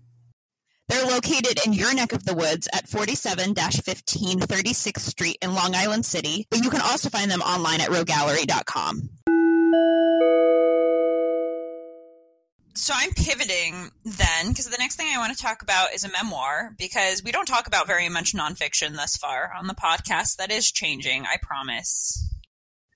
They're 0.88 1.04
located 1.04 1.66
in 1.66 1.74
your 1.74 1.92
neck 1.92 2.14
of 2.14 2.24
the 2.24 2.32
woods 2.32 2.66
at 2.72 2.88
47 2.88 3.56
15 3.56 4.40
36th 4.40 5.00
Street 5.00 5.36
in 5.42 5.52
Long 5.54 5.74
Island 5.74 6.06
City, 6.06 6.46
but 6.50 6.64
you 6.64 6.70
can 6.70 6.80
also 6.80 7.10
find 7.10 7.30
them 7.30 7.42
online 7.42 7.82
at 7.82 7.90
rowgallery.com. 7.90 9.10
So 12.78 12.94
I'm 12.96 13.12
pivoting 13.12 13.90
then 14.04 14.48
because 14.48 14.68
the 14.68 14.78
next 14.78 14.94
thing 14.94 15.08
I 15.12 15.18
want 15.18 15.36
to 15.36 15.42
talk 15.42 15.62
about 15.62 15.92
is 15.92 16.04
a 16.04 16.12
memoir 16.12 16.74
because 16.78 17.24
we 17.24 17.32
don't 17.32 17.44
talk 17.44 17.66
about 17.66 17.88
very 17.88 18.08
much 18.08 18.34
nonfiction 18.34 18.94
thus 18.94 19.16
far 19.16 19.52
on 19.52 19.66
the 19.66 19.74
podcast. 19.74 20.36
That 20.36 20.52
is 20.52 20.70
changing, 20.70 21.26
I 21.26 21.38
promise. 21.42 22.24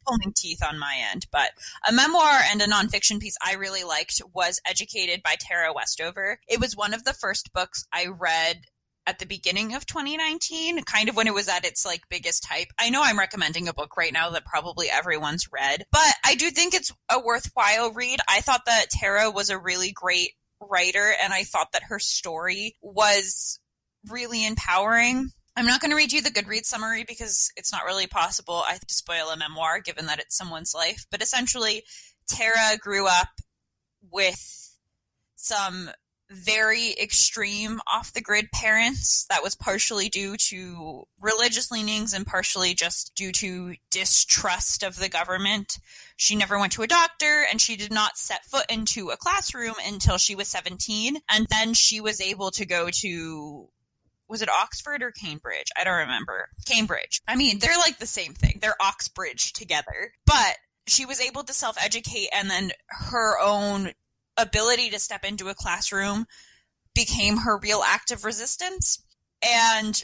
Pulling 0.06 0.32
teeth 0.36 0.62
on 0.66 0.78
my 0.78 0.98
end, 1.10 1.26
but 1.32 1.50
a 1.86 1.92
memoir 1.92 2.40
and 2.50 2.62
a 2.62 2.66
nonfiction 2.66 3.20
piece 3.20 3.34
I 3.44 3.54
really 3.54 3.82
liked 3.82 4.22
was 4.32 4.60
Educated 4.64 5.20
by 5.22 5.34
Tara 5.38 5.72
Westover. 5.74 6.38
It 6.48 6.60
was 6.60 6.76
one 6.76 6.94
of 6.94 7.04
the 7.04 7.12
first 7.12 7.52
books 7.52 7.84
I 7.92 8.06
read 8.06 8.62
at 9.06 9.18
the 9.18 9.26
beginning 9.26 9.74
of 9.74 9.86
2019, 9.86 10.82
kind 10.84 11.08
of 11.08 11.16
when 11.16 11.26
it 11.26 11.34
was 11.34 11.48
at 11.48 11.64
its 11.64 11.84
like 11.84 12.08
biggest 12.08 12.46
hype. 12.46 12.68
I 12.78 12.90
know 12.90 13.02
I'm 13.02 13.18
recommending 13.18 13.68
a 13.68 13.74
book 13.74 13.96
right 13.96 14.12
now 14.12 14.30
that 14.30 14.44
probably 14.44 14.88
everyone's 14.90 15.48
read, 15.52 15.84
but 15.90 16.14
I 16.24 16.34
do 16.34 16.50
think 16.50 16.74
it's 16.74 16.92
a 17.10 17.20
worthwhile 17.20 17.92
read. 17.92 18.20
I 18.28 18.40
thought 18.40 18.62
that 18.66 18.90
Tara 18.90 19.30
was 19.30 19.50
a 19.50 19.58
really 19.58 19.92
great 19.92 20.32
writer 20.60 21.12
and 21.22 21.32
I 21.32 21.42
thought 21.42 21.72
that 21.72 21.84
her 21.84 21.98
story 21.98 22.76
was 22.80 23.58
really 24.08 24.46
empowering. 24.46 25.30
I'm 25.56 25.66
not 25.66 25.80
going 25.80 25.90
to 25.90 25.96
read 25.96 26.12
you 26.12 26.22
the 26.22 26.30
Goodreads 26.30 26.66
summary 26.66 27.04
because 27.06 27.50
it's 27.56 27.72
not 27.72 27.84
really 27.84 28.06
possible 28.06 28.62
I 28.66 28.72
have 28.72 28.86
to 28.86 28.94
spoil 28.94 29.28
a 29.30 29.36
memoir 29.36 29.80
given 29.80 30.06
that 30.06 30.18
it's 30.18 30.36
someone's 30.36 30.74
life, 30.74 31.06
but 31.10 31.22
essentially 31.22 31.82
Tara 32.28 32.78
grew 32.78 33.06
up 33.06 33.28
with 34.10 34.78
some 35.36 35.90
very 36.32 36.94
extreme 37.00 37.80
off 37.92 38.12
the 38.12 38.20
grid 38.20 38.50
parents. 38.52 39.26
That 39.28 39.42
was 39.42 39.54
partially 39.54 40.08
due 40.08 40.36
to 40.48 41.04
religious 41.20 41.70
leanings 41.70 42.12
and 42.12 42.26
partially 42.26 42.74
just 42.74 43.14
due 43.14 43.32
to 43.32 43.74
distrust 43.90 44.82
of 44.82 44.96
the 44.96 45.08
government. 45.08 45.78
She 46.16 46.36
never 46.36 46.58
went 46.58 46.72
to 46.72 46.82
a 46.82 46.86
doctor 46.86 47.44
and 47.50 47.60
she 47.60 47.76
did 47.76 47.92
not 47.92 48.16
set 48.16 48.44
foot 48.44 48.66
into 48.68 49.10
a 49.10 49.16
classroom 49.16 49.74
until 49.86 50.18
she 50.18 50.34
was 50.34 50.48
17. 50.48 51.18
And 51.30 51.46
then 51.50 51.74
she 51.74 52.00
was 52.00 52.20
able 52.20 52.50
to 52.52 52.66
go 52.66 52.90
to 52.90 53.68
was 54.28 54.40
it 54.40 54.48
Oxford 54.48 55.02
or 55.02 55.10
Cambridge? 55.10 55.66
I 55.78 55.84
don't 55.84 55.98
remember. 55.98 56.48
Cambridge. 56.66 57.20
I 57.28 57.36
mean, 57.36 57.58
they're 57.58 57.76
like 57.76 57.98
the 57.98 58.06
same 58.06 58.32
thing. 58.32 58.60
They're 58.62 58.80
Oxbridge 58.80 59.52
together. 59.52 60.14
But 60.24 60.56
she 60.86 61.04
was 61.06 61.20
able 61.20 61.44
to 61.44 61.52
self 61.52 61.76
educate 61.82 62.28
and 62.32 62.48
then 62.50 62.72
her 62.88 63.38
own 63.40 63.92
ability 64.36 64.90
to 64.90 64.98
step 64.98 65.24
into 65.24 65.48
a 65.48 65.54
classroom 65.54 66.26
became 66.94 67.38
her 67.38 67.58
real 67.58 67.82
act 67.84 68.10
of 68.10 68.24
resistance. 68.24 69.02
And 69.42 70.02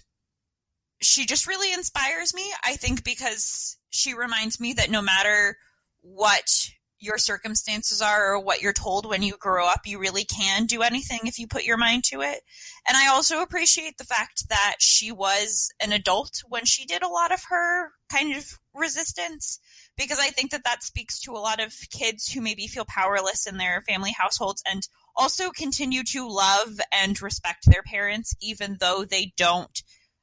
she 1.01 1.27
just 1.27 1.47
really 1.47 1.73
inspires 1.73 2.35
me, 2.35 2.45
I 2.65 2.77
think, 2.77 3.05
because 3.05 3.77
she 3.91 4.15
reminds 4.15 4.59
me 4.59 4.73
that 4.75 4.91
no 4.91 5.03
matter 5.03 5.59
what 6.01 6.71
your 7.01 7.19
circumstances 7.19 8.03
are 8.03 8.35
or 8.35 8.41
what 8.41 8.61
you're 8.61 8.73
told 8.73 9.07
when 9.07 9.23
you 9.23 9.37
grow 9.39 9.67
up, 9.67 9.83
you 9.87 10.01
really 10.01 10.25
can 10.25 10.67
do 10.67 10.83
anything 10.83 11.21
if 11.25 11.39
you 11.39 11.47
put 11.47 11.65
your 11.65 11.77
mind 11.77 12.03
to 12.05 12.21
it. 12.23 12.41
And 12.89 12.97
I 12.97 13.09
also 13.09 13.41
appreciate 13.41 13.99
the 13.99 14.05
fact 14.05 14.49
that 14.49 14.77
she 14.81 15.13
was 15.13 15.71
an 15.81 15.93
adult 15.93 16.43
when 16.49 16.65
she 16.65 16.85
did 16.85 17.03
a 17.03 17.09
lot 17.09 17.33
of 17.33 17.45
her 17.51 17.93
kind 18.11 18.35
of 18.35 18.59
resistance 18.75 19.61
because 19.99 20.19
I 20.19 20.29
think 20.29 20.53
that 20.53 20.65
that 20.65 20.83
speaks 20.83 21.21
to 21.21 21.33
a 21.33 21.39
lot 21.43 21.61
of 21.61 21.75
kids 21.91 22.31
who 22.31 22.41
maybe 22.41 22.67
feel 22.67 22.87
powerless 22.87 23.47
in 23.47 23.59
their 23.59 23.83
family 23.83 24.13
households 24.13 24.63
and 24.71 24.89
also 25.17 25.51
continue 25.51 26.05
to 26.05 26.27
love 26.27 26.81
and 26.93 27.21
respect 27.21 27.67
their 27.67 27.83
parents 27.83 28.35
even 28.41 28.79
though 28.81 29.05
they 29.05 29.35
don't 29.37 29.83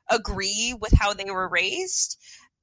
agree 0.10 0.74
with 0.80 0.94
how 0.94 1.14
they 1.14 1.30
were 1.30 1.50
raised. 1.50 2.18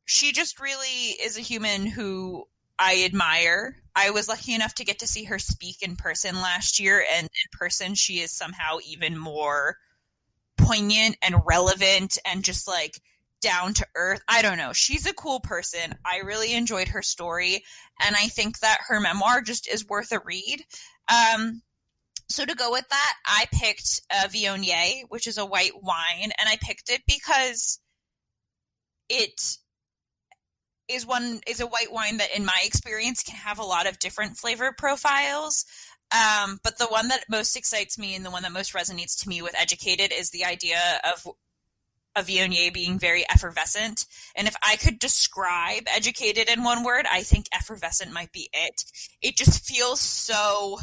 She 0.05 0.33
just 0.33 0.61
really 0.61 1.17
is 1.23 1.39
a 1.39 1.43
human 1.43 1.87
who 1.87 2.47
I 2.79 3.05
admire. 3.05 3.77
I 3.95 4.11
was 4.11 4.29
lucky 4.29 4.55
enough 4.55 4.75
to 4.77 4.85
get 4.85 4.99
to 5.01 5.07
see 5.07 5.25
her 5.25 5.39
speak 5.39 5.83
in 5.83 5.97
person 5.97 6.37
last 6.37 6.81
year, 6.81 7.05
and 7.15 7.25
in 7.25 7.59
person, 7.59 7.95
she 7.95 8.15
is 8.15 8.33
somehow 8.33 8.79
even 8.89 9.17
more 9.17 9.77
poignant 10.57 11.17
and 11.23 11.43
relevant 11.47 12.19
and 12.25 12.43
just 12.43 12.67
like 12.67 13.01
down 13.43 13.75
to 13.75 13.87
earth. 13.95 14.23
I 14.29 14.41
don't 14.43 14.57
know. 14.57 14.73
She's 14.73 15.07
a 15.07 15.13
cool 15.13 15.41
person. 15.41 15.95
I 16.05 16.19
really 16.19 16.55
enjoyed 16.55 16.89
her 16.89 17.03
story, 17.03 17.65
and 18.05 18.17
I 18.17 18.29
think 18.29 18.61
that 18.61 18.79
her 18.89 19.01
memoir 19.01 19.43
just 19.43 19.69
is 19.69 19.87
worth 19.87 20.13
a 20.13 20.21
read. 20.25 20.65
Um, 21.11 21.63
so 22.29 22.47
to 22.47 22.55
go 22.55 22.71
with 22.71 22.89
that, 22.89 23.15
I 23.27 23.47
picked 23.53 24.01
a 24.11 24.29
Viognier, 24.29 25.03
which 25.09 25.27
is 25.27 25.37
a 25.37 25.45
white 25.45 25.83
wine, 25.83 26.33
and 26.39 26.49
I 26.49 26.57
picked 26.63 26.91
it 26.91 27.03
because 27.07 27.79
it 29.09 29.59
is 30.89 31.07
one 31.07 31.41
is 31.47 31.61
a 31.61 31.67
white 31.67 31.93
wine 31.93 32.19
that 32.19 32.35
in 32.35 32.45
my 32.45 32.61
experience 32.65 33.23
can 33.23 33.37
have 33.37 33.59
a 33.59 33.65
lot 33.65 33.87
of 33.87 33.99
different 33.99 34.37
flavor 34.37 34.75
profiles 34.77 35.65
um, 36.13 36.61
but 36.63 36.77
the 36.77 36.87
one 36.87 37.09
that 37.09 37.25
most 37.31 37.57
excites 37.57 37.99
me 37.99 38.15
and 38.15 38.25
the 38.25 38.31
one 38.31 38.43
that 38.43 38.53
most 38.53 38.75
resonates 38.75 39.23
to 39.23 39.29
me 39.29 39.41
with 39.41 39.55
educated 39.59 40.13
is 40.13 40.31
the 40.31 40.45
idea 40.45 40.79
of 41.05 41.27
a 42.15 42.23
Viognier 42.23 42.73
being 42.73 42.99
very 42.99 43.25
effervescent. 43.29 44.07
And 44.37 44.47
if 44.47 44.57
I 44.63 44.77
could 44.77 44.99
describe 44.99 45.85
educated 45.87 46.49
in 46.49 46.65
one 46.65 46.85
word, 46.85 47.07
I 47.11 47.23
think 47.23 47.47
effervescent 47.53 48.13
might 48.13 48.33
be 48.33 48.49
it. 48.53 48.85
It 49.21 49.37
just 49.37 49.67
feels 49.67 50.01
so 50.01 50.79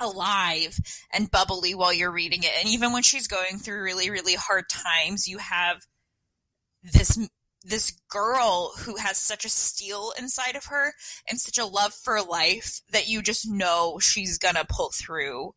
alive 0.00 0.78
and 1.12 1.30
bubbly 1.30 1.74
while 1.74 1.92
you're 1.92 2.12
reading 2.12 2.42
it. 2.42 2.52
And 2.58 2.68
even 2.68 2.92
when 2.92 3.02
she's 3.02 3.28
going 3.28 3.58
through 3.58 3.82
really, 3.82 4.10
really 4.10 4.34
hard 4.34 4.64
times, 4.68 5.28
you 5.28 5.38
have 5.38 5.86
this 6.82 7.18
this 7.64 7.92
girl 8.10 8.72
who 8.80 8.96
has 8.96 9.16
such 9.16 9.44
a 9.44 9.48
steel 9.48 10.12
inside 10.18 10.56
of 10.56 10.64
her 10.64 10.94
and 11.30 11.38
such 11.38 11.58
a 11.58 11.64
love 11.64 11.94
for 11.94 12.20
life 12.20 12.80
that 12.90 13.06
you 13.06 13.22
just 13.22 13.48
know 13.48 14.00
she's 14.00 14.36
gonna 14.36 14.64
pull 14.68 14.90
through 14.92 15.54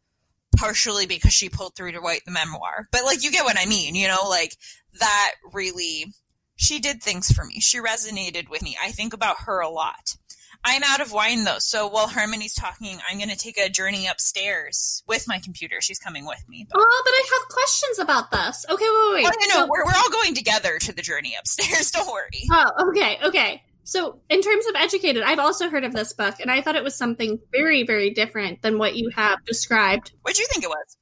partially 0.55 1.05
because 1.05 1.33
she 1.33 1.49
pulled 1.49 1.75
through 1.75 1.91
to 1.91 1.99
write 1.99 2.21
the 2.25 2.31
memoir 2.31 2.87
but 2.91 3.05
like 3.05 3.23
you 3.23 3.31
get 3.31 3.45
what 3.45 3.59
i 3.59 3.65
mean 3.65 3.95
you 3.95 4.07
know 4.07 4.27
like 4.29 4.55
that 4.99 5.31
really 5.53 6.05
she 6.55 6.79
did 6.79 7.01
things 7.01 7.31
for 7.31 7.45
me 7.45 7.59
she 7.59 7.79
resonated 7.79 8.49
with 8.49 8.61
me 8.61 8.77
i 8.81 8.91
think 8.91 9.13
about 9.13 9.41
her 9.45 9.59
a 9.59 9.69
lot 9.69 10.15
I'm 10.67 10.81
out 10.83 10.99
of 10.99 11.11
wine 11.11 11.43
though, 11.43 11.59
so 11.59 11.87
while 11.87 12.07
Harmony's 12.07 12.55
talking, 12.55 12.97
I'm 13.07 13.17
going 13.17 13.29
to 13.29 13.37
take 13.37 13.59
a 13.59 13.69
journey 13.69 14.07
upstairs 14.07 15.03
with 15.07 15.27
my 15.27 15.37
computer. 15.37 15.79
She's 15.79 15.99
coming 15.99 16.25
with 16.25 16.43
me. 16.49 16.65
But... 16.67 16.79
Oh, 16.81 17.01
but 17.05 17.11
I 17.11 17.39
have 17.39 17.49
questions 17.49 17.99
about 17.99 18.31
this. 18.31 18.65
Okay, 18.67 18.83
wait, 18.83 19.13
wait. 19.13 19.25
Oh, 19.27 19.45
no, 19.47 19.53
so... 19.53 19.67
we're, 19.67 19.85
we're 19.85 19.95
all 19.95 20.09
going 20.09 20.33
together 20.33 20.79
to 20.79 20.91
the 20.91 21.03
journey 21.03 21.35
upstairs. 21.39 21.91
Don't 21.91 22.11
worry. 22.11 22.47
Oh, 22.51 22.89
okay, 22.89 23.19
okay. 23.23 23.63
So, 23.85 24.19
in 24.29 24.41
terms 24.41 24.65
of 24.65 24.75
educated, 24.75 25.21
I've 25.21 25.39
also 25.39 25.69
heard 25.69 25.83
of 25.83 25.93
this 25.93 26.11
book, 26.11 26.35
and 26.39 26.49
I 26.49 26.61
thought 26.61 26.75
it 26.75 26.83
was 26.83 26.95
something 26.95 27.39
very, 27.51 27.83
very 27.83 28.09
different 28.09 28.63
than 28.63 28.79
what 28.79 28.95
you 28.95 29.11
have 29.15 29.45
described. 29.45 30.11
What 30.23 30.33
do 30.33 30.41
you 30.41 30.47
think 30.51 30.65
it 30.65 30.69
was? 30.69 30.97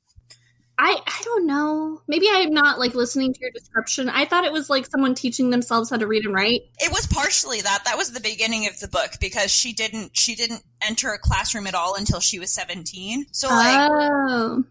I 0.78 1.00
I 1.06 1.22
don't 1.24 1.46
know. 1.46 2.02
Maybe 2.08 2.28
I'm 2.30 2.52
not 2.52 2.80
like 2.80 2.94
listening 2.94 3.34
to 3.34 3.40
your 3.40 3.52
description. 3.52 4.10
I 4.10 4.26
thought 4.26 4.44
it 4.44 4.52
was 4.52 4.70
like 4.70 4.86
someone 4.86 5.16
teaching 5.16 5.50
themselves 5.50 5.92
how 5.92 5.98
to 5.98 6.08
read 6.08 6.26
and 6.26 6.34
write. 6.34 6.62
It 6.80 6.92
was 6.92 7.08
partially 7.08 7.62
that. 7.62 7.86
That 7.86 7.98
was 7.98 8.12
the 8.12 8.20
beginning 8.20 8.68
of 8.68 8.78
the 8.80 8.88
book 8.90 9.12
because 9.22 9.50
she 9.50 9.72
didn't 9.72 10.18
she 10.18 10.36
didn't 10.36 10.64
enter 10.86 11.12
a 11.12 11.20
classroom 11.20 11.68
at 11.68 11.76
all 11.76 11.96
until 11.96 12.20
she 12.20 12.40
was 12.40 12.54
17. 12.54 13.28
So 13.32 13.48
like 13.48 13.92
oh. 13.92 14.64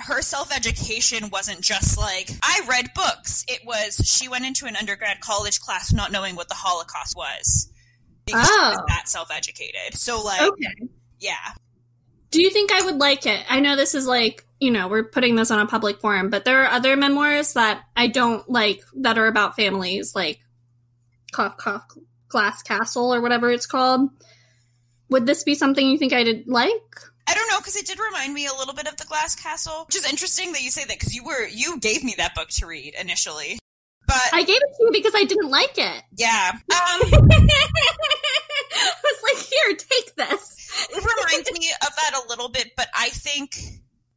Her 0.00 0.22
self-education 0.22 1.30
wasn't 1.30 1.60
just 1.60 1.98
like 1.98 2.30
I 2.42 2.62
read 2.68 2.90
books. 2.94 3.44
It 3.48 3.60
was 3.64 3.96
she 4.04 4.28
went 4.28 4.46
into 4.46 4.66
an 4.66 4.76
undergrad 4.76 5.20
college 5.20 5.60
class 5.60 5.92
not 5.92 6.12
knowing 6.12 6.36
what 6.36 6.48
the 6.48 6.54
Holocaust 6.54 7.16
was. 7.16 7.70
Because 8.24 8.46
oh. 8.48 8.54
she 8.54 8.70
was 8.70 8.78
oh. 8.80 8.84
that 8.88 9.08
self-educated. 9.08 9.94
So 9.94 10.22
like 10.22 10.42
okay. 10.42 10.88
yeah. 11.18 11.54
Do 12.30 12.40
you 12.40 12.50
think 12.50 12.72
I 12.72 12.82
would 12.82 12.98
like 12.98 13.26
it? 13.26 13.44
I 13.48 13.60
know 13.60 13.76
this 13.76 13.94
is 13.94 14.06
like 14.06 14.44
you 14.60 14.70
know, 14.70 14.88
we're 14.88 15.04
putting 15.04 15.36
this 15.36 15.50
on 15.50 15.58
a 15.58 15.66
public 15.66 16.00
forum, 16.00 16.28
but 16.28 16.44
there 16.44 16.62
are 16.62 16.70
other 16.70 16.94
memoirs 16.94 17.54
that 17.54 17.82
I 17.96 18.08
don't 18.08 18.48
like 18.48 18.82
that 18.96 19.16
are 19.16 19.26
about 19.26 19.56
families, 19.56 20.14
like 20.14 20.40
Cough 21.32 21.56
Cough 21.56 21.84
Glass 22.28 22.62
Castle 22.62 23.12
or 23.14 23.20
whatever 23.20 23.50
it's 23.50 23.66
called. 23.66 24.10
Would 25.08 25.26
this 25.26 25.42
be 25.42 25.54
something 25.54 25.88
you 25.88 25.98
think 25.98 26.12
I'd 26.12 26.46
like? 26.46 27.00
I 27.30 27.34
don't 27.34 27.48
know 27.48 27.60
because 27.60 27.76
it 27.76 27.86
did 27.86 28.00
remind 28.00 28.34
me 28.34 28.46
a 28.46 28.52
little 28.52 28.74
bit 28.74 28.88
of 28.88 28.96
the 28.96 29.04
Glass 29.04 29.36
Castle, 29.36 29.84
which 29.86 29.94
is 29.94 30.04
interesting 30.10 30.50
that 30.52 30.62
you 30.62 30.70
say 30.70 30.84
that 30.84 30.98
because 30.98 31.14
you 31.14 31.22
were 31.22 31.46
you 31.46 31.78
gave 31.78 32.02
me 32.02 32.14
that 32.18 32.34
book 32.34 32.48
to 32.48 32.66
read 32.66 32.96
initially, 33.00 33.60
but 34.04 34.30
I 34.32 34.42
gave 34.42 34.56
it 34.56 34.76
to 34.76 34.84
you 34.84 34.90
because 34.92 35.12
I 35.14 35.22
didn't 35.22 35.48
like 35.48 35.78
it. 35.78 36.02
Yeah, 36.16 36.50
um, 36.52 36.60
I 36.72 36.98
was 39.04 39.22
like, 39.22 39.36
here, 39.36 39.76
take 39.76 40.16
this. 40.16 40.88
it 40.90 40.96
reminds 40.96 41.52
me 41.52 41.70
of 41.82 41.94
that 41.94 42.20
a 42.24 42.28
little 42.28 42.48
bit, 42.48 42.72
but 42.76 42.88
I 42.96 43.10
think 43.10 43.54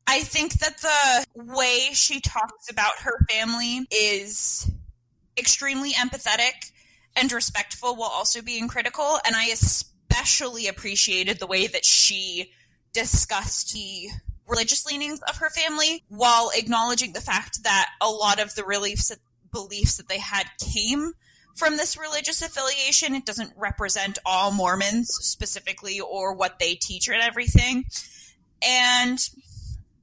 I 0.08 0.21
think 0.21 0.54
that 0.54 0.78
the 0.80 1.43
way 1.54 1.89
she 1.93 2.19
talks 2.19 2.71
about 2.71 2.93
her 3.04 3.23
family 3.30 3.86
is 3.91 4.71
extremely 5.38 5.91
empathetic 5.91 6.71
and 7.15 7.32
respectful 7.32 7.95
while 7.95 8.10
also 8.10 8.41
being 8.41 8.67
critical. 8.67 9.19
And 9.23 9.36
I 9.36 9.45
especially 9.49 10.67
appreciated 10.67 11.38
the 11.38 11.45
way 11.45 11.67
that 11.67 11.86
she 11.86 12.52
discussed 12.93 13.73
the 13.73 14.10
religious 14.47 14.86
leanings 14.86 15.19
of 15.21 15.38
her 15.38 15.49
family 15.49 16.03
while 16.10 16.51
acknowledging 16.56 17.13
the 17.13 17.21
fact 17.21 17.63
that 17.63 17.89
a 18.01 18.10
lot 18.10 18.41
of 18.41 18.53
the 18.56 18.63
beliefs 18.63 19.12
beliefs 19.51 19.97
that 19.97 20.10
they 20.10 20.19
had 20.19 20.45
came 20.60 21.13
from 21.56 21.77
this 21.77 21.97
religious 21.97 22.41
affiliation. 22.41 23.15
It 23.15 23.25
doesn't 23.25 23.53
represent 23.56 24.17
all 24.25 24.51
Mormons 24.51 25.10
specifically 25.21 25.99
or 25.99 26.34
what 26.34 26.60
they 26.60 26.75
teach 26.75 27.08
and 27.08 27.21
everything. 27.21 27.86
And 28.65 29.19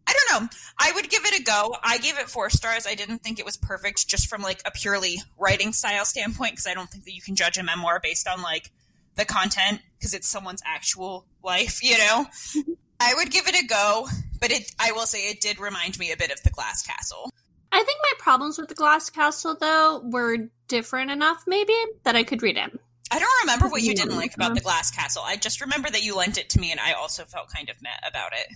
I 0.06 0.12
don't 0.12 0.42
know. 0.42 0.48
I 0.78 0.92
would 0.94 1.10
give 1.10 1.24
it 1.24 1.40
a 1.40 1.42
go. 1.42 1.76
I 1.82 1.98
gave 1.98 2.18
it 2.18 2.28
four 2.28 2.50
stars. 2.50 2.86
I 2.86 2.94
didn't 2.94 3.18
think 3.18 3.38
it 3.38 3.44
was 3.44 3.56
perfect 3.56 4.08
just 4.08 4.28
from 4.28 4.42
like 4.42 4.60
a 4.64 4.70
purely 4.70 5.22
writing 5.38 5.72
style 5.72 6.04
standpoint 6.04 6.52
because 6.52 6.66
I 6.66 6.74
don't 6.74 6.88
think 6.88 7.04
that 7.04 7.14
you 7.14 7.22
can 7.22 7.36
judge 7.36 7.58
a 7.58 7.62
memoir 7.62 8.00
based 8.02 8.28
on 8.28 8.42
like 8.42 8.70
the 9.16 9.24
content 9.24 9.80
because 9.98 10.14
it's 10.14 10.28
someone's 10.28 10.62
actual 10.64 11.26
life, 11.42 11.82
you 11.82 11.98
know. 11.98 12.26
I 13.00 13.14
would 13.14 13.30
give 13.30 13.46
it 13.46 13.54
a 13.58 13.66
go, 13.66 14.08
but 14.40 14.50
it 14.50 14.70
I 14.78 14.92
will 14.92 15.06
say 15.06 15.30
it 15.30 15.40
did 15.40 15.58
remind 15.58 15.98
me 15.98 16.12
a 16.12 16.16
bit 16.16 16.30
of 16.30 16.42
The 16.42 16.50
Glass 16.50 16.82
Castle. 16.82 17.30
I 17.72 17.82
think 17.82 17.98
my 18.02 18.12
problems 18.18 18.58
with 18.58 18.68
The 18.68 18.74
Glass 18.74 19.10
Castle 19.10 19.56
though 19.58 20.02
were 20.04 20.50
different 20.68 21.10
enough 21.10 21.44
maybe 21.46 21.74
that 22.04 22.16
I 22.16 22.24
could 22.24 22.42
read 22.42 22.56
it. 22.56 22.70
I 23.12 23.18
don't 23.18 23.40
remember 23.42 23.68
what 23.68 23.82
you 23.82 23.94
didn't 23.94 24.16
like 24.16 24.34
about 24.34 24.54
The 24.54 24.60
Glass 24.60 24.90
Castle. 24.90 25.22
I 25.24 25.36
just 25.36 25.60
remember 25.60 25.90
that 25.90 26.04
you 26.04 26.14
lent 26.16 26.38
it 26.38 26.50
to 26.50 26.60
me 26.60 26.70
and 26.70 26.78
I 26.78 26.92
also 26.92 27.24
felt 27.24 27.48
kind 27.52 27.68
of 27.68 27.80
met 27.82 28.00
about 28.08 28.32
it. 28.32 28.46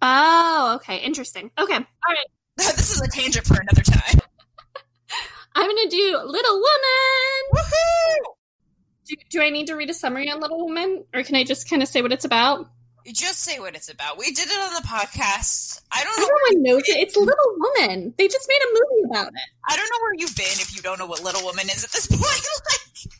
Oh, 0.00 0.72
okay. 0.76 0.98
Interesting. 0.98 1.50
Okay. 1.58 1.74
All 1.74 1.80
right. 1.80 2.26
this 2.56 2.94
is 2.94 3.00
a 3.00 3.08
tangent 3.08 3.46
for 3.46 3.60
another 3.60 3.82
time. 3.82 4.20
I'm 5.54 5.66
going 5.66 5.88
to 5.88 5.96
do 5.96 6.20
Little 6.24 6.56
Woman. 6.56 7.54
Woohoo! 7.54 8.33
Do, 9.06 9.16
do 9.28 9.42
I 9.42 9.50
need 9.50 9.66
to 9.66 9.74
read 9.74 9.90
a 9.90 9.94
summary 9.94 10.30
on 10.30 10.40
Little 10.40 10.64
Woman, 10.64 11.04
or 11.12 11.22
can 11.22 11.36
I 11.36 11.44
just 11.44 11.68
kind 11.68 11.82
of 11.82 11.88
say 11.88 12.00
what 12.00 12.12
it's 12.12 12.24
about? 12.24 12.70
You 13.04 13.12
just 13.12 13.40
say 13.40 13.58
what 13.60 13.76
it's 13.76 13.90
about. 13.90 14.16
We 14.16 14.30
did 14.30 14.48
it 14.48 14.58
on 14.58 14.72
the 14.74 14.88
podcast. 14.88 15.82
I 15.92 16.02
don't 16.02 16.18
know. 16.18 16.24
Everyone 16.24 16.62
knows 16.62 16.88
it. 16.88 16.96
It's 16.96 17.16
Little 17.16 17.54
Woman. 17.58 18.14
They 18.16 18.28
just 18.28 18.48
made 18.48 18.60
a 18.62 18.72
movie 18.72 19.10
about 19.10 19.28
it. 19.28 19.40
I 19.68 19.76
don't 19.76 19.84
know 19.84 19.98
where 20.00 20.14
you've 20.16 20.34
been 20.34 20.46
if 20.46 20.74
you 20.74 20.80
don't 20.80 20.98
know 20.98 21.06
what 21.06 21.22
Little 21.22 21.44
Woman 21.44 21.66
is 21.66 21.84
at 21.84 21.90
this 21.90 22.06
point. 22.10 22.22
like, 22.22 23.12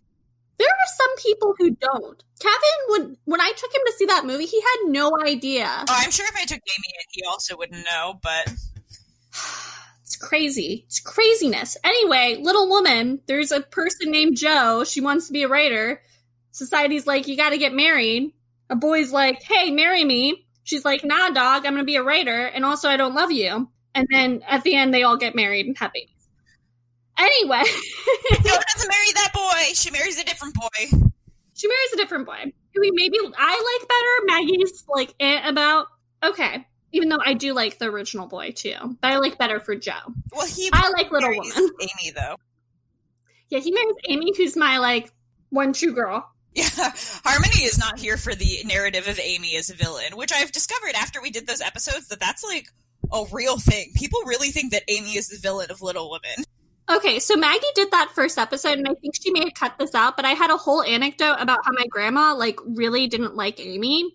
there 0.57 0.69
are 0.69 0.97
some 0.97 1.17
people 1.19 1.55
who 1.59 1.71
don't. 1.73 2.23
Kevin, 2.41 2.79
when 2.89 3.17
when 3.27 3.41
I 3.43 3.53
took 3.55 3.75
him 3.75 3.83
to 3.85 3.93
see 3.93 4.07
that 4.07 4.25
movie, 4.25 4.47
he 4.47 4.61
had 4.61 4.91
no 4.91 5.13
idea. 5.23 5.67
Oh, 5.67 5.85
I'm 5.89 6.11
sure 6.11 6.27
if 6.27 6.37
I 6.37 6.47
took 6.47 6.61
Damien, 6.65 7.05
he 7.11 7.23
also 7.25 7.57
wouldn't 7.59 7.85
know. 7.85 8.19
But 8.23 8.55
crazy. 10.25 10.85
It's 10.87 11.01
craziness. 11.01 11.77
Anyway, 11.85 12.39
Little 12.41 12.69
Woman. 12.69 13.21
There's 13.27 13.53
a 13.53 13.61
person 13.61 14.11
named 14.11 14.37
Jo. 14.37 14.85
She 14.85 15.01
wants 15.01 15.27
to 15.27 15.33
be 15.33 15.43
a 15.43 15.49
writer. 15.49 16.03
Society's 16.51 17.07
like, 17.07 17.29
you 17.29 17.37
got 17.37 17.51
to 17.51 17.59
get 17.59 17.75
married. 17.75 18.33
A 18.71 18.77
boy's 18.77 19.13
like, 19.13 19.43
hey, 19.43 19.71
marry 19.71 20.05
me. 20.05 20.47
She's 20.65 20.85
like, 20.85 21.05
nah, 21.05 21.31
dog. 21.31 21.67
I'm 21.67 21.75
gonna 21.75 21.85
be 21.85 21.97
a 21.97 22.03
writer, 22.03 22.47
and 22.47 22.65
also 22.65 22.89
I 22.89 22.97
don't 22.97 23.15
love 23.15 23.31
you. 23.31 23.69
And 23.95 24.07
then 24.11 24.43
at 24.49 24.65
the 24.65 24.75
end, 24.75 24.93
they 24.93 25.03
all 25.03 25.17
get 25.17 25.37
married 25.37 25.67
and 25.67 25.79
have 25.79 25.93
babies. 25.93 26.11
Anyway. 27.19 27.63
no, 28.33 28.51
doesn't 28.75 28.89
marry 28.89 29.13
that 29.15 29.31
boy. 29.33 29.75
She 29.75 29.91
marries 29.91 30.19
a 30.19 30.25
different 30.25 30.55
boy. 30.55 31.11
She 31.53 31.69
marries 31.69 31.93
a 31.93 31.97
different 31.97 32.27
boy. 32.27 32.53
Maybe 32.77 33.19
I 33.39 33.79
like 33.79 33.89
better. 33.89 34.27
Maggie's 34.27 34.85
like 34.89 35.15
eh, 35.21 35.49
about 35.49 35.87
okay. 36.25 36.67
Even 36.95 37.09
though 37.09 37.21
I 37.25 37.35
do 37.35 37.53
like 37.55 37.79
the 37.79 37.87
original 37.87 38.29
boy 38.29 38.53
too, 38.53 38.77
but 39.03 39.11
I 39.11 39.19
like 39.19 39.37
better 39.37 39.59
for 39.59 39.75
Jo. 39.75 39.93
Well, 40.33 40.47
he 40.47 40.71
I 40.73 40.91
like 40.91 41.11
Little 41.11 41.31
Woman. 41.31 41.53
Amy 41.81 42.13
though. 42.15 42.37
Yeah, 43.51 43.59
he 43.59 43.73
marries 43.73 43.97
Amy, 44.09 44.33
who's 44.37 44.57
my 44.57 44.79
like 44.79 45.13
one 45.51 45.73
true 45.73 45.93
girl. 45.93 46.31
Yeah, 46.55 46.69
Harmony 46.73 47.65
is 47.65 47.79
not 47.79 47.99
here 47.99 48.17
for 48.17 48.33
the 48.33 48.63
narrative 48.65 49.09
of 49.09 49.19
Amy 49.19 49.57
as 49.57 49.71
a 49.71 49.75
villain, 49.75 50.17
which 50.17 50.33
I've 50.33 50.53
discovered 50.53 50.95
after 50.95 51.21
we 51.21 51.33
did 51.33 51.49
those 51.49 51.61
episodes 51.61 52.07
that 52.09 52.21
that's 52.21 52.45
like 52.45 52.69
a 53.13 53.25
real 53.33 53.59
thing. 53.59 53.91
People 53.97 54.21
really 54.25 54.51
think 54.51 54.71
that 54.73 54.85
Amy 54.89 55.17
is 55.17 55.27
the 55.27 55.39
villain 55.39 55.73
of 55.73 55.83
Little 55.83 56.13
Women. 56.13 56.45
Okay, 56.89 57.19
so 57.19 57.35
Maggie 57.35 57.67
did 57.75 57.91
that 57.91 58.13
first 58.15 58.39
episode, 58.39 58.79
and 58.79 58.87
I 58.87 58.95
think 58.95 59.15
she 59.21 59.33
may 59.33 59.41
have 59.41 59.55
cut 59.55 59.79
this 59.79 59.95
out, 59.95 60.17
but 60.17 60.27
I 60.27 60.33
had 60.33 60.51
a 60.51 60.57
whole 60.57 60.83
anecdote 60.83 61.37
about 61.41 61.61
how 61.65 61.73
my 61.73 61.87
grandma, 61.89 62.35
like, 62.35 62.61
really 62.65 63.07
didn't 63.07 63.35
like 63.35 63.59
Amy. 63.59 64.15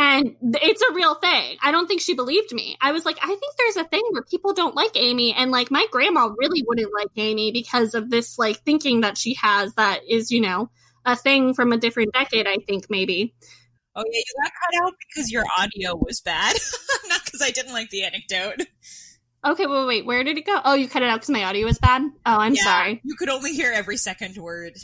And 0.00 0.36
it's 0.62 0.80
a 0.80 0.94
real 0.94 1.16
thing. 1.16 1.56
I 1.60 1.72
don't 1.72 1.88
think 1.88 2.00
she 2.00 2.14
believed 2.14 2.52
me. 2.52 2.76
I 2.80 2.92
was 2.92 3.04
like, 3.04 3.18
I 3.20 3.26
think 3.26 3.56
there's 3.58 3.76
a 3.78 3.88
thing 3.88 4.04
where 4.10 4.22
people 4.22 4.54
don't 4.54 4.76
like 4.76 4.92
Amy. 4.94 5.32
And 5.32 5.50
like, 5.50 5.72
my 5.72 5.88
grandma 5.90 6.30
really 6.38 6.62
wouldn't 6.64 6.94
like 6.94 7.10
Amy 7.16 7.50
because 7.50 7.94
of 7.94 8.08
this, 8.08 8.38
like, 8.38 8.58
thinking 8.58 9.00
that 9.00 9.18
she 9.18 9.34
has 9.34 9.74
that 9.74 10.02
is, 10.08 10.30
you 10.30 10.40
know, 10.40 10.70
a 11.04 11.16
thing 11.16 11.52
from 11.52 11.72
a 11.72 11.76
different 11.76 12.12
decade, 12.12 12.46
I 12.46 12.58
think, 12.64 12.86
maybe. 12.88 13.34
Oh, 13.96 14.04
yeah, 14.06 14.18
you 14.18 14.34
got 14.44 14.52
cut 14.52 14.86
out 14.86 14.94
because 15.08 15.32
your 15.32 15.44
audio 15.58 15.96
was 15.96 16.20
bad, 16.20 16.56
not 17.08 17.24
because 17.24 17.42
I 17.42 17.50
didn't 17.50 17.72
like 17.72 17.90
the 17.90 18.04
anecdote. 18.04 18.68
Okay, 19.44 19.66
wait, 19.66 19.86
wait, 19.86 20.06
where 20.06 20.22
did 20.22 20.38
it 20.38 20.46
go? 20.46 20.60
Oh, 20.64 20.74
you 20.74 20.88
cut 20.88 21.02
it 21.02 21.08
out 21.08 21.16
because 21.16 21.30
my 21.30 21.42
audio 21.42 21.66
was 21.66 21.78
bad. 21.78 22.02
Oh, 22.02 22.38
I'm 22.38 22.54
yeah, 22.54 22.62
sorry. 22.62 23.00
You 23.02 23.16
could 23.16 23.28
only 23.28 23.52
hear 23.52 23.72
every 23.72 23.96
second 23.96 24.36
word. 24.36 24.74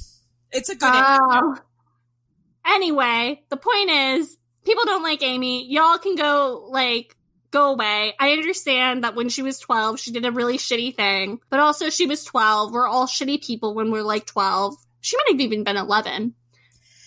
It's 0.51 0.71
a 0.71 0.75
good. 0.75 0.91
Oh. 0.93 1.57
Anyway, 2.67 3.45
the 3.51 3.57
point 3.57 3.91
is, 3.91 4.37
people 4.65 4.85
don't 4.85 5.03
like 5.03 5.23
Amy. 5.23 5.67
Y'all 5.71 5.99
can 5.99 6.17
go 6.17 6.67
like 6.71 7.17
go 7.51 7.73
away. 7.73 8.15
I 8.19 8.33
understand 8.33 9.05
that 9.05 9.15
when 9.15 9.29
she 9.29 9.43
was 9.43 9.59
12, 9.59 10.01
she 10.01 10.11
did 10.11 10.25
a 10.25 10.33
really 10.33 10.59
shitty 10.59 10.97
thing, 10.97 11.41
but 11.51 11.61
also 11.61 11.91
she 11.91 12.07
was 12.07 12.25
12. 12.25 12.73
We're 12.73 12.89
all 12.89 13.07
shitty 13.07 13.45
people 13.45 13.75
when 13.75 13.91
we're 13.91 14.03
like 14.03 14.27
12. 14.27 14.75
She 15.01 15.17
might 15.17 15.33
have 15.33 15.41
even 15.41 15.65
been 15.65 15.77
11 15.77 16.35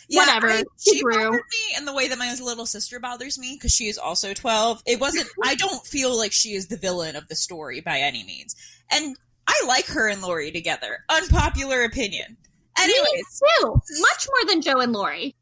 yeah, 0.10 0.22
whatever. 0.22 0.50
I, 0.50 0.64
she 0.80 1.02
bothered 1.04 1.34
me 1.34 1.78
in 1.78 1.86
the 1.86 1.94
way 1.94 2.08
that 2.08 2.18
my 2.18 2.34
little 2.42 2.66
sister 2.66 3.00
bothers 3.00 3.38
me 3.38 3.56
because 3.56 3.74
she 3.74 3.86
is 3.86 3.98
also 3.98 4.34
12. 4.34 4.82
It 4.86 5.00
wasn't, 5.00 5.28
I 5.44 5.56
don't 5.56 5.86
feel 5.86 6.18
like 6.18 6.32
she 6.32 6.54
is 6.54 6.68
the 6.68 6.78
villain 6.78 7.16
of 7.16 7.28
the 7.28 7.36
story 7.36 7.82
by 7.82 8.00
any 8.00 8.24
means. 8.24 8.56
And 8.92 9.18
I 9.48 9.62
like 9.68 9.86
her 9.88 10.08
and 10.08 10.22
Laurie 10.22 10.52
together. 10.52 11.00
Unpopular 11.10 11.84
opinion. 11.84 12.38
Anyways. 12.80 13.42
Me 13.42 13.50
too. 13.60 13.82
Much 14.00 14.28
more 14.30 14.50
than 14.50 14.62
Jo 14.62 14.80
and 14.80 14.94
Laurie. 14.94 15.36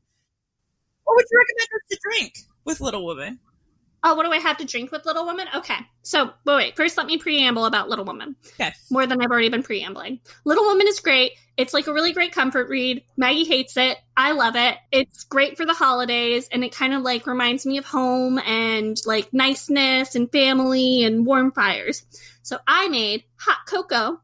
What 1.15 1.23
would 1.23 1.31
you 1.31 1.39
recommend 1.39 1.69
us 1.75 1.89
to 1.91 1.99
drink 2.03 2.33
with 2.65 2.81
Little 2.81 3.05
Woman? 3.05 3.39
Oh, 4.03 4.15
what 4.15 4.25
do 4.25 4.33
I 4.33 4.37
have 4.39 4.57
to 4.57 4.65
drink 4.65 4.91
with 4.91 5.05
Little 5.05 5.23
Woman? 5.23 5.47
Okay. 5.55 5.77
So, 6.01 6.25
wait, 6.45 6.55
wait. 6.57 6.75
First, 6.75 6.97
let 6.97 7.07
me 7.07 7.17
preamble 7.17 7.65
about 7.65 7.87
Little 7.87 8.03
Woman. 8.03 8.35
Okay. 8.49 8.73
More 8.91 9.07
than 9.07 9.21
I've 9.21 9.31
already 9.31 9.47
been 9.47 9.63
preambling. 9.63 10.19
Little 10.43 10.65
Woman 10.65 10.87
is 10.89 10.99
great. 10.99 11.31
It's 11.55 11.73
like 11.73 11.87
a 11.87 11.93
really 11.93 12.11
great 12.11 12.33
comfort 12.33 12.67
read. 12.67 13.01
Maggie 13.15 13.45
hates 13.45 13.77
it. 13.77 13.97
I 14.17 14.33
love 14.33 14.57
it. 14.57 14.75
It's 14.91 15.23
great 15.23 15.55
for 15.55 15.65
the 15.65 15.73
holidays 15.73 16.49
and 16.51 16.65
it 16.65 16.75
kind 16.75 16.93
of 16.93 17.01
like 17.01 17.27
reminds 17.27 17.65
me 17.65 17.77
of 17.77 17.85
home 17.85 18.37
and 18.39 18.97
like 19.05 19.33
niceness 19.33 20.15
and 20.15 20.29
family 20.29 21.05
and 21.05 21.25
warm 21.25 21.53
fires. 21.53 22.03
So 22.41 22.59
I 22.67 22.89
made 22.89 23.23
hot 23.39 23.59
cocoa 23.67 24.19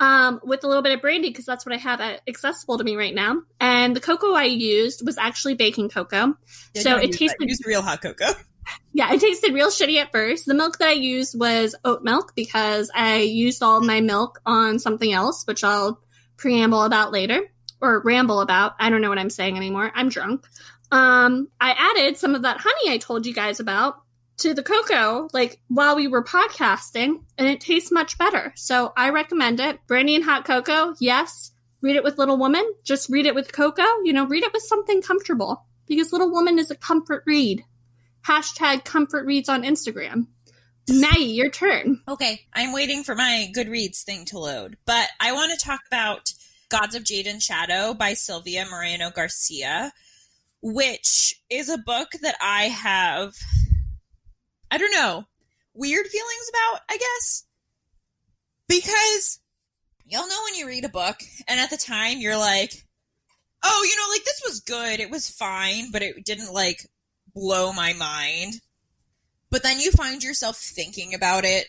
um, 0.00 0.40
with 0.44 0.64
a 0.64 0.68
little 0.68 0.82
bit 0.82 0.92
of 0.92 1.00
brandy 1.00 1.28
because 1.28 1.44
that's 1.44 1.66
what 1.66 1.74
I 1.74 1.78
have 1.78 2.00
accessible 2.26 2.78
to 2.78 2.84
me 2.84 2.96
right 2.96 3.14
now. 3.14 3.42
And 3.60 3.94
the 3.94 4.00
cocoa 4.00 4.32
I 4.32 4.44
used 4.44 5.04
was 5.04 5.18
actually 5.18 5.54
baking 5.54 5.88
cocoa. 5.88 6.36
Yeah, 6.74 6.82
so 6.82 6.96
it 6.96 7.12
tasted 7.12 7.36
that. 7.40 7.48
use 7.48 7.60
real 7.66 7.82
hot 7.82 8.02
cocoa. 8.02 8.32
yeah, 8.92 9.12
it 9.12 9.20
tasted 9.20 9.54
real 9.54 9.68
shitty 9.68 9.96
at 9.96 10.12
first. 10.12 10.46
The 10.46 10.54
milk 10.54 10.78
that 10.78 10.88
I 10.88 10.92
used 10.92 11.38
was 11.38 11.74
oat 11.84 12.02
milk 12.02 12.34
because 12.36 12.90
I 12.94 13.18
used 13.18 13.62
all 13.62 13.80
my 13.80 14.00
milk 14.00 14.40
on 14.46 14.78
something 14.78 15.12
else, 15.12 15.44
which 15.46 15.64
I'll 15.64 16.00
preamble 16.36 16.82
about 16.82 17.12
later 17.12 17.42
or 17.80 18.00
ramble 18.02 18.40
about. 18.40 18.74
I 18.78 18.90
don't 18.90 19.00
know 19.00 19.08
what 19.08 19.18
I'm 19.18 19.30
saying 19.30 19.56
anymore. 19.56 19.90
I'm 19.94 20.08
drunk. 20.08 20.46
Um, 20.90 21.48
I 21.60 21.74
added 21.76 22.16
some 22.16 22.34
of 22.34 22.42
that 22.42 22.58
honey 22.60 22.94
I 22.94 22.98
told 22.98 23.26
you 23.26 23.34
guys 23.34 23.60
about 23.60 24.00
to 24.38 24.54
the 24.54 24.62
cocoa, 24.62 25.28
like 25.32 25.60
while 25.68 25.96
we 25.96 26.08
were 26.08 26.24
podcasting, 26.24 27.22
and 27.36 27.48
it 27.48 27.60
tastes 27.60 27.92
much 27.92 28.18
better. 28.18 28.52
So 28.56 28.92
I 28.96 29.10
recommend 29.10 29.60
it. 29.60 29.80
Brandy 29.86 30.14
and 30.14 30.24
hot 30.24 30.44
cocoa, 30.44 30.94
yes. 31.00 31.52
Read 31.80 31.96
it 31.96 32.04
with 32.04 32.18
Little 32.18 32.36
Woman. 32.38 32.64
Just 32.82 33.08
read 33.08 33.26
it 33.26 33.34
with 33.34 33.52
cocoa. 33.52 34.02
You 34.04 34.12
know, 34.12 34.26
read 34.26 34.42
it 34.42 34.52
with 34.52 34.62
something 34.62 35.00
comfortable 35.02 35.64
because 35.86 36.12
Little 36.12 36.30
Woman 36.30 36.58
is 36.58 36.70
a 36.70 36.76
comfort 36.76 37.22
read. 37.26 37.64
Hashtag 38.26 38.84
comfort 38.84 39.26
reads 39.26 39.48
on 39.48 39.62
Instagram. 39.62 40.26
Maggie, 40.88 41.24
your 41.24 41.50
turn. 41.50 42.00
Okay, 42.08 42.46
I'm 42.52 42.72
waiting 42.72 43.04
for 43.04 43.14
my 43.14 43.50
Goodreads 43.54 44.02
thing 44.02 44.24
to 44.26 44.38
load, 44.38 44.76
but 44.86 45.08
I 45.20 45.32
want 45.32 45.52
to 45.52 45.64
talk 45.64 45.80
about 45.86 46.32
Gods 46.70 46.94
of 46.94 47.04
Jade 47.04 47.26
and 47.26 47.42
Shadow 47.42 47.94
by 47.94 48.14
Silvia 48.14 48.66
Moreno 48.70 49.10
Garcia, 49.10 49.92
which 50.62 51.40
is 51.50 51.68
a 51.68 51.78
book 51.78 52.08
that 52.22 52.36
I 52.40 52.64
have, 52.64 53.34
I 54.70 54.78
don't 54.78 54.94
know, 54.94 55.24
weird 55.74 56.06
feelings 56.06 56.50
about, 56.50 56.80
I 56.88 56.96
guess. 56.96 57.44
Because 58.68 59.40
you'll 60.04 60.28
know 60.28 60.40
when 60.44 60.54
you 60.54 60.66
read 60.66 60.84
a 60.84 60.90
book, 60.90 61.16
and 61.46 61.58
at 61.58 61.70
the 61.70 61.76
time 61.76 62.18
you're 62.18 62.36
like, 62.36 62.84
oh, 63.62 63.86
you 63.88 63.96
know, 63.96 64.12
like 64.12 64.24
this 64.24 64.42
was 64.44 64.60
good, 64.60 65.00
it 65.00 65.10
was 65.10 65.28
fine, 65.28 65.90
but 65.90 66.02
it 66.02 66.24
didn't 66.24 66.52
like 66.52 66.86
blow 67.34 67.72
my 67.72 67.92
mind. 67.92 68.60
But 69.50 69.62
then 69.62 69.80
you 69.80 69.90
find 69.92 70.22
yourself 70.22 70.58
thinking 70.58 71.14
about 71.14 71.44
it 71.44 71.66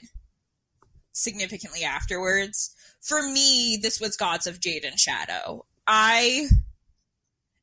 significantly 1.13 1.83
afterwards. 1.83 2.75
For 3.01 3.21
me, 3.21 3.79
this 3.81 3.99
was 3.99 4.17
Gods 4.17 4.47
of 4.47 4.59
Jade 4.59 4.83
and 4.83 4.99
Shadow. 4.99 5.65
I 5.87 6.47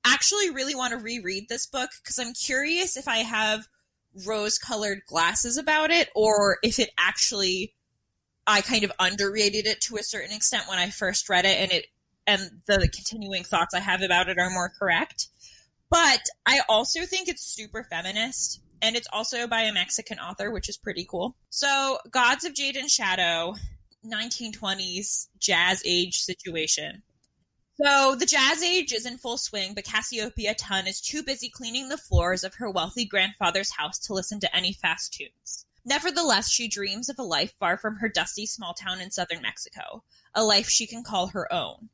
actually 0.05 0.51
really 0.51 0.75
want 0.75 0.93
to 0.93 0.99
reread 0.99 1.49
this 1.49 1.67
book 1.67 1.91
because 2.03 2.19
I'm 2.19 2.33
curious 2.33 2.97
if 2.97 3.09
I 3.09 3.19
have 3.19 3.69
rose 4.25 4.59
colored 4.59 5.01
glasses 5.07 5.57
about 5.59 5.91
it 5.91 6.09
or 6.15 6.59
if 6.63 6.79
it 6.79 6.91
actually 6.99 7.75
I 8.47 8.61
kind 8.61 8.85
of 8.85 8.93
underrated 8.99 9.67
it 9.67 9.81
to 9.83 9.97
a 9.97 10.03
certain 10.03 10.35
extent 10.35 10.69
when 10.69 10.79
I 10.79 10.91
first 10.91 11.29
read 11.29 11.45
it 11.45 11.59
and 11.59 11.73
it 11.73 11.87
and 12.27 12.63
the 12.67 12.89
continuing 12.89 13.45
thoughts 13.45 13.75
I 13.75 13.81
have 13.81 14.03
about 14.03 14.29
it 14.29 14.39
are 14.39 14.51
more 14.51 14.73
correct. 14.77 15.29
But 15.91 16.21
I 16.45 16.61
also 16.69 17.03
think 17.03 17.29
it's 17.29 17.43
super 17.43 17.85
feminist 17.85 18.61
and 18.83 18.97
it's 18.97 19.09
also 19.13 19.47
by 19.47 19.63
a 19.63 19.73
Mexican 19.73 20.19
author, 20.19 20.51
which 20.51 20.69
is 20.69 20.77
pretty 20.77 21.07
cool. 21.09 21.37
So, 21.51 21.99
Gods 22.11 22.45
of 22.45 22.55
Jade 22.55 22.77
and 22.77 22.91
Shadow, 22.91 23.55
1920s 24.05 25.29
jazz 25.39 25.83
age 25.85 26.17
situation. 26.17 27.03
So, 27.83 28.15
the 28.15 28.25
jazz 28.25 28.63
age 28.63 28.95
is 28.95 29.05
in 29.05 29.19
full 29.19 29.37
swing, 29.37 29.75
but 29.75 29.85
Cassiopeia 29.85 30.55
Tun 30.55 30.87
is 30.87 30.99
too 30.99 31.23
busy 31.23 31.51
cleaning 31.51 31.91
the 31.91 31.99
floors 31.99 32.43
of 32.43 32.55
her 32.55 32.71
wealthy 32.71 33.05
grandfather's 33.05 33.73
house 33.73 33.99
to 33.99 34.15
listen 34.15 34.41
to 34.41 34.57
any 34.57 34.73
fast 34.73 35.13
tunes. 35.13 35.67
Nevertheless, 35.85 36.51
she 36.51 36.69
dreams 36.69 37.11
of 37.11 37.19
a 37.19 37.23
life 37.23 37.53
far 37.59 37.77
from 37.77 37.97
her 37.97 38.09
dusty 38.09 38.47
small 38.47 38.73
town 38.73 39.01
in 39.01 39.11
southern 39.11 39.43
Mexico, 39.43 40.03
a 40.35 40.43
life 40.43 40.71
she 40.71 40.87
can 40.87 41.05
call 41.05 41.29
her 41.29 41.53
own. 41.53 41.91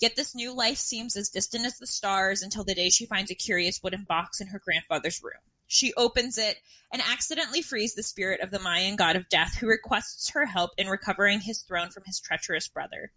Yet 0.00 0.14
this 0.14 0.36
new 0.36 0.54
life 0.54 0.78
seems 0.78 1.16
as 1.16 1.30
distant 1.30 1.66
as 1.66 1.78
the 1.78 1.86
stars 1.86 2.40
until 2.40 2.62
the 2.62 2.74
day 2.74 2.88
she 2.88 3.04
finds 3.04 3.30
a 3.30 3.34
curious 3.34 3.82
wooden 3.82 4.04
box 4.04 4.40
in 4.40 4.46
her 4.48 4.60
grandfather's 4.64 5.22
room. 5.22 5.42
She 5.66 5.92
opens 5.94 6.38
it 6.38 6.58
and 6.92 7.02
accidentally 7.02 7.60
frees 7.60 7.94
the 7.94 8.02
spirit 8.04 8.40
of 8.40 8.52
the 8.52 8.60
Mayan 8.60 8.94
god 8.94 9.16
of 9.16 9.28
death, 9.28 9.56
who 9.56 9.66
requests 9.66 10.30
her 10.30 10.46
help 10.46 10.70
in 10.78 10.86
recovering 10.86 11.40
his 11.40 11.62
throne 11.62 11.90
from 11.90 12.04
his 12.06 12.20
treacherous 12.20 12.68
brother. 12.68 13.10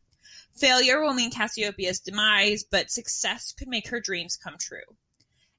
Failure 0.57 1.01
will 1.01 1.13
mean 1.13 1.31
Cassiopeia's 1.31 1.99
demise, 1.99 2.63
but 2.63 2.89
success 2.89 3.53
could 3.57 3.67
make 3.67 3.89
her 3.89 3.99
dreams 3.99 4.35
come 4.35 4.55
true. 4.59 4.97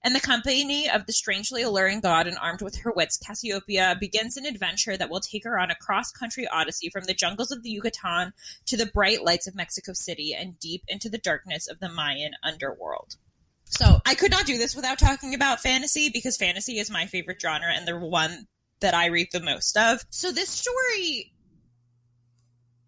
In 0.05 0.13
the 0.13 0.21
company 0.21 0.89
of 0.89 1.07
the 1.07 1.13
strangely 1.13 1.63
alluring 1.63 2.01
god 2.01 2.29
and 2.29 2.39
armed 2.39 2.63
with 2.63 2.79
her 2.79 2.93
wits, 2.93 3.17
Cassiopeia 3.17 3.97
begins 3.99 4.37
an 4.37 4.47
adventure 4.47 4.97
that 4.97 5.11
will 5.11 5.21
take 5.21 5.45
her 5.45 5.59
on 5.59 5.71
a 5.71 5.77
cross 5.77 6.13
country 6.13 6.47
odyssey 6.47 6.89
from 6.89 7.05
the 7.05 7.15
jungles 7.15 7.51
of 7.51 7.63
the 7.63 7.71
Yucatan 7.71 8.33
to 8.67 8.77
the 8.77 8.87
bright 8.87 9.25
lights 9.25 9.49
of 9.49 9.57
Mexico 9.57 9.93
City 9.93 10.35
and 10.35 10.59
deep 10.61 10.85
into 10.87 11.09
the 11.09 11.19
darkness 11.19 11.69
of 11.69 11.81
the 11.81 11.89
Mayan 11.89 12.33
underworld. 12.45 13.17
So 13.65 14.01
I 14.07 14.15
could 14.15 14.31
not 14.31 14.47
do 14.47 14.57
this 14.57 14.77
without 14.77 14.99
talking 14.99 15.35
about 15.35 15.61
fantasy 15.61 16.11
because 16.11 16.37
fantasy 16.37 16.79
is 16.79 16.91
my 16.91 17.07
favorite 17.07 17.41
genre 17.41 17.73
and 17.73 17.87
the 17.87 17.99
one 17.99 18.47
that 18.81 18.95
I 18.95 19.07
read 19.07 19.29
the 19.33 19.41
most 19.41 19.77
of. 19.77 20.05
So 20.11 20.31
this 20.31 20.49
story 20.49 21.33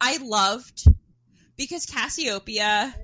I 0.00 0.18
loved 0.22 0.84
because 1.60 1.84
Cassiopeia 1.84 2.94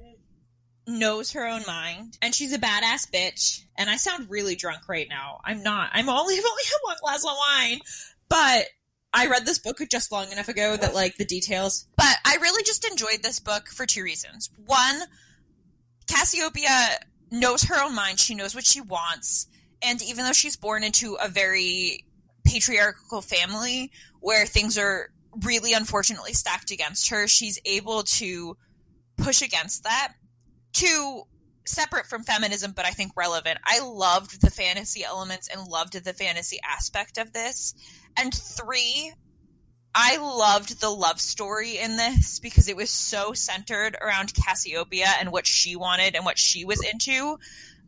knows 0.87 1.33
her 1.33 1.47
own 1.47 1.61
mind 1.67 2.17
and 2.23 2.35
she's 2.35 2.55
a 2.55 2.59
badass 2.59 3.11
bitch. 3.13 3.61
And 3.77 3.91
I 3.91 3.97
sound 3.99 4.31
really 4.31 4.57
drunk 4.57 4.89
right 4.89 5.07
now. 5.11 5.41
I'm 5.45 5.63
not. 5.63 5.91
I'm 5.93 6.09
only 6.09 6.35
I've 6.39 6.45
only 6.51 6.63
had 6.65 6.79
one 6.83 6.97
glass 7.03 7.23
of 7.23 7.33
wine, 7.37 7.81
but 8.31 8.65
I 9.13 9.27
read 9.27 9.45
this 9.45 9.59
book 9.59 9.79
just 9.91 10.11
long 10.11 10.33
enough 10.33 10.49
ago 10.49 10.75
that 10.75 10.95
like 10.95 11.19
the 11.19 11.27
details. 11.27 11.87
But 11.99 12.17
I 12.25 12.39
really 12.41 12.63
just 12.63 12.91
enjoyed 12.91 13.23
this 13.23 13.41
book 13.41 13.69
for 13.69 13.85
two 13.85 14.03
reasons. 14.03 14.49
One, 14.65 15.03
Cassiopeia 16.07 16.99
knows 17.31 17.65
her 17.65 17.85
own 17.85 17.95
mind. 17.95 18.19
She 18.19 18.35
knows 18.35 18.55
what 18.55 18.65
she 18.65 18.81
wants. 18.81 19.49
And 19.83 20.03
even 20.03 20.25
though 20.25 20.33
she's 20.33 20.57
born 20.57 20.83
into 20.83 21.19
a 21.23 21.29
very 21.29 22.07
patriarchal 22.47 23.21
family 23.21 23.93
where 24.21 24.47
things 24.47 24.79
are 24.79 25.11
really 25.43 25.73
unfortunately 25.73 26.33
stacked 26.33 26.71
against 26.71 27.11
her, 27.11 27.27
she's 27.27 27.59
able 27.65 28.03
to 28.05 28.57
push 29.17 29.43
against 29.43 29.85
that. 29.85 30.13
Two, 30.73 31.23
separate 31.67 32.07
from 32.07 32.23
feminism, 32.23 32.73
but 32.75 32.85
I 32.85 32.91
think 32.91 33.13
relevant. 33.17 33.59
I 33.65 33.81
loved 33.81 34.41
the 34.41 34.51
fantasy 34.51 35.05
elements 35.05 35.49
and 35.49 35.69
loved 35.69 36.03
the 36.03 36.13
fantasy 36.13 36.59
aspect 36.65 37.19
of 37.19 37.33
this. 37.33 37.75
And 38.17 38.33
three, 38.33 39.13
I 39.95 40.19
loved 40.19 40.81
the 40.81 40.91
love 40.91 41.21
story 41.21 41.79
in 41.79 41.97
this 41.97 42.39
because 42.39 42.69
it 42.69 42.77
was 42.77 42.91
so 42.91 43.33
centered 43.33 43.97
around 44.01 44.35
Cassiopeia 44.35 45.09
and 45.19 45.33
what 45.33 45.47
she 45.47 45.75
wanted 45.75 46.15
and 46.15 46.25
what 46.25 46.39
she 46.39 46.65
was 46.65 46.85
into. 46.85 47.39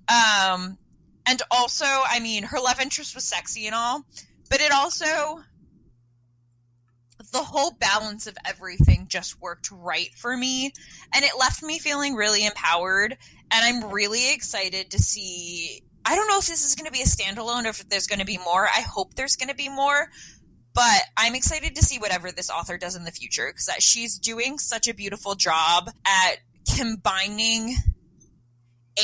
Um, 0.09 0.79
and 1.27 1.43
also, 1.51 1.85
I 1.85 2.21
mean, 2.21 2.45
her 2.45 2.59
love 2.59 2.81
interest 2.81 3.15
was 3.15 3.25
sexy 3.25 3.67
and 3.67 3.75
all, 3.75 4.05
but 4.49 4.61
it 4.63 4.73
also 4.73 5.43
the 7.29 7.43
whole 7.43 7.73
balance 7.73 8.27
of 8.27 8.37
everything 8.45 9.07
just 9.09 9.41
worked 9.41 9.71
right 9.71 10.11
for 10.17 10.37
me. 10.37 10.73
And 11.15 11.25
it 11.25 11.33
left 11.39 11.63
me 11.63 11.79
feeling 11.79 12.15
really 12.15 12.47
empowered. 12.47 13.17
And 13.51 13.83
I'm 13.85 13.91
really 13.91 14.33
excited 14.33 14.91
to 14.91 14.99
see 14.99 15.83
I 16.05 16.15
don't 16.17 16.29
know 16.29 16.39
if 16.39 16.47
this 16.47 16.65
is 16.65 16.75
going 16.75 16.87
to 16.87 16.93
be 16.93 17.03
a 17.03 17.05
standalone 17.05 17.67
or 17.67 17.69
if 17.69 17.87
there's 17.89 18.07
going 18.07 18.21
to 18.21 18.25
be 18.25 18.39
more. 18.39 18.67
I 18.67 18.81
hope 18.81 19.15
there's 19.15 19.37
going 19.37 19.51
to 19.51 19.55
be 19.55 19.69
more. 19.69 20.09
But 20.75 21.03
I'm 21.17 21.35
excited 21.35 21.75
to 21.75 21.83
see 21.83 21.99
whatever 21.99 22.33
this 22.33 22.49
author 22.49 22.79
does 22.79 22.97
in 22.97 23.05
the 23.05 23.11
future 23.11 23.53
because 23.53 23.69
she's 23.83 24.19
doing 24.19 24.59
such 24.59 24.89
a 24.89 24.95
beautiful 24.95 25.35
job 25.35 25.91
at 26.07 26.37
combining 26.77 27.75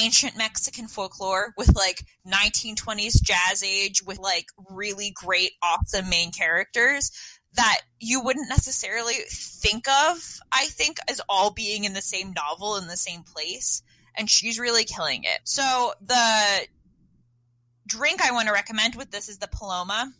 ancient 0.00 0.36
Mexican 0.36 0.86
folklore 0.86 1.52
with 1.56 1.74
like 1.74 2.04
1920s 2.26 3.22
jazz 3.22 3.62
age 3.62 4.02
with 4.02 4.18
like 4.18 4.46
really 4.70 5.12
great, 5.14 5.52
awesome 5.62 6.08
main 6.08 6.30
characters 6.30 7.10
that 7.54 7.80
you 8.00 8.20
wouldn't 8.20 8.48
necessarily 8.48 9.14
think 9.28 9.86
of, 9.88 10.40
I 10.52 10.66
think, 10.66 10.98
as 11.08 11.20
all 11.28 11.50
being 11.50 11.84
in 11.84 11.92
the 11.92 12.02
same 12.02 12.32
novel 12.32 12.76
in 12.76 12.86
the 12.86 12.96
same 12.96 13.22
place. 13.22 13.82
And 14.16 14.30
she's 14.30 14.58
really 14.58 14.84
killing 14.84 15.24
it. 15.24 15.40
So 15.44 15.92
the 16.00 16.66
drink 17.86 18.22
I 18.22 18.32
want 18.32 18.48
to 18.48 18.52
recommend 18.54 18.94
with 18.94 19.10
this 19.10 19.28
is 19.28 19.38
the 19.38 19.48
Paloma 19.48 20.12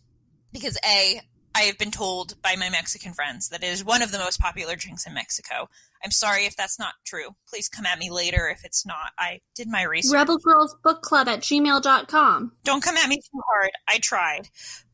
because 0.53 0.79
A, 0.85 1.21
I 1.55 1.63
have 1.63 1.79
been 1.79 1.93
told 1.93 2.41
by 2.43 2.57
my 2.57 2.69
Mexican 2.71 3.13
friends 3.13 3.49
that 3.51 3.63
it 3.63 3.69
is 3.69 3.85
one 3.85 4.03
of 4.03 4.11
the 4.11 4.19
most 4.19 4.41
popular 4.41 4.75
drinks 4.75 5.07
in 5.07 5.15
Mexico. 5.15 5.69
I'm 6.05 6.11
sorry 6.11 6.47
if 6.47 6.57
that's 6.57 6.79
not 6.79 6.95
true. 7.05 7.35
Please 7.49 7.69
come 7.69 7.87
at 7.87 7.99
me 7.99 8.11
later 8.11 8.49
if 8.49 8.65
it's 8.65 8.85
not. 8.85 9.13
I 9.19 9.41
did 9.55 9.69
my 9.69 9.83
research. 9.83 10.15
Rebel 10.15 10.39
Girls 10.39 10.77
Book 10.83 11.03
Club 11.03 11.29
at 11.29 11.41
gmail.com. 11.41 12.53
Don't 12.65 12.83
come 12.83 12.97
at 12.97 13.09
me 13.09 13.17
too 13.17 13.41
hard. 13.53 13.71
I 13.89 13.99
tried. 13.99 14.49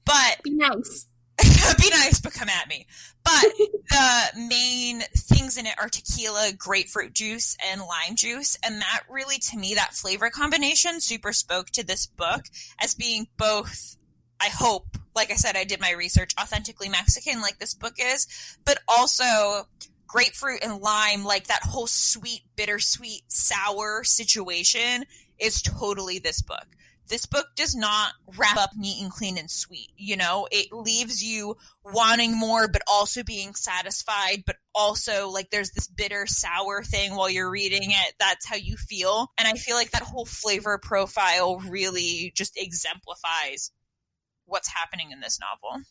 But 0.05 0.43
be 0.43 0.51
nice. 0.51 1.07
Be 1.78 1.91
nice, 1.91 2.20
but 2.20 2.32
come 2.32 2.49
at 2.49 2.68
me. 2.68 2.86
But 3.24 3.45
the 3.91 4.49
main 4.49 5.01
things 5.16 5.57
in 5.57 5.66
it 5.66 5.74
are 5.78 5.88
tequila, 5.88 6.53
grapefruit 6.57 7.14
juice, 7.14 7.57
and 7.70 7.80
lime 7.80 8.16
juice. 8.16 8.57
And 8.64 8.80
that 8.80 9.03
really, 9.09 9.38
to 9.38 9.59
me, 9.59 9.74
that 9.74 9.95
flavor 9.95 10.30
combination 10.30 11.01
super 11.01 11.32
spoke 11.32 11.70
to 11.70 11.84
this 11.84 12.07
book 12.07 12.45
as 12.80 12.95
being 12.95 13.28
both, 13.36 13.97
I 14.41 14.49
hope, 14.49 14.97
like 15.14 15.30
I 15.30 15.36
said, 15.36 15.57
I 15.57 15.64
did 15.64 15.80
my 15.80 15.93
research, 15.93 16.32
authentically 16.41 16.88
Mexican, 16.88 17.41
like 17.41 17.59
this 17.59 17.74
book 17.74 17.95
is, 17.99 18.26
but 18.64 18.78
also 18.88 19.66
grapefruit 20.07 20.62
and 20.62 20.80
lime, 20.80 21.24
like 21.24 21.47
that 21.47 21.62
whole 21.62 21.86
sweet, 21.86 22.43
bittersweet, 22.57 23.22
sour 23.28 24.03
situation 24.05 25.05
is 25.38 25.62
totally 25.62 26.18
this 26.18 26.43
book 26.43 26.66
this 27.11 27.26
book 27.26 27.46
does 27.56 27.74
not 27.74 28.12
wrap 28.38 28.56
up 28.56 28.70
neat 28.76 29.02
and 29.02 29.11
clean 29.11 29.36
and 29.36 29.50
sweet. 29.50 29.90
You 29.96 30.16
know, 30.16 30.46
it 30.50 30.72
leaves 30.72 31.22
you 31.22 31.56
wanting 31.84 32.38
more, 32.38 32.68
but 32.68 32.82
also 32.86 33.22
being 33.22 33.54
satisfied, 33.54 34.44
but 34.46 34.56
also 34.74 35.28
like 35.28 35.50
there's 35.50 35.72
this 35.72 35.88
bitter, 35.88 36.26
sour 36.26 36.82
thing 36.82 37.16
while 37.16 37.28
you're 37.28 37.50
reading 37.50 37.90
it. 37.90 38.14
That's 38.18 38.46
how 38.46 38.56
you 38.56 38.76
feel. 38.76 39.32
And 39.36 39.46
I 39.46 39.54
feel 39.54 39.76
like 39.76 39.90
that 39.90 40.02
whole 40.02 40.24
flavor 40.24 40.78
profile 40.78 41.58
really 41.68 42.32
just 42.34 42.56
exemplifies 42.56 43.72
what's 44.46 44.68
happening 44.68 45.11
in 45.11 45.20
this 45.20 45.38
novel. 45.40 45.82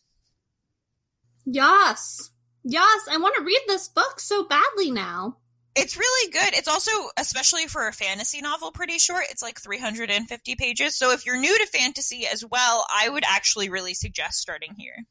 Yes. 1.44 2.30
Yes. 2.64 3.08
I 3.10 3.18
want 3.18 3.36
to 3.36 3.44
read 3.44 3.60
this 3.66 3.88
book 3.88 4.20
so 4.20 4.44
badly 4.44 4.90
now. 4.90 5.36
It's 5.76 5.96
really 5.96 6.32
good. 6.32 6.52
It's 6.54 6.68
also, 6.68 6.90
especially 7.16 7.66
for 7.66 7.86
a 7.86 7.92
fantasy 7.92 8.40
novel, 8.40 8.72
pretty 8.72 8.98
short. 8.98 9.24
It's 9.30 9.42
like 9.42 9.60
350 9.60 10.56
pages. 10.56 10.96
So 10.96 11.12
if 11.12 11.24
you're 11.24 11.38
new 11.38 11.56
to 11.58 11.66
fantasy 11.66 12.26
as 12.30 12.44
well, 12.44 12.86
I 12.92 13.08
would 13.08 13.24
actually 13.26 13.68
really 13.68 13.94
suggest 13.94 14.38
starting 14.38 14.74
here. 14.76 15.06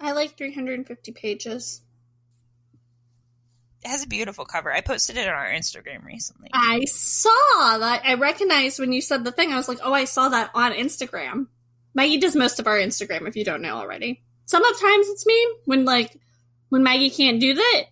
I 0.00 0.12
like 0.12 0.36
350 0.36 1.12
pages. 1.12 1.82
It 3.84 3.88
has 3.88 4.04
a 4.04 4.08
beautiful 4.08 4.44
cover. 4.44 4.72
I 4.72 4.80
posted 4.80 5.16
it 5.16 5.28
on 5.28 5.34
our 5.34 5.50
Instagram 5.50 6.04
recently. 6.04 6.50
I 6.52 6.84
saw 6.84 7.78
that. 7.78 8.02
I 8.04 8.14
recognized 8.14 8.78
when 8.78 8.92
you 8.92 9.00
said 9.00 9.24
the 9.24 9.32
thing. 9.32 9.52
I 9.52 9.56
was 9.56 9.68
like, 9.68 9.78
oh, 9.82 9.92
I 9.92 10.04
saw 10.04 10.28
that 10.28 10.50
on 10.54 10.72
Instagram. 10.72 11.48
Maggie 11.94 12.18
does 12.18 12.36
most 12.36 12.60
of 12.60 12.68
our 12.68 12.78
Instagram 12.78 13.26
if 13.26 13.36
you 13.36 13.44
don't 13.44 13.62
know 13.62 13.76
already. 13.76 14.22
Sometimes 14.46 15.08
it's 15.08 15.26
me 15.26 15.48
when 15.64 15.84
like 15.84 16.16
when 16.68 16.82
Maggie 16.82 17.10
can't 17.10 17.40
do 17.40 17.54
that 17.54 17.84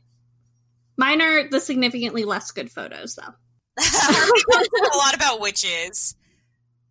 Mine 0.97 1.21
are 1.21 1.49
the 1.49 1.61
significantly 1.61 2.25
less 2.25 2.51
good 2.53 2.71
photos, 2.71 3.17
though. 3.17 3.35
a 3.79 4.97
lot 4.97 5.15
about 5.15 5.41
witches. 5.41 6.15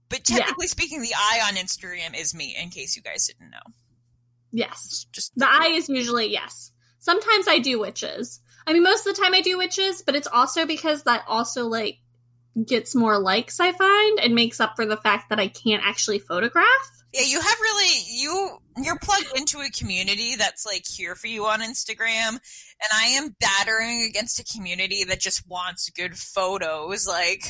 But 0.09 0.23
technically 0.23 0.67
yeah. 0.67 0.69
speaking, 0.69 1.01
the 1.01 1.13
eye 1.15 1.41
on 1.47 1.55
Instagram 1.55 2.19
is 2.19 2.35
me, 2.35 2.55
in 2.61 2.69
case 2.69 2.95
you 2.95 3.01
guys 3.01 3.27
didn't 3.27 3.49
know. 3.49 3.73
Yes. 4.51 5.07
Just 5.11 5.33
the 5.35 5.47
eye 5.47 5.73
is 5.73 5.89
usually 5.89 6.31
yes. 6.31 6.71
Sometimes 6.99 7.47
I 7.47 7.59
do 7.59 7.79
witches. 7.79 8.39
I 8.67 8.73
mean, 8.73 8.83
most 8.83 9.05
of 9.05 9.15
the 9.15 9.21
time 9.21 9.33
I 9.33 9.41
do 9.41 9.57
witches, 9.57 10.01
but 10.01 10.15
it's 10.15 10.27
also 10.31 10.65
because 10.65 11.03
that 11.03 11.23
also 11.27 11.67
like 11.67 11.97
gets 12.65 12.95
more 12.95 13.19
likes, 13.19 13.59
I 13.59 13.71
find, 13.71 14.19
and 14.19 14.33
makes 14.33 14.59
up 14.59 14.75
for 14.75 14.85
the 14.85 14.97
fact 14.97 15.29
that 15.29 15.39
I 15.39 15.47
can't 15.47 15.85
actually 15.85 16.19
photograph. 16.19 16.94
Yeah, 17.15 17.21
you 17.27 17.39
have 17.39 17.59
really 17.61 18.03
you 18.09 18.57
you're 18.75 18.99
plugged 18.99 19.37
into 19.37 19.59
a 19.59 19.69
community 19.69 20.35
that's 20.35 20.65
like 20.65 20.85
here 20.85 21.15
for 21.15 21.27
you 21.27 21.45
on 21.45 21.61
Instagram, 21.61 22.31
and 22.31 22.91
I 22.93 23.05
am 23.15 23.33
battering 23.39 24.01
against 24.01 24.37
a 24.37 24.43
community 24.43 25.05
that 25.05 25.21
just 25.21 25.47
wants 25.47 25.89
good 25.91 26.17
photos. 26.17 27.07
Like, 27.07 27.43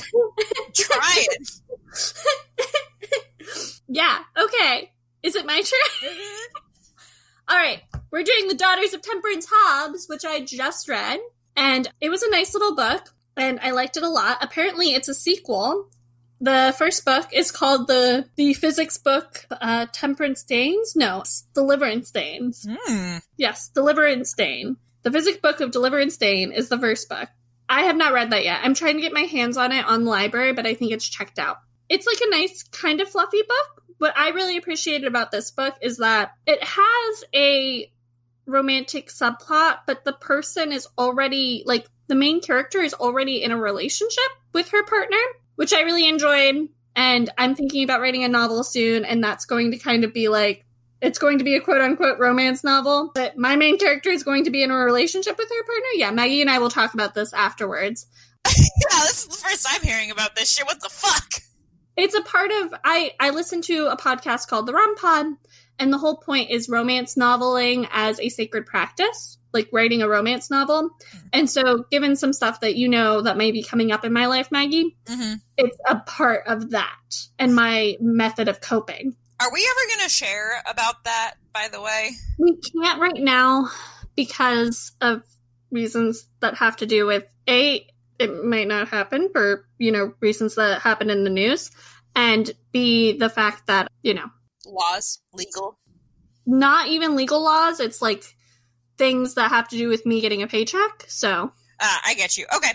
try 0.74 1.14
it. 1.16 1.50
Yeah. 3.88 4.18
Okay. 4.36 4.92
Is 5.22 5.36
it 5.36 5.46
my 5.46 5.60
turn? 5.60 6.10
Mm-hmm. 6.10 6.56
All 7.48 7.56
right. 7.56 7.80
We're 8.10 8.24
doing 8.24 8.48
the 8.48 8.54
Daughters 8.54 8.92
of 8.92 9.02
Temperance 9.02 9.46
Hobbs, 9.48 10.06
which 10.08 10.24
I 10.24 10.44
just 10.44 10.88
read, 10.88 11.20
and 11.56 11.88
it 12.00 12.08
was 12.08 12.22
a 12.22 12.30
nice 12.30 12.54
little 12.54 12.74
book, 12.74 13.14
and 13.36 13.60
I 13.60 13.70
liked 13.70 13.96
it 13.96 14.02
a 14.02 14.08
lot. 14.08 14.38
Apparently, 14.40 14.94
it's 14.94 15.08
a 15.08 15.14
sequel 15.14 15.88
the 16.40 16.74
first 16.76 17.04
book 17.04 17.28
is 17.32 17.50
called 17.50 17.86
the 17.86 18.26
the 18.36 18.54
physics 18.54 18.98
book 18.98 19.46
uh 19.50 19.86
Temperance 19.92 20.40
Stains. 20.40 20.94
No, 20.94 21.22
Deliverance 21.54 22.08
Stains. 22.08 22.66
Mm. 22.66 23.22
Yes, 23.36 23.68
Deliverance 23.68 24.30
Stain. 24.30 24.76
The 25.02 25.12
physics 25.12 25.38
book 25.38 25.60
of 25.60 25.70
Deliverance 25.70 26.14
Stain 26.14 26.52
is 26.52 26.68
the 26.68 26.78
first 26.78 27.08
book. 27.08 27.28
I 27.68 27.82
have 27.82 27.96
not 27.96 28.12
read 28.12 28.30
that 28.30 28.44
yet. 28.44 28.60
I'm 28.62 28.74
trying 28.74 28.96
to 28.96 29.00
get 29.00 29.12
my 29.12 29.22
hands 29.22 29.56
on 29.56 29.72
it 29.72 29.84
on 29.84 30.04
the 30.04 30.10
library, 30.10 30.52
but 30.52 30.66
I 30.66 30.74
think 30.74 30.92
it's 30.92 31.08
checked 31.08 31.38
out. 31.38 31.58
It's 31.88 32.06
like 32.06 32.20
a 32.20 32.30
nice 32.30 32.62
kind 32.64 33.00
of 33.00 33.08
fluffy 33.08 33.42
book. 33.42 33.84
What 33.98 34.16
I 34.16 34.30
really 34.30 34.56
appreciated 34.56 35.06
about 35.06 35.30
this 35.30 35.50
book 35.50 35.74
is 35.80 35.98
that 35.98 36.32
it 36.46 36.62
has 36.62 37.24
a 37.34 37.90
romantic 38.46 39.08
subplot, 39.08 39.78
but 39.86 40.04
the 40.04 40.12
person 40.12 40.72
is 40.72 40.86
already 40.98 41.62
like 41.66 41.86
the 42.08 42.14
main 42.14 42.40
character 42.40 42.80
is 42.80 42.94
already 42.94 43.42
in 43.42 43.50
a 43.50 43.56
relationship 43.56 44.30
with 44.52 44.68
her 44.68 44.84
partner 44.84 45.18
which 45.56 45.72
I 45.72 45.82
really 45.82 46.08
enjoyed. 46.08 46.68
And 46.94 47.30
I'm 47.36 47.54
thinking 47.54 47.84
about 47.84 48.00
writing 48.00 48.24
a 48.24 48.28
novel 48.28 48.64
soon, 48.64 49.04
and 49.04 49.22
that's 49.22 49.44
going 49.44 49.72
to 49.72 49.78
kind 49.78 50.04
of 50.04 50.14
be 50.14 50.28
like 50.28 50.64
it's 51.02 51.18
going 51.18 51.38
to 51.38 51.44
be 51.44 51.56
a 51.56 51.60
quote 51.60 51.80
unquote 51.80 52.18
romance 52.18 52.64
novel, 52.64 53.10
but 53.14 53.36
my 53.36 53.56
main 53.56 53.78
character 53.78 54.10
is 54.10 54.22
going 54.22 54.44
to 54.44 54.50
be 54.50 54.62
in 54.62 54.70
a 54.70 54.74
relationship 54.74 55.36
with 55.36 55.48
her 55.48 55.64
partner. 55.64 55.88
Yeah, 55.94 56.10
Maggie 56.10 56.40
and 56.40 56.50
I 56.50 56.58
will 56.58 56.70
talk 56.70 56.94
about 56.94 57.14
this 57.14 57.34
afterwards. 57.34 58.06
yeah, 58.46 59.00
this 59.02 59.24
is 59.24 59.26
the 59.26 59.36
first 59.36 59.66
time 59.66 59.82
hearing 59.82 60.10
about 60.10 60.34
this 60.36 60.50
shit. 60.50 60.66
What 60.66 60.80
the 60.80 60.88
fuck? 60.88 61.42
It's 61.96 62.14
a 62.14 62.22
part 62.22 62.50
of 62.50 62.74
I 62.84 63.12
I 63.20 63.30
listen 63.30 63.62
to 63.62 63.88
a 63.88 63.96
podcast 63.96 64.48
called 64.48 64.66
The 64.66 64.72
Rom 64.72 64.96
Pod, 64.96 65.26
and 65.78 65.92
the 65.92 65.98
whole 65.98 66.16
point 66.16 66.50
is 66.50 66.68
romance 66.68 67.14
noveling 67.14 67.88
as 67.92 68.18
a 68.20 68.28
sacred 68.28 68.66
practice 68.66 69.38
like 69.52 69.68
writing 69.72 70.02
a 70.02 70.08
romance 70.08 70.50
novel. 70.50 70.90
Mm-hmm. 70.90 71.26
And 71.32 71.50
so, 71.50 71.84
given 71.90 72.16
some 72.16 72.32
stuff 72.32 72.60
that 72.60 72.76
you 72.76 72.88
know 72.88 73.22
that 73.22 73.36
may 73.36 73.52
be 73.52 73.62
coming 73.62 73.92
up 73.92 74.04
in 74.04 74.12
my 74.12 74.26
life, 74.26 74.50
Maggie, 74.50 74.96
mm-hmm. 75.06 75.34
it's 75.56 75.78
a 75.88 75.96
part 75.96 76.46
of 76.46 76.70
that 76.70 76.98
and 77.38 77.54
my 77.54 77.96
method 78.00 78.48
of 78.48 78.60
coping. 78.60 79.16
Are 79.38 79.52
we 79.52 79.60
ever 79.68 79.96
going 79.96 80.08
to 80.08 80.14
share 80.14 80.62
about 80.68 81.04
that, 81.04 81.34
by 81.52 81.68
the 81.70 81.80
way? 81.80 82.10
We 82.38 82.56
can't 82.56 83.00
right 83.00 83.22
now 83.22 83.68
because 84.14 84.92
of 85.00 85.22
reasons 85.70 86.26
that 86.40 86.54
have 86.54 86.76
to 86.76 86.86
do 86.86 87.06
with 87.06 87.24
A, 87.48 87.86
it 88.18 88.44
might 88.44 88.66
not 88.66 88.88
happen 88.88 89.28
for, 89.30 89.66
you 89.78 89.92
know, 89.92 90.14
reasons 90.20 90.54
that 90.54 90.80
happen 90.80 91.10
in 91.10 91.24
the 91.24 91.30
news, 91.30 91.70
and 92.14 92.50
B, 92.72 93.12
the 93.12 93.28
fact 93.28 93.66
that, 93.66 93.88
you 94.02 94.14
know, 94.14 94.26
laws, 94.64 95.20
legal. 95.32 95.78
Not 96.46 96.88
even 96.88 97.16
legal 97.16 97.42
laws. 97.42 97.80
It's 97.80 98.00
like 98.00 98.35
things 98.98 99.34
that 99.34 99.50
have 99.50 99.68
to 99.68 99.76
do 99.76 99.88
with 99.88 100.06
me 100.06 100.20
getting 100.20 100.42
a 100.42 100.46
paycheck. 100.46 101.04
So, 101.08 101.52
uh, 101.80 101.98
I 102.04 102.14
get 102.14 102.36
you. 102.36 102.46
Okay. 102.54 102.72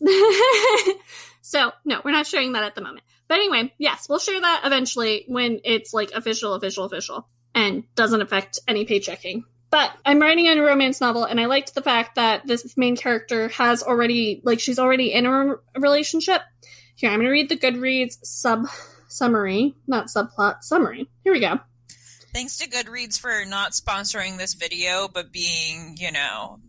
so, 1.42 1.72
no, 1.84 2.00
we're 2.04 2.12
not 2.12 2.26
sharing 2.26 2.52
that 2.52 2.64
at 2.64 2.74
the 2.74 2.80
moment. 2.80 3.04
But 3.28 3.36
anyway, 3.36 3.72
yes, 3.78 4.08
we'll 4.08 4.18
share 4.18 4.40
that 4.40 4.62
eventually 4.64 5.24
when 5.28 5.60
it's 5.64 5.92
like 5.92 6.10
official, 6.12 6.54
official, 6.54 6.84
official 6.84 7.28
and 7.54 7.84
doesn't 7.94 8.22
affect 8.22 8.60
any 8.68 8.86
paychecking. 8.86 9.42
But 9.70 9.90
I'm 10.04 10.20
writing 10.20 10.46
a 10.46 10.62
romance 10.62 11.00
novel, 11.00 11.24
and 11.24 11.38
I 11.38 11.44
liked 11.44 11.74
the 11.74 11.82
fact 11.82 12.14
that 12.14 12.46
this 12.46 12.76
main 12.76 12.96
character 12.96 13.48
has 13.48 13.82
already, 13.82 14.40
like, 14.44 14.60
she's 14.60 14.78
already 14.78 15.12
in 15.12 15.26
a 15.26 15.56
relationship. 15.78 16.40
Here, 16.94 17.10
I'm 17.10 17.16
going 17.16 17.26
to 17.26 17.30
read 17.30 17.50
the 17.50 17.56
Goodreads 17.56 18.16
sub 18.22 18.66
summary, 19.08 19.74
not 19.86 20.06
subplot 20.06 20.62
summary. 20.62 21.10
Here 21.22 21.32
we 21.34 21.40
go. 21.40 21.60
Thanks 22.34 22.58
to 22.58 22.68
Goodreads 22.68 23.18
for 23.18 23.44
not 23.46 23.72
sponsoring 23.72 24.38
this 24.38 24.54
video, 24.54 25.08
but 25.08 25.32
being, 25.32 25.96
you 25.98 26.12
know, 26.12 26.60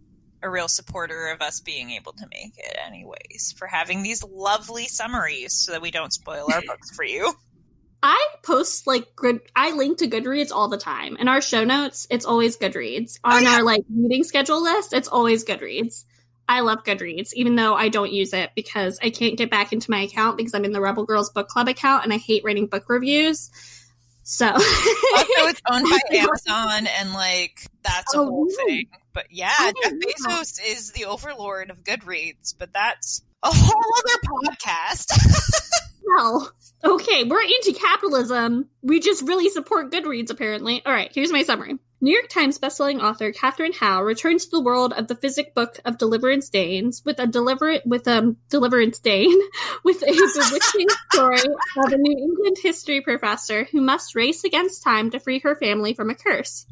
a 0.41 0.49
real 0.49 0.68
supporter 0.68 1.28
of 1.28 1.41
us 1.41 1.60
being 1.60 1.91
able 1.91 2.14
to 2.14 2.26
make 2.34 2.53
it 2.57 2.78
anyways, 2.86 3.53
for 3.57 3.68
having 3.68 4.01
these 4.01 4.24
lovely 4.24 4.88
summaries 4.88 5.53
so 5.53 5.74
that 5.74 5.82
we 5.82 5.91
don't 5.91 6.14
spoil 6.14 6.47
our 6.51 6.62
books 6.68 6.95
for 6.95 7.03
you. 7.03 7.34
I 8.01 8.28
post 8.43 8.88
like 8.88 9.14
good 9.16 9.41
I 9.55 9.72
link 9.72 9.97
to 9.97 10.07
Goodreads 10.07 10.51
all 10.53 10.70
the 10.70 10.78
time. 10.78 11.18
In 11.18 11.28
our 11.28 11.41
show 11.41 11.66
notes, 11.66 12.07
it's 12.10 12.26
always 12.26 12.57
Goodreads. 12.57 13.20
Oh, 13.26 13.36
On 13.36 13.36
oh, 13.36 13.39
yeah. 13.39 13.55
our 13.55 13.64
like 13.64 13.84
reading 13.93 14.24
schedule 14.24 14.64
list, 14.64 14.93
it's 14.93 15.10
always 15.10 15.43
Goodreads. 15.43 16.05
I 16.47 16.62
love 16.62 16.84
Goodreads, 16.84 17.34
even 17.34 17.55
though 17.55 17.76
I 17.76 17.89
don't 17.89 18.12
use 18.12 18.34
it 18.34 18.51
because 18.55 18.97
I 19.03 19.10
can't 19.10 19.38
get 19.38 19.51
back 19.51 19.74
into 19.74 19.91
my 19.91 20.01
account 20.01 20.38
because 20.38 20.55
I'm 20.55 20.66
in 20.66 20.72
the 20.72 20.82
Rebel 20.82 21.05
Girls 21.05 21.30
Book 21.30 21.49
Club 21.49 21.68
account 21.68 22.05
and 22.05 22.14
I 22.14 22.18
hate 22.18 22.43
writing 22.45 22.68
book 22.68 22.86
reviews. 22.88 23.51
So 24.30 24.46
also 24.54 24.62
it's 24.62 25.62
owned 25.68 25.90
by 25.90 26.00
Amazon 26.16 26.88
and 27.00 27.14
like 27.14 27.66
that's 27.82 28.14
a 28.14 28.20
oh, 28.20 28.26
whole 28.26 28.50
thing. 28.56 28.86
But 29.12 29.26
yeah, 29.32 29.52
oh, 29.58 29.74
Jeff 29.82 29.94
Bezos 29.94 30.60
yeah. 30.62 30.72
is 30.72 30.92
the 30.92 31.06
overlord 31.06 31.72
of 31.72 31.84
Goodreads, 31.84 32.54
but 32.56 32.72
that's 32.72 33.24
a 33.42 33.50
whole 33.52 33.94
other 33.98 34.52
podcast. 34.54 35.12
well, 36.06 36.54
okay, 36.84 37.24
we're 37.24 37.42
anti-capitalism. 37.42 38.70
We 38.84 39.00
just 39.00 39.28
really 39.28 39.50
support 39.50 39.92
Goodreads, 39.92 40.30
apparently. 40.30 40.84
All 40.86 40.94
right, 40.94 41.12
here's 41.12 41.32
my 41.32 41.42
summary. 41.42 41.80
New 42.02 42.14
York 42.14 42.30
Times 42.30 42.58
bestselling 42.58 43.02
author 43.02 43.34
Katherine 43.34 43.74
Howe 43.74 44.02
returns 44.02 44.45
to 44.45 44.52
the 44.52 44.62
world 44.62 44.93
of 44.93 45.08
the 45.08 45.16
physick 45.16 45.54
book 45.54 45.82
of 45.84 45.97
Deliverance 45.97 46.47
Danes 46.47 47.04
with 47.04 47.20
a 47.20 47.28
deliberate 47.28 47.86
with 47.86 48.08
a 48.08 48.38
Deliverance 48.50 49.00
Dane 49.00 49.38
with 49.84 50.02
a 50.04 50.06
bewitching 50.06 50.88
story 51.12 51.39
of 51.78 51.91
a 51.91 51.97
New 51.97 52.18
England 52.18 52.56
history 52.64 53.02
professor 53.02 53.66
who 53.66 53.82
must 53.82 54.16
race 54.16 54.45
against 54.45 54.82
time 54.82 55.10
to 55.10 55.20
free 55.20 55.39
her 55.39 55.58
family 55.58 55.93
from 55.93 56.10
a 56.10 56.16
curse. 56.16 56.66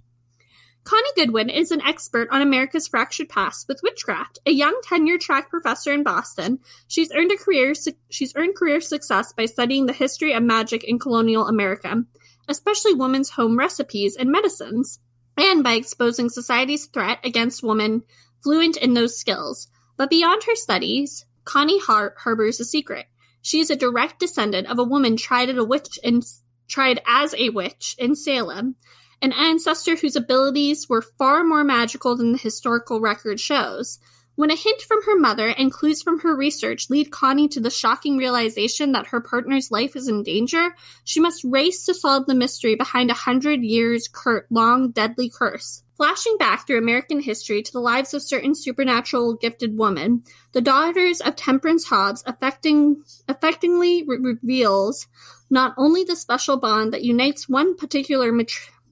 Connie 0.85 1.09
Goodwin 1.17 1.49
is 1.49 1.71
an 1.71 1.81
expert 1.81 2.29
on 2.31 2.41
America's 2.41 2.87
fractured 2.87 3.27
past 3.27 3.67
with 3.67 3.81
witchcraft. 3.83 4.39
A 4.45 4.51
young 4.51 4.79
tenure-track 4.81 5.49
professor 5.49 5.91
in 5.91 6.03
Boston, 6.03 6.59
she's 6.87 7.11
earned 7.11 7.33
a 7.33 7.37
career 7.37 7.73
she's 8.09 8.33
earned 8.37 8.55
career 8.55 8.79
success 8.79 9.33
by 9.33 9.45
studying 9.45 9.87
the 9.87 9.93
history 9.93 10.31
of 10.31 10.43
magic 10.43 10.85
in 10.85 10.99
colonial 10.99 11.47
America, 11.47 12.03
especially 12.47 12.93
women's 12.93 13.31
home 13.31 13.59
recipes 13.59 14.15
and 14.15 14.31
medicines 14.31 15.01
and 15.37 15.63
by 15.63 15.73
exposing 15.73 16.29
society's 16.29 16.87
threat 16.87 17.19
against 17.23 17.63
women 17.63 18.03
fluent 18.43 18.77
in 18.77 18.93
those 18.93 19.17
skills. 19.17 19.67
But 19.95 20.09
beyond 20.09 20.43
her 20.43 20.55
studies, 20.55 21.25
Connie 21.45 21.79
Hart 21.79 22.15
harbors 22.19 22.59
a 22.59 22.65
secret. 22.65 23.05
She 23.41 23.59
is 23.59 23.69
a 23.69 23.75
direct 23.75 24.19
descendant 24.19 24.67
of 24.67 24.79
a 24.79 24.83
woman 24.83 25.15
tried 25.15 25.49
as 25.49 25.57
a 25.57 25.63
witch 25.63 25.99
in 26.03 26.21
tried 26.67 27.01
as 27.07 27.33
a 27.35 27.49
witch 27.49 27.95
in 27.97 28.13
Salem, 28.13 28.75
an 29.21 29.31
ancestor 29.31 29.95
whose 29.95 30.17
abilities 30.17 30.89
were 30.89 31.01
far 31.01 31.43
more 31.43 31.63
magical 31.63 32.17
than 32.17 32.33
the 32.33 32.37
historical 32.37 32.99
record 32.99 33.39
shows. 33.39 33.99
When 34.37 34.51
a 34.51 34.55
hint 34.55 34.83
from 34.83 35.01
her 35.05 35.17
mother 35.17 35.47
and 35.47 35.71
clues 35.71 36.03
from 36.03 36.19
her 36.19 36.35
research 36.35 36.91
lead 36.91 37.09
Connie 37.09 37.47
to 37.47 37.59
the 37.59 37.71
shocking 37.71 38.17
realization 38.17 38.91
that 38.91 39.07
her 39.07 39.19
partner's 39.19 39.71
life 39.71 39.95
is 39.95 40.07
in 40.07 40.21
danger, 40.21 40.75
she 41.03 41.19
must 41.19 41.43
race 41.43 41.87
to 41.87 41.95
solve 41.95 42.27
the 42.27 42.35
mystery 42.35 42.75
behind 42.75 43.09
a 43.09 43.15
hundred 43.15 43.63
years 43.63 44.07
cur- 44.07 44.45
long 44.51 44.91
deadly 44.91 45.27
curse. 45.27 45.81
Flashing 45.95 46.37
back 46.37 46.67
through 46.67 46.77
American 46.77 47.19
history 47.19 47.63
to 47.63 47.71
the 47.71 47.79
lives 47.79 48.13
of 48.13 48.21
certain 48.21 48.53
supernatural 48.53 49.33
gifted 49.33 49.75
women, 49.75 50.21
the 50.51 50.61
daughters 50.61 51.19
of 51.19 51.35
Temperance 51.35 51.85
Hobbs 51.85 52.23
affecting, 52.27 53.01
affectingly 53.27 54.03
re- 54.05 54.19
reveals 54.21 55.07
not 55.49 55.73
only 55.79 56.03
the 56.03 56.15
special 56.15 56.57
bond 56.57 56.93
that 56.93 57.03
unites 57.03 57.49
one 57.49 57.75
particular 57.75 58.31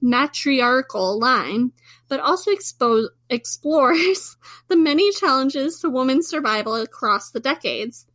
matriarchal 0.00 1.18
line, 1.18 1.72
but 2.08 2.20
also 2.20 2.50
expo- 2.50 3.08
explores 3.30 4.36
the 4.68 4.76
many 4.76 5.12
challenges 5.12 5.80
to 5.80 5.90
women's 5.90 6.28
survival 6.28 6.74
across 6.74 7.30
the 7.30 7.40
decades 7.40 8.06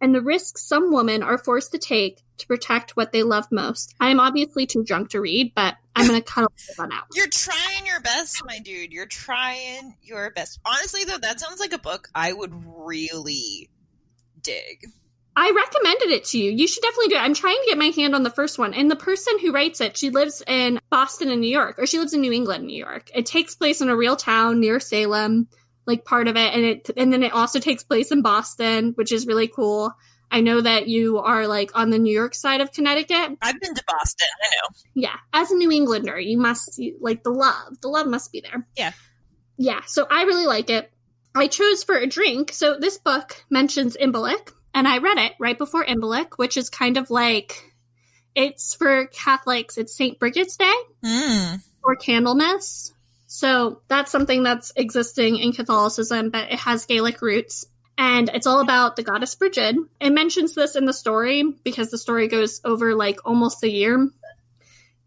and 0.00 0.14
the 0.14 0.22
risks 0.22 0.62
some 0.62 0.92
women 0.92 1.22
are 1.22 1.38
forced 1.38 1.72
to 1.72 1.78
take 1.78 2.22
to 2.38 2.46
protect 2.46 2.96
what 2.96 3.12
they 3.12 3.22
love 3.22 3.46
most. 3.50 3.94
I 4.00 4.08
am 4.08 4.18
obviously 4.18 4.66
too 4.66 4.82
drunk 4.82 5.10
to 5.10 5.20
read, 5.20 5.52
but 5.54 5.76
I'm 5.94 6.06
going 6.06 6.20
to 6.20 6.24
cut 6.24 6.44
a 6.44 6.48
one 6.76 6.92
out. 6.92 7.04
You're 7.14 7.28
trying 7.28 7.86
your 7.86 8.00
best, 8.00 8.42
my 8.46 8.58
dude. 8.58 8.92
You're 8.92 9.06
trying 9.06 9.96
your 10.02 10.30
best. 10.30 10.58
Honestly, 10.64 11.04
though, 11.04 11.18
that 11.18 11.40
sounds 11.40 11.60
like 11.60 11.72
a 11.72 11.78
book 11.78 12.08
I 12.14 12.32
would 12.32 12.52
really 12.64 13.68
dig. 14.40 14.86
I 15.36 15.52
recommended 15.54 16.10
it 16.10 16.24
to 16.26 16.38
you. 16.38 16.50
You 16.50 16.66
should 16.66 16.82
definitely 16.82 17.08
do 17.08 17.16
it. 17.16 17.22
I'm 17.22 17.34
trying 17.34 17.56
to 17.56 17.66
get 17.68 17.78
my 17.78 17.86
hand 17.86 18.14
on 18.14 18.24
the 18.24 18.30
first 18.30 18.58
one. 18.58 18.74
And 18.74 18.90
the 18.90 18.96
person 18.96 19.38
who 19.38 19.52
writes 19.52 19.80
it, 19.80 19.96
she 19.96 20.10
lives 20.10 20.42
in 20.46 20.80
Boston 20.90 21.30
and 21.30 21.40
New 21.40 21.50
York, 21.50 21.78
or 21.78 21.86
she 21.86 21.98
lives 21.98 22.12
in 22.12 22.20
New 22.20 22.32
England, 22.32 22.66
New 22.66 22.76
York. 22.76 23.10
It 23.14 23.26
takes 23.26 23.54
place 23.54 23.80
in 23.80 23.88
a 23.88 23.96
real 23.96 24.16
town 24.16 24.60
near 24.60 24.80
Salem, 24.80 25.48
like 25.86 26.04
part 26.04 26.28
of 26.28 26.36
it, 26.36 26.54
and 26.54 26.64
it 26.64 26.90
and 26.96 27.12
then 27.12 27.22
it 27.22 27.32
also 27.32 27.60
takes 27.60 27.84
place 27.84 28.10
in 28.10 28.22
Boston, 28.22 28.92
which 28.96 29.12
is 29.12 29.26
really 29.26 29.48
cool. 29.48 29.92
I 30.32 30.40
know 30.40 30.60
that 30.60 30.86
you 30.86 31.18
are 31.18 31.46
like 31.46 31.72
on 31.74 31.90
the 31.90 31.98
New 31.98 32.12
York 32.14 32.34
side 32.34 32.60
of 32.60 32.72
Connecticut. 32.72 33.36
I've 33.42 33.60
been 33.60 33.74
to 33.74 33.84
Boston. 33.86 34.28
I 34.42 34.48
know. 34.56 34.76
Yeah, 34.94 35.16
as 35.32 35.50
a 35.50 35.56
New 35.56 35.70
Englander, 35.70 36.18
you 36.18 36.38
must 36.38 36.80
like 37.00 37.22
the 37.22 37.30
love. 37.30 37.80
The 37.80 37.88
love 37.88 38.06
must 38.06 38.30
be 38.32 38.40
there. 38.40 38.66
Yeah. 38.76 38.92
Yeah, 39.56 39.80
so 39.86 40.06
I 40.10 40.22
really 40.22 40.46
like 40.46 40.70
it. 40.70 40.90
I 41.34 41.46
chose 41.48 41.84
for 41.84 41.96
a 41.96 42.06
drink. 42.06 42.52
So 42.52 42.78
this 42.78 42.98
book 42.98 43.44
mentions 43.50 43.96
Imbolc, 43.96 44.52
and 44.74 44.86
I 44.86 44.98
read 44.98 45.18
it 45.18 45.34
right 45.38 45.58
before 45.58 45.84
Imbolc, 45.84 46.34
which 46.36 46.56
is 46.56 46.70
kind 46.70 46.96
of 46.96 47.10
like 47.10 47.72
it's 48.34 48.74
for 48.74 49.06
Catholics. 49.06 49.78
It's 49.78 49.96
Saint 49.96 50.18
Brigid's 50.18 50.56
Day 50.56 50.74
mm. 51.04 51.60
or 51.82 51.96
Candlemas. 51.96 52.92
So 53.26 53.82
that's 53.88 54.10
something 54.10 54.42
that's 54.42 54.72
existing 54.76 55.38
in 55.38 55.52
Catholicism, 55.52 56.30
but 56.30 56.52
it 56.52 56.58
has 56.60 56.86
Gaelic 56.86 57.22
roots. 57.22 57.64
And 57.96 58.30
it's 58.32 58.46
all 58.46 58.60
about 58.60 58.96
the 58.96 59.02
goddess 59.02 59.34
Brigid. 59.34 59.76
It 60.00 60.10
mentions 60.10 60.54
this 60.54 60.74
in 60.74 60.86
the 60.86 60.92
story 60.92 61.44
because 61.64 61.90
the 61.90 61.98
story 61.98 62.28
goes 62.28 62.60
over 62.64 62.94
like 62.94 63.20
almost 63.24 63.62
a 63.62 63.70
year. 63.70 64.08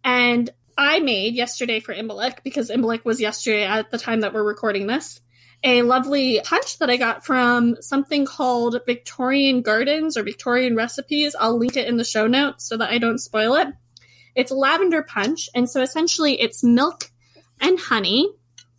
And 0.04 0.50
I 0.78 1.00
made 1.00 1.34
yesterday 1.34 1.80
for 1.80 1.94
Imbolc 1.94 2.44
because 2.44 2.70
Imbolc 2.70 3.04
was 3.04 3.20
yesterday 3.20 3.66
at 3.66 3.90
the 3.92 3.98
time 3.98 4.22
that 4.22 4.34
we're 4.34 4.44
recording 4.44 4.88
this 4.88 5.22
a 5.64 5.82
lovely 5.82 6.42
punch 6.44 6.78
that 6.80 6.90
I 6.90 6.98
got 6.98 7.26
from 7.26 7.82
something 7.82 8.26
called 8.26 8.80
Victorian 8.86 9.62
Gardens 9.62 10.18
or 10.18 10.24
Victorian 10.24 10.76
Recipes. 10.76 11.36
I'll 11.40 11.58
link 11.58 11.78
it 11.78 11.88
in 11.88 11.98
the 11.98 12.04
show 12.04 12.28
notes 12.28 12.68
so 12.68 12.78
that 12.78 12.90
I 12.92 12.98
don't 12.98 13.20
spoil 13.20 13.56
it. 13.56 13.68
It's 14.36 14.52
lavender 14.52 15.04
punch, 15.04 15.50
and 15.56 15.70
so 15.70 15.82
essentially 15.82 16.42
it's 16.42 16.64
milk 16.64 17.12
and 17.62 17.80
honey, 17.80 18.30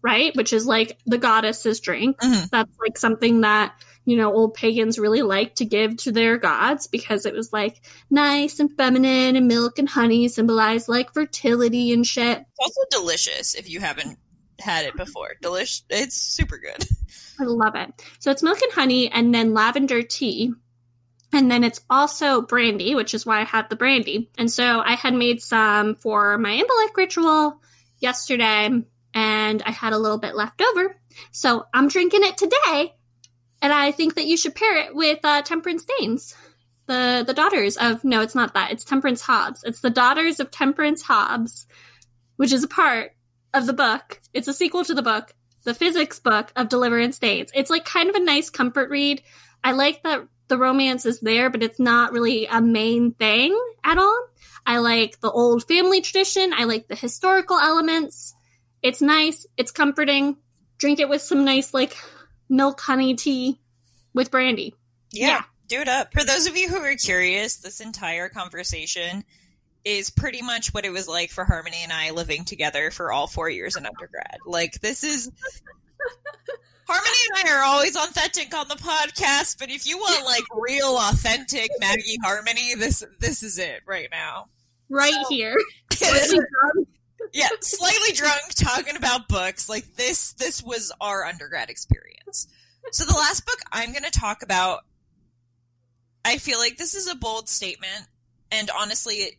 right? 0.03 0.35
Which 0.37 0.53
is 0.53 0.67
like 0.67 0.99
the 1.07 1.19
goddess's 1.19 1.81
drink. 1.81 2.19
Mhm. 2.21 2.51
That's 2.51 2.77
like 2.81 2.99
something 2.99 3.43
that 3.43 3.73
you 4.05 4.17
know 4.17 4.35
old 4.35 4.53
pagans 4.53 4.99
really 4.99 5.23
like 5.23 5.55
to 5.55 5.65
give 5.65 5.97
to 5.99 6.13
their 6.13 6.37
gods 6.37 6.87
because 6.89 7.25
it 7.25 7.33
was 7.35 7.53
like 7.53 7.81
nice 8.11 8.61
and 8.61 8.77
feminine, 8.77 9.37
and 9.37 9.49
milk 9.49 9.79
and 9.79 9.89
honey 9.89 10.29
symbolize 10.29 10.89
like 10.89 11.15
fertility 11.15 11.93
and 11.93 12.07
shit. 12.07 12.39
It's 12.41 12.61
also 12.61 12.81
delicious 12.91 13.55
if 13.55 13.71
you 13.71 13.81
haven't 13.81 14.19
had 14.59 14.87
it 14.87 14.97
before. 14.97 15.33
Delish. 15.43 15.83
It's 15.91 16.17
super 16.17 16.59
good. 16.59 16.85
I 17.41 17.45
love 17.45 17.75
it. 17.75 17.91
So 18.19 18.31
it's 18.31 18.43
milk 18.43 18.61
and 18.63 18.73
honey 18.73 19.11
and 19.11 19.35
then 19.35 19.55
lavender 19.55 20.03
tea. 20.03 20.53
And 21.33 21.51
then 21.51 21.65
it's 21.65 21.81
also 21.91 22.43
brandy, 22.43 22.95
which 22.95 23.13
is 23.13 23.27
why 23.27 23.41
I 23.41 23.45
had 23.45 23.69
the 23.69 23.77
brandy. 23.77 24.31
And 24.39 24.51
so 24.51 24.81
I 24.81 24.93
had 24.93 25.15
made 25.15 25.43
some 25.43 25.97
for 25.97 26.39
my 26.39 26.63
Imbolc 26.63 26.97
ritual 26.97 27.61
yesterday 27.99 28.71
and 29.15 29.63
I 29.65 29.71
had 29.71 29.93
a 29.93 29.99
little 29.99 30.19
bit 30.19 30.37
left 30.37 30.63
over. 30.63 30.97
So 31.33 31.67
I'm 31.75 31.89
drinking 31.89 32.23
it 32.23 32.37
today. 32.37 32.95
And 33.63 33.73
I 33.73 33.93
think 33.93 34.15
that 34.15 34.27
you 34.27 34.37
should 34.37 34.55
pair 34.55 34.77
it 34.77 34.95
with 34.95 35.21
uh, 35.25 35.43
Temperance 35.43 35.87
Danes. 35.99 36.37
The, 36.87 37.25
the 37.27 37.33
daughters 37.33 37.79
of, 37.79 38.05
no, 38.05 38.21
it's 38.21 38.35
not 38.35 38.55
that. 38.55 38.71
It's 38.71 38.85
Temperance 38.85 39.23
Hobbs. 39.23 39.65
It's 39.65 39.81
the 39.81 39.91
daughters 39.91 40.39
of 40.39 40.51
Temperance 40.51 41.03
Hobbs, 41.03 41.67
which 42.37 42.53
is 42.53 42.63
a 42.63 42.69
part 42.69 43.14
of 43.55 43.67
the 43.67 43.73
book. 43.73 44.21
It's 44.33 44.49
a 44.49 44.53
sequel 44.55 44.85
to 44.85 44.95
the 44.95 45.03
book, 45.03 45.35
the 45.65 45.75
physics 45.75 46.19
book 46.19 46.53
of 46.57 46.69
Deliverance 46.69 47.19
Danes. 47.19 47.51
It's 47.55 47.71
like 47.71 47.85
kind 47.85 48.11
of 48.11 48.17
a 48.17 48.21
nice 48.21 48.51
comfort 48.51 48.91
read. 48.91 49.23
I 49.63 49.73
like 49.73 50.03
that 50.03 50.27
the 50.49 50.59
romance 50.59 51.07
is 51.07 51.21
there, 51.21 51.49
but 51.51 51.63
it's 51.63 51.81
not 51.81 52.13
really 52.13 52.47
a 52.47 52.61
main 52.61 53.13
thing 53.13 53.59
at 53.83 53.97
all. 53.97 54.27
I 54.67 54.79
like 54.79 55.21
the 55.21 55.31
old 55.31 55.67
family 55.67 56.01
tradition. 56.01 56.53
I 56.55 56.65
like 56.65 56.89
the 56.89 56.95
historical 56.95 57.59
elements. 57.59 58.35
It's 58.83 59.01
nice. 59.01 59.47
It's 59.57 59.71
comforting. 59.71 60.37
Drink 60.79 61.01
it 61.01 61.09
with 61.09 61.23
some 61.23 61.45
nice, 61.45 61.73
like, 61.73 61.97
milk 62.49 62.81
honey 62.81 63.15
tea 63.15 63.61
with 64.13 64.31
brandy. 64.31 64.75
Yeah, 65.13 65.29
Yeah. 65.29 65.43
do 65.69 65.81
it 65.81 65.89
up. 65.89 66.13
For 66.13 66.25
those 66.25 66.47
of 66.47 66.57
you 66.57 66.69
who 66.69 66.77
are 66.79 66.95
curious, 66.97 67.57
this 67.57 67.81
entire 67.81 68.29
conversation 68.29 69.25
is 69.85 70.11
pretty 70.11 70.43
much 70.43 70.73
what 70.73 70.85
it 70.85 70.91
was 70.91 71.07
like 71.09 71.31
for 71.31 71.45
Harmony 71.45 71.79
and 71.83 71.93
I 71.93 72.11
living 72.11 72.45
together 72.45 72.91
for 72.91 73.13
all 73.13 73.27
four 73.27 73.51
years 73.51 73.77
in 73.77 73.85
undergrad. 73.87 74.39
Like 74.47 74.81
this 74.81 75.05
is 75.05 75.31
Harmony 76.87 77.17
and 77.37 77.49
I 77.49 77.53
are 77.55 77.63
always 77.65 77.97
authentic 77.97 78.55
on 78.55 78.69
the 78.69 78.75
podcast, 78.75 79.59
but 79.59 79.71
if 79.71 79.87
you 79.87 79.99
want 79.99 80.25
like 80.25 80.45
real 80.55 80.97
authentic 80.99 81.71
Maggie 81.81 82.19
Harmony, 82.23 82.75
this 82.77 83.05
this 83.21 83.43
is 83.43 83.59
it 83.59 83.81
right 83.87 84.09
now. 84.11 84.47
Right 84.89 85.13
So- 85.13 85.29
here. 85.31 85.57
yeah, 87.33 87.49
slightly 87.61 88.13
drunk 88.15 88.43
talking 88.55 88.97
about 88.97 89.29
books. 89.29 89.69
Like 89.69 89.95
this 89.97 90.33
this 90.35 90.63
was 90.63 90.93
our 91.01 91.25
undergrad 91.25 91.71
experience. 91.71 92.47
So 92.93 93.05
the 93.05 93.15
last 93.15 93.47
book 93.47 93.59
I'm 93.73 93.93
going 93.93 94.05
to 94.05 94.11
talk 94.11 94.43
about 94.43 94.81
I 96.25 96.39
feel 96.39 96.59
like 96.59 96.77
this 96.77 96.95
is 96.95 97.07
a 97.09 97.15
bold 97.15 97.49
statement 97.49 98.09
and 98.51 98.71
honestly 98.79 99.15
it, 99.17 99.35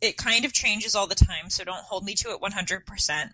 it 0.00 0.16
kind 0.16 0.44
of 0.44 0.52
changes 0.52 0.94
all 0.94 1.06
the 1.06 1.14
time, 1.14 1.48
so 1.50 1.64
don't 1.64 1.84
hold 1.84 2.04
me 2.04 2.14
to 2.14 2.30
it 2.30 2.40
100%. 2.40 3.30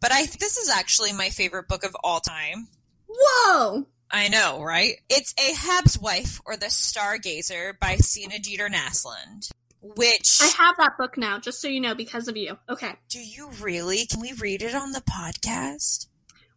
But 0.00 0.12
I 0.12 0.26
this 0.26 0.56
is 0.56 0.68
actually 0.70 1.12
my 1.12 1.30
favorite 1.30 1.68
book 1.68 1.84
of 1.84 1.96
all 2.04 2.20
time. 2.20 2.68
Whoa! 3.08 3.86
I 4.10 4.28
know, 4.28 4.62
right? 4.62 4.94
It's 5.08 5.34
Ahab's 5.34 5.98
Wife 5.98 6.40
or 6.46 6.56
The 6.56 6.66
Stargazer 6.66 7.78
by 7.78 7.96
Sena 7.96 8.38
Jeter 8.38 8.68
Naslund. 8.68 9.50
Which 9.80 10.38
I 10.42 10.46
have 10.46 10.76
that 10.78 10.96
book 10.98 11.16
now, 11.16 11.38
just 11.38 11.60
so 11.60 11.68
you 11.68 11.80
know, 11.80 11.94
because 11.94 12.28
of 12.28 12.36
you. 12.36 12.58
Okay. 12.68 12.92
do 13.08 13.20
you 13.20 13.50
really? 13.60 14.04
Can 14.06 14.20
we 14.20 14.32
read 14.32 14.62
it 14.62 14.74
on 14.74 14.92
the 14.92 15.00
podcast? 15.02 16.06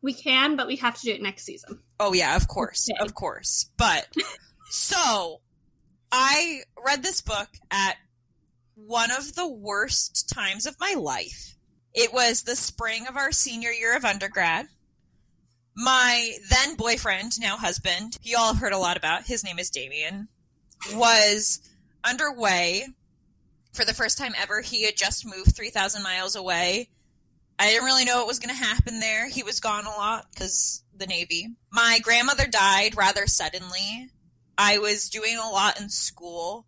We 0.02 0.14
can, 0.14 0.56
but 0.56 0.68
we 0.68 0.78
have 0.78 0.96
to 0.96 1.02
do 1.02 1.12
it 1.14 1.22
next 1.22 1.44
season. 1.44 1.80
Oh 2.00 2.14
yeah, 2.14 2.36
of 2.36 2.48
course, 2.48 2.88
Okay. 2.92 3.04
of 3.06 3.14
course. 3.14 3.70
But 3.78 4.08
so 4.70 5.42
I 6.12 6.62
read 6.84 7.04
this 7.04 7.22
book 7.22 7.50
at 7.72 7.98
one 8.86 9.12
of 9.12 9.36
the 9.36 9.48
worst 9.48 10.30
times 10.30 10.66
of 10.66 10.80
my 10.80 10.96
life. 10.98 11.56
It 11.94 12.14
was 12.14 12.44
the 12.44 12.56
spring 12.56 13.08
of 13.08 13.18
our 13.18 13.32
senior 13.32 13.72
year 13.72 13.96
of 13.96 14.06
undergrad. 14.06 14.68
My 15.76 16.34
then 16.50 16.76
boyfriend, 16.76 17.40
now 17.40 17.58
husband, 17.58 18.18
you 18.22 18.38
all 18.38 18.54
have 18.54 18.62
heard 18.62 18.74
a 18.74 18.78
lot 18.78 18.98
about, 18.98 19.26
his 19.26 19.44
name 19.44 19.60
is 19.60 19.70
Damien, 19.70 20.28
was 20.94 21.60
underway 22.04 22.88
for 23.74 23.86
the 23.86 23.94
first 23.94 24.18
time 24.18 24.34
ever. 24.38 24.62
He 24.62 24.84
had 24.84 24.98
just 24.98 25.26
moved 25.26 25.56
3,000 25.56 26.04
miles 26.04 26.36
away. 26.36 26.90
I 27.58 27.68
didn't 27.68 27.86
really 27.86 28.06
know 28.06 28.18
what 28.18 28.28
was 28.28 28.40
going 28.40 28.56
to 28.56 28.64
happen 28.64 29.00
there. 29.00 29.28
He 29.28 29.44
was 29.44 29.60
gone 29.60 29.86
a 29.86 29.90
lot 29.90 30.28
because 30.34 30.84
the 30.96 31.08
Navy. 31.08 31.48
My 31.72 32.00
grandmother 32.02 32.48
died 32.48 32.96
rather 32.96 33.28
suddenly. 33.28 34.10
I 34.58 34.78
was 34.78 35.10
doing 35.10 35.38
a 35.38 35.50
lot 35.50 35.80
in 35.80 35.90
school. 35.90 36.66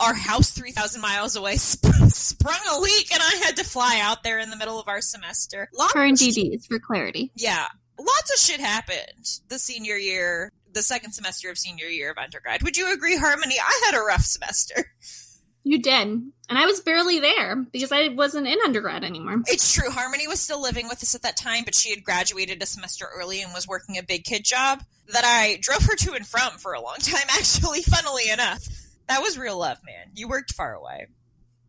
Our 0.00 0.14
house 0.14 0.50
3,000 0.50 1.00
miles 1.00 1.34
away 1.36 1.56
sp- 1.60 1.90
sprung 2.08 2.58
a 2.70 2.78
leak 2.78 3.12
and 3.12 3.22
I 3.22 3.42
had 3.44 3.56
to 3.56 3.64
fly 3.64 4.00
out 4.02 4.22
there 4.22 4.38
in 4.38 4.50
the 4.50 4.56
middle 4.56 4.78
of 4.80 4.88
our 4.88 5.00
semester. 5.00 5.68
Lots 5.74 5.92
For 5.92 6.00
DDs, 6.00 6.66
for 6.66 6.78
clarity. 6.78 7.32
yeah, 7.34 7.66
lots 7.98 8.32
of 8.32 8.38
shit 8.38 8.60
happened 8.60 9.26
the 9.48 9.58
senior 9.58 9.96
year, 9.96 10.52
the 10.72 10.82
second 10.82 11.12
semester 11.12 11.50
of 11.50 11.58
senior 11.58 11.86
year 11.86 12.10
of 12.12 12.18
undergrad. 12.18 12.62
Would 12.62 12.76
you 12.76 12.92
agree, 12.92 13.16
Harmony? 13.16 13.56
I 13.58 13.82
had 13.86 13.98
a 13.98 14.02
rough 14.04 14.22
semester. 14.24 14.92
You 15.64 15.82
did. 15.82 15.92
And 16.08 16.32
I 16.58 16.64
was 16.64 16.80
barely 16.80 17.18
there 17.18 17.56
because 17.56 17.92
I 17.92 18.08
wasn't 18.08 18.46
in 18.46 18.56
undergrad 18.64 19.04
anymore. 19.04 19.42
It's 19.46 19.70
true. 19.74 19.90
Harmony 19.90 20.26
was 20.26 20.40
still 20.40 20.62
living 20.62 20.88
with 20.88 21.02
us 21.02 21.14
at 21.14 21.22
that 21.22 21.36
time, 21.36 21.64
but 21.64 21.74
she 21.74 21.90
had 21.90 22.04
graduated 22.04 22.62
a 22.62 22.66
semester 22.66 23.06
early 23.14 23.42
and 23.42 23.52
was 23.52 23.68
working 23.68 23.98
a 23.98 24.02
big 24.02 24.24
kid 24.24 24.44
job 24.44 24.82
that 25.12 25.24
I 25.26 25.58
drove 25.60 25.82
her 25.82 25.96
to 25.96 26.12
and 26.14 26.26
from 26.26 26.52
for 26.58 26.72
a 26.72 26.80
long 26.80 26.96
time, 27.00 27.26
actually, 27.30 27.82
funnily 27.82 28.30
enough. 28.30 28.66
That 29.08 29.22
was 29.22 29.38
real 29.38 29.58
love, 29.58 29.78
man. 29.84 30.12
You 30.14 30.28
worked 30.28 30.52
far 30.52 30.74
away. 30.74 31.06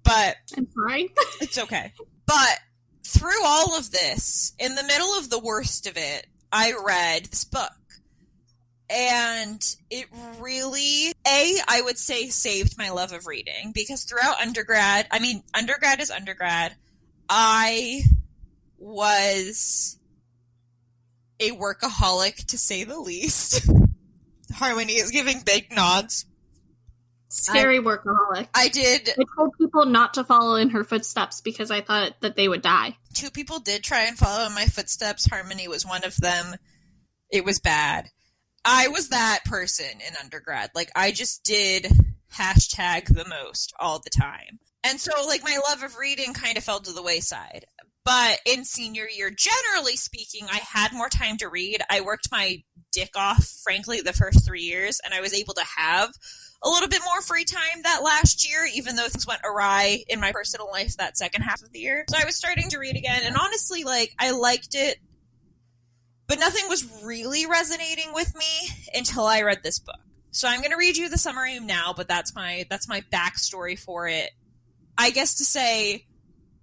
But 0.03 0.37
I'm 0.57 0.67
sorry. 0.73 1.13
it's 1.41 1.57
okay. 1.57 1.93
But 2.25 2.59
through 3.05 3.43
all 3.45 3.77
of 3.77 3.91
this, 3.91 4.53
in 4.59 4.75
the 4.75 4.83
middle 4.83 5.17
of 5.17 5.29
the 5.29 5.39
worst 5.39 5.87
of 5.87 5.97
it, 5.97 6.27
I 6.51 6.73
read 6.85 7.25
this 7.25 7.43
book. 7.43 7.71
And 8.89 9.63
it 9.91 10.07
really, 10.39 11.13
A, 11.27 11.57
I 11.67 11.81
would 11.83 11.99
say 11.99 12.29
saved 12.29 12.77
my 12.77 12.89
love 12.89 13.13
of 13.13 13.27
reading 13.27 13.71
because 13.71 14.03
throughout 14.03 14.41
undergrad, 14.41 15.07
I 15.11 15.19
mean, 15.19 15.43
undergrad 15.53 15.99
is 15.99 16.09
undergrad. 16.09 16.75
I 17.29 18.01
was 18.79 19.97
a 21.39 21.51
workaholic 21.51 22.47
to 22.47 22.57
say 22.57 22.83
the 22.83 22.99
least. 22.99 23.69
Harmony 24.53 24.93
is 24.93 25.11
giving 25.11 25.41
big 25.45 25.71
nods. 25.71 26.25
Scary 27.30 27.80
workaholic. 27.80 28.47
I 28.55 28.69
did 28.69 29.09
I 29.09 29.23
told 29.38 29.55
people 29.57 29.86
not 29.86 30.15
to 30.15 30.23
follow 30.23 30.55
in 30.55 30.71
her 30.71 30.84
footsteps 30.84 31.41
because 31.41 31.69
I 31.69 31.82
thought 31.82 32.19
that 32.21 32.36
they 32.36 32.47
would 32.47 32.63
die. 32.63 32.97
two 33.13 33.30
people 33.30 33.59
did 33.59 33.84
try 33.84 34.05
and 34.05 34.17
follow 34.17 34.47
in 34.47 34.55
my 34.55 34.65
footsteps. 34.65 35.27
Harmony 35.27 35.67
was 35.67 35.86
one 35.86 36.03
of 36.03 36.17
them. 36.17 36.55
It 37.30 37.45
was 37.45 37.59
bad. 37.59 38.09
I 38.65 38.88
was 38.88 39.09
that 39.09 39.41
person 39.45 39.86
in 39.86 40.15
undergrad. 40.21 40.71
Like 40.73 40.89
I 40.95 41.11
just 41.11 41.43
did 41.43 41.88
hashtag 42.36 43.05
the 43.05 43.27
most 43.30 43.73
all 43.80 43.99
the 43.99 44.09
time. 44.09 44.59
And 44.84 44.99
so 44.99 45.11
like 45.27 45.43
my 45.43 45.59
love 45.69 45.84
of 45.84 45.97
reading 45.97 46.34
kind 46.34 46.57
of 46.57 46.63
fell 46.63 46.80
to 46.80 46.93
the 46.93 47.03
wayside. 47.03 47.65
But 48.05 48.39
in 48.45 48.65
senior 48.65 49.07
year, 49.07 49.30
generally 49.30 49.95
speaking, 49.95 50.47
I 50.51 50.57
had 50.57 50.93
more 50.93 51.09
time 51.09 51.38
to 51.38 51.49
read. 51.49 51.82
I 51.91 52.01
worked 52.01 52.32
my 52.32 52.63
dick 52.91 53.11
off, 53.15 53.45
frankly, 53.63 54.01
the 54.01 54.13
first 54.13 54.45
three 54.45 54.63
years, 54.63 54.99
and 55.03 55.13
I 55.13 55.21
was 55.21 55.34
able 55.34 55.53
to 55.53 55.65
have 55.77 56.11
a 56.64 56.70
little 56.70 56.89
bit 56.89 57.01
more 57.05 57.22
free 57.22 57.45
time 57.45 57.84
that 57.84 58.03
last 58.03 58.49
year, 58.49 58.68
even 58.74 58.95
though 58.95 59.07
things 59.07 59.26
went 59.26 59.41
awry 59.45 60.03
in 60.10 60.20
my 60.20 60.32
personal 60.32 60.70
life 60.70 60.97
that 60.97 61.18
second 61.18 61.41
half 61.43 61.62
of 61.62 61.72
the 61.72 61.80
year. 61.80 62.03
So 62.10 62.18
I 62.22 62.26
was 62.26 62.36
starting 62.36 62.70
to 62.70 62.80
read 62.80 62.97
again, 62.97 63.22
and 63.24 63.38
honestly, 63.38 63.84
like, 63.84 64.14
I 64.20 64.32
liked 64.32 64.76
it, 64.76 64.97
but 66.28 66.39
nothing 66.39 66.66
was 66.68 66.86
really 67.03 67.45
resonating 67.45 68.14
with 68.14 68.36
me 68.36 68.70
until 68.93 69.24
I 69.24 69.41
read 69.41 69.64
this 69.64 69.80
book. 69.80 69.99
So 70.32 70.47
I'm 70.47 70.60
going 70.60 70.72
to 70.72 70.78
read 70.78 70.97
you 70.97 71.10
the 71.10 71.18
summary 71.18 71.60
now, 71.60 71.93
but 71.95 72.07
that's 72.07 72.36
my 72.36 72.66
that's 72.70 72.88
my 72.88 73.01
backstory 73.12 73.80
for 73.80 74.07
it. 74.07 74.30
I 74.97 75.10
guess 75.10 75.36
to 75.36 75.45
say 75.45 76.05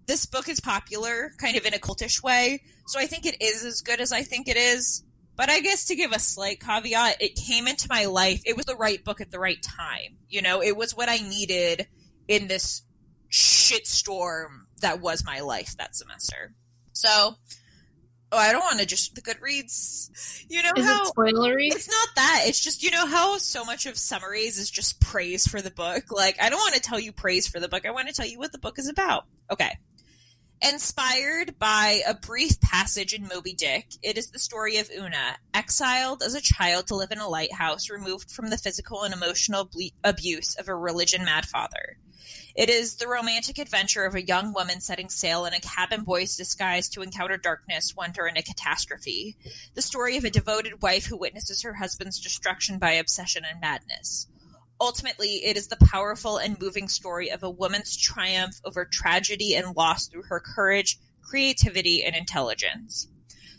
this 0.07 0.27
book 0.27 0.49
is 0.49 0.61
popular, 0.61 1.33
kind 1.39 1.57
of 1.57 1.65
in 1.67 1.75
a 1.75 1.79
cultish 1.79 2.23
way, 2.23 2.63
so 2.87 3.01
I 3.01 3.07
think 3.07 3.27
it 3.27 3.37
is 3.41 3.65
as 3.65 3.81
good 3.81 4.01
as 4.01 4.13
I 4.13 4.23
think 4.23 4.47
it 4.47 4.57
is. 4.57 5.03
But 5.37 5.51
I 5.51 5.61
guess 5.61 5.85
to 5.87 5.95
give 5.95 6.13
a 6.13 6.19
slight 6.19 6.61
caveat, 6.61 7.21
it 7.21 7.35
came 7.37 7.69
into 7.69 7.89
my 7.91 8.07
life. 8.07 8.43
It 8.47 8.57
was 8.57 8.67
the 8.67 8.77
right 8.77 9.03
book 9.05 9.21
at 9.21 9.31
the 9.31 9.39
right 9.39 9.63
time. 9.63 10.17
You 10.29 10.43
know, 10.43 10.63
it 10.63 10.77
was 10.77 10.97
what 10.97 11.09
I 11.09 11.19
needed 11.19 11.87
in 12.27 12.49
this 12.49 12.83
shitstorm 13.31 14.65
that 14.81 15.01
was 15.01 15.25
my 15.25 15.41
life 15.41 15.77
that 15.79 15.95
semester. 15.95 16.55
So, 16.93 17.09
oh, 18.33 18.39
I 18.39 18.53
don't 18.53 18.63
want 18.63 18.81
to 18.81 18.87
just 18.87 19.15
the 19.15 19.21
Goodreads. 19.23 20.45
You 20.49 20.63
know 20.63 20.73
Is 20.77 20.87
how 20.87 21.05
it 21.05 21.15
spoilery? 21.15 21.67
it's 21.67 21.89
not 21.89 22.09
that. 22.17 22.45
It's 22.47 22.61
just 22.61 22.83
you 22.83 22.91
know 22.91 23.07
how 23.07 23.37
so 23.39 23.65
much 23.65 23.87
of 23.87 23.97
summaries 23.99 24.59
is 24.59 24.71
just 24.71 25.01
praise 25.01 25.47
for 25.47 25.61
the 25.61 25.71
book. 25.71 26.05
Like 26.11 26.41
I 26.41 26.49
don't 26.49 26.61
want 26.61 26.75
to 26.75 26.81
tell 26.81 26.99
you 26.99 27.13
praise 27.13 27.47
for 27.47 27.61
the 27.61 27.69
book. 27.69 27.85
I 27.85 27.91
want 27.91 28.09
to 28.09 28.15
tell 28.15 28.27
you 28.27 28.39
what 28.39 28.53
the 28.53 28.59
book 28.59 28.79
is 28.79 28.89
about. 28.89 29.25
Okay. 29.51 29.77
Inspired 30.63 31.59
by 31.59 32.01
a 32.07 32.15
brief 32.15 32.59
passage 32.61 33.13
in 33.13 33.29
Moby 33.29 33.53
Dick, 33.53 33.89
it 34.03 34.17
is 34.17 34.31
the 34.31 34.39
story 34.39 34.79
of 34.79 34.91
Una, 34.91 35.37
exiled 35.53 36.23
as 36.23 36.35
a 36.35 36.41
child 36.41 36.87
to 36.87 36.97
live 36.97 37.13
in 37.13 37.19
a 37.19 37.29
lighthouse, 37.29 37.91
removed 37.91 38.31
from 38.31 38.49
the 38.49 38.57
physical 38.57 39.03
and 39.03 39.13
emotional 39.13 39.67
ble- 39.67 39.91
abuse 40.03 40.55
of 40.55 40.67
a 40.67 40.75
religion 40.75 41.25
mad 41.27 41.45
father. 41.45 41.99
It 42.55 42.71
is 42.71 42.97
the 42.97 43.07
romantic 43.07 43.59
adventure 43.59 44.07
of 44.07 44.15
a 44.15 44.27
young 44.27 44.55
woman 44.55 44.81
setting 44.81 45.11
sail 45.11 45.45
in 45.45 45.53
a 45.53 45.61
cabin 45.61 46.05
boy's 46.05 46.37
disguise 46.37 46.89
to 46.91 47.03
encounter 47.03 47.37
darkness, 47.37 47.95
wonder, 47.95 48.25
and 48.25 48.39
a 48.39 48.43
catastrophe. 48.43 49.37
The 49.75 49.83
story 49.83 50.17
of 50.17 50.25
a 50.25 50.31
devoted 50.31 50.81
wife 50.81 51.05
who 51.05 51.19
witnesses 51.19 51.63
her 51.63 51.75
husband's 51.75 52.19
destruction 52.19 52.79
by 52.79 52.93
obsession 52.93 53.45
and 53.45 53.61
madness. 53.61 54.27
Ultimately, 54.81 55.45
it 55.45 55.57
is 55.57 55.69
the 55.69 55.77
powerful 55.77 56.37
and 56.37 56.61
moving 56.61 56.89
story 56.89 57.31
of 57.31 57.43
a 57.43 57.51
woman's 57.51 57.97
triumph 57.97 58.55
over 58.65 58.85
tragedy 58.85 59.55
and 59.55 59.77
loss 59.77 60.09
through 60.09 60.25
her 60.25 60.41
courage, 60.41 60.99
creativity, 61.23 62.05
and 62.05 62.15
intelligence. 62.15 63.09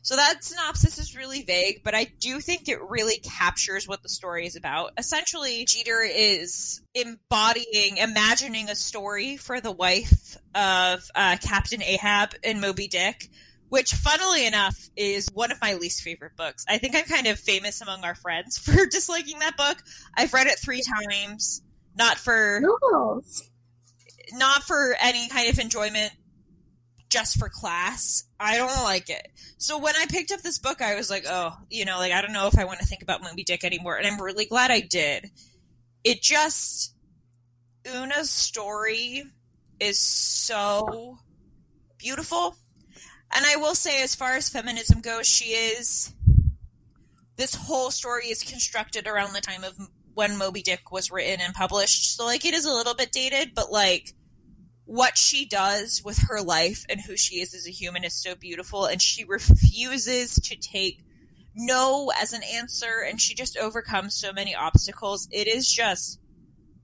So 0.08 0.16
that 0.16 0.42
synopsis 0.42 1.00
is 1.00 1.18
really 1.18 1.42
vague, 1.42 1.82
but 1.84 1.94
I 1.94 2.06
do 2.06 2.40
think 2.40 2.70
it 2.70 2.80
really 2.82 3.18
captures 3.18 3.90
what 3.90 4.04
the 4.04 4.08
story 4.08 4.46
is 4.46 4.56
about. 4.56 4.94
Essentially, 4.98 5.66
Jeter 5.66 6.02
is 6.02 6.82
embodying, 6.96 7.98
imagining 7.98 8.70
a 8.70 8.76
story 8.76 9.36
for 9.36 9.60
the 9.60 9.74
wife 9.74 10.38
of 10.56 11.04
uh, 11.14 11.36
Captain 11.42 11.84
Ahab 11.84 12.36
in 12.42 12.62
Moby 12.62 12.88
Dick, 12.88 13.30
which, 13.70 13.94
funnily 13.94 14.46
enough, 14.46 14.90
is 14.96 15.30
one 15.34 15.52
of 15.52 15.62
my 15.62 15.74
least 15.74 16.02
favorite 16.02 16.36
books. 16.38 16.66
I 16.68 16.78
think 16.78 16.96
I'm 16.96 17.06
kind 17.06 17.28
of 17.28 17.40
famous 17.40 17.82
among 17.82 18.04
our 18.04 18.16
friends 18.16 18.58
for 18.64 18.86
disliking 18.86 19.40
that 19.40 19.58
book. 19.58 19.78
I've 20.16 20.34
read 20.34 20.48
it 20.48 20.60
three 20.60 20.82
times, 20.82 21.62
not 21.96 22.18
for 22.18 22.62
Novels. 22.62 23.50
not 24.34 24.64
for 24.64 24.96
any 25.02 25.30
kind 25.30 25.50
of 25.50 25.60
enjoyment, 25.60 26.12
just 27.10 27.38
for 27.40 27.50
class. 27.50 28.24
I 28.40 28.58
don't 28.58 28.84
like 28.84 29.10
it. 29.10 29.28
So 29.58 29.78
when 29.80 29.96
I 29.96 30.06
picked 30.10 30.32
up 30.32 30.42
this 30.42 30.60
book, 30.60 30.82
I 30.82 30.96
was 30.96 31.10
like, 31.10 31.26
oh, 31.28 31.54
you 31.70 31.86
know, 31.86 31.98
like 31.98 32.12
I 32.14 32.22
don't 32.22 32.34
know 32.34 32.48
if 32.48 32.58
I 32.58 32.66
want 32.66 32.80
to 32.80 32.86
think 32.86 33.02
about 33.02 33.24
Moby 33.24 33.44
Dick 33.44 33.64
anymore, 33.64 33.96
and 33.98 34.06
I'm 34.06 34.22
really 34.22 34.46
glad 34.46 34.72
I 34.72 34.82
did. 34.82 35.32
It 36.04 36.22
just 36.22 36.94
Una's 37.86 38.30
story 38.30 39.24
is 39.80 40.00
so 40.00 41.18
beautiful. 41.98 42.56
And 43.34 43.46
I 43.46 43.58
will 43.58 43.76
say, 43.76 44.02
as 44.04 44.16
far 44.16 44.34
as 44.34 44.50
feminism 44.50 45.02
goes, 45.02 45.28
she 45.28 45.52
is. 45.52 46.14
This 47.36 47.56
whole 47.56 47.92
story 47.92 48.28
is 48.28 48.42
constructed 48.42 49.06
around 49.08 49.34
the 49.34 49.42
time 49.42 49.64
of 49.64 49.78
when 50.14 50.38
Moby 50.38 50.62
Dick 50.62 50.92
was 50.92 51.12
written 51.12 51.40
and 51.40 51.54
published. 51.54 52.16
So, 52.16 52.26
like, 52.26 52.46
it 52.46 52.54
is 52.54 52.66
a 52.66 52.74
little 52.74 52.96
bit 52.96 53.12
dated, 53.12 53.54
but, 53.54 53.72
like, 53.72 54.14
what 54.86 55.18
she 55.18 55.46
does 55.46 56.02
with 56.04 56.18
her 56.30 56.42
life 56.42 56.86
and 56.90 57.02
who 57.02 57.18
she 57.18 57.36
is 57.36 57.54
as 57.54 57.68
a 57.68 57.72
human 57.72 58.04
is 58.04 58.14
so 58.14 58.34
beautiful. 58.34 58.86
And 58.86 59.02
she 59.02 59.24
refuses 59.26 60.36
to 60.36 60.56
take 60.56 61.04
no 61.54 62.12
as 62.20 62.34
an 62.34 62.44
answer, 62.44 63.04
and 63.08 63.20
she 63.20 63.36
just 63.36 63.58
overcomes 63.58 64.16
so 64.16 64.32
many 64.32 64.56
obstacles. 64.56 65.28
It 65.32 65.48
is 65.48 65.72
just. 65.72 66.20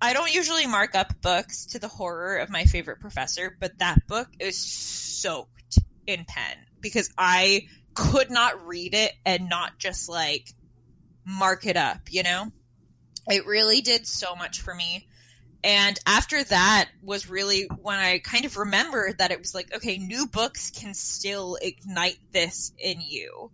I 0.02 0.12
don't 0.12 0.34
usually 0.34 0.68
mark 0.68 0.96
up 0.96 1.22
books 1.22 1.66
to 1.68 1.80
the 1.80 1.88
horror 1.88 2.38
of 2.38 2.50
my 2.50 2.66
favorite 2.66 3.00
professor, 3.00 3.56
but 3.58 3.78
that 3.78 4.06
book 4.06 4.28
is 4.38 4.58
soaked 4.58 5.63
in 6.08 6.26
pen 6.26 6.58
because 6.82 7.10
I 7.18 7.68
could 7.94 8.30
not 8.30 8.66
read 8.66 8.94
it 8.94 9.14
and 9.26 9.50
not 9.50 9.78
just 9.78 10.10
like 10.10 10.50
mark 11.26 11.66
it 11.66 11.78
up, 11.78 12.02
you 12.10 12.24
know? 12.24 12.48
It 13.28 13.46
really 13.46 13.82
did 13.82 14.06
so 14.06 14.36
much 14.36 14.62
for 14.62 14.74
me. 14.74 15.08
And 15.64 15.98
after 16.06 16.44
that 16.44 16.90
was 17.02 17.30
really 17.30 17.70
when 17.82 17.98
I 17.98 18.20
kind 18.20 18.44
of 18.44 18.58
remembered 18.58 19.20
that 19.20 19.32
it 19.32 19.40
was 19.40 19.56
like, 19.56 19.74
okay, 19.74 19.98
new 19.98 20.28
books 20.28 20.72
can 20.72 20.94
still 20.94 21.58
ignite 21.62 22.20
this 22.34 22.74
in 22.78 23.00
you. 23.00 23.52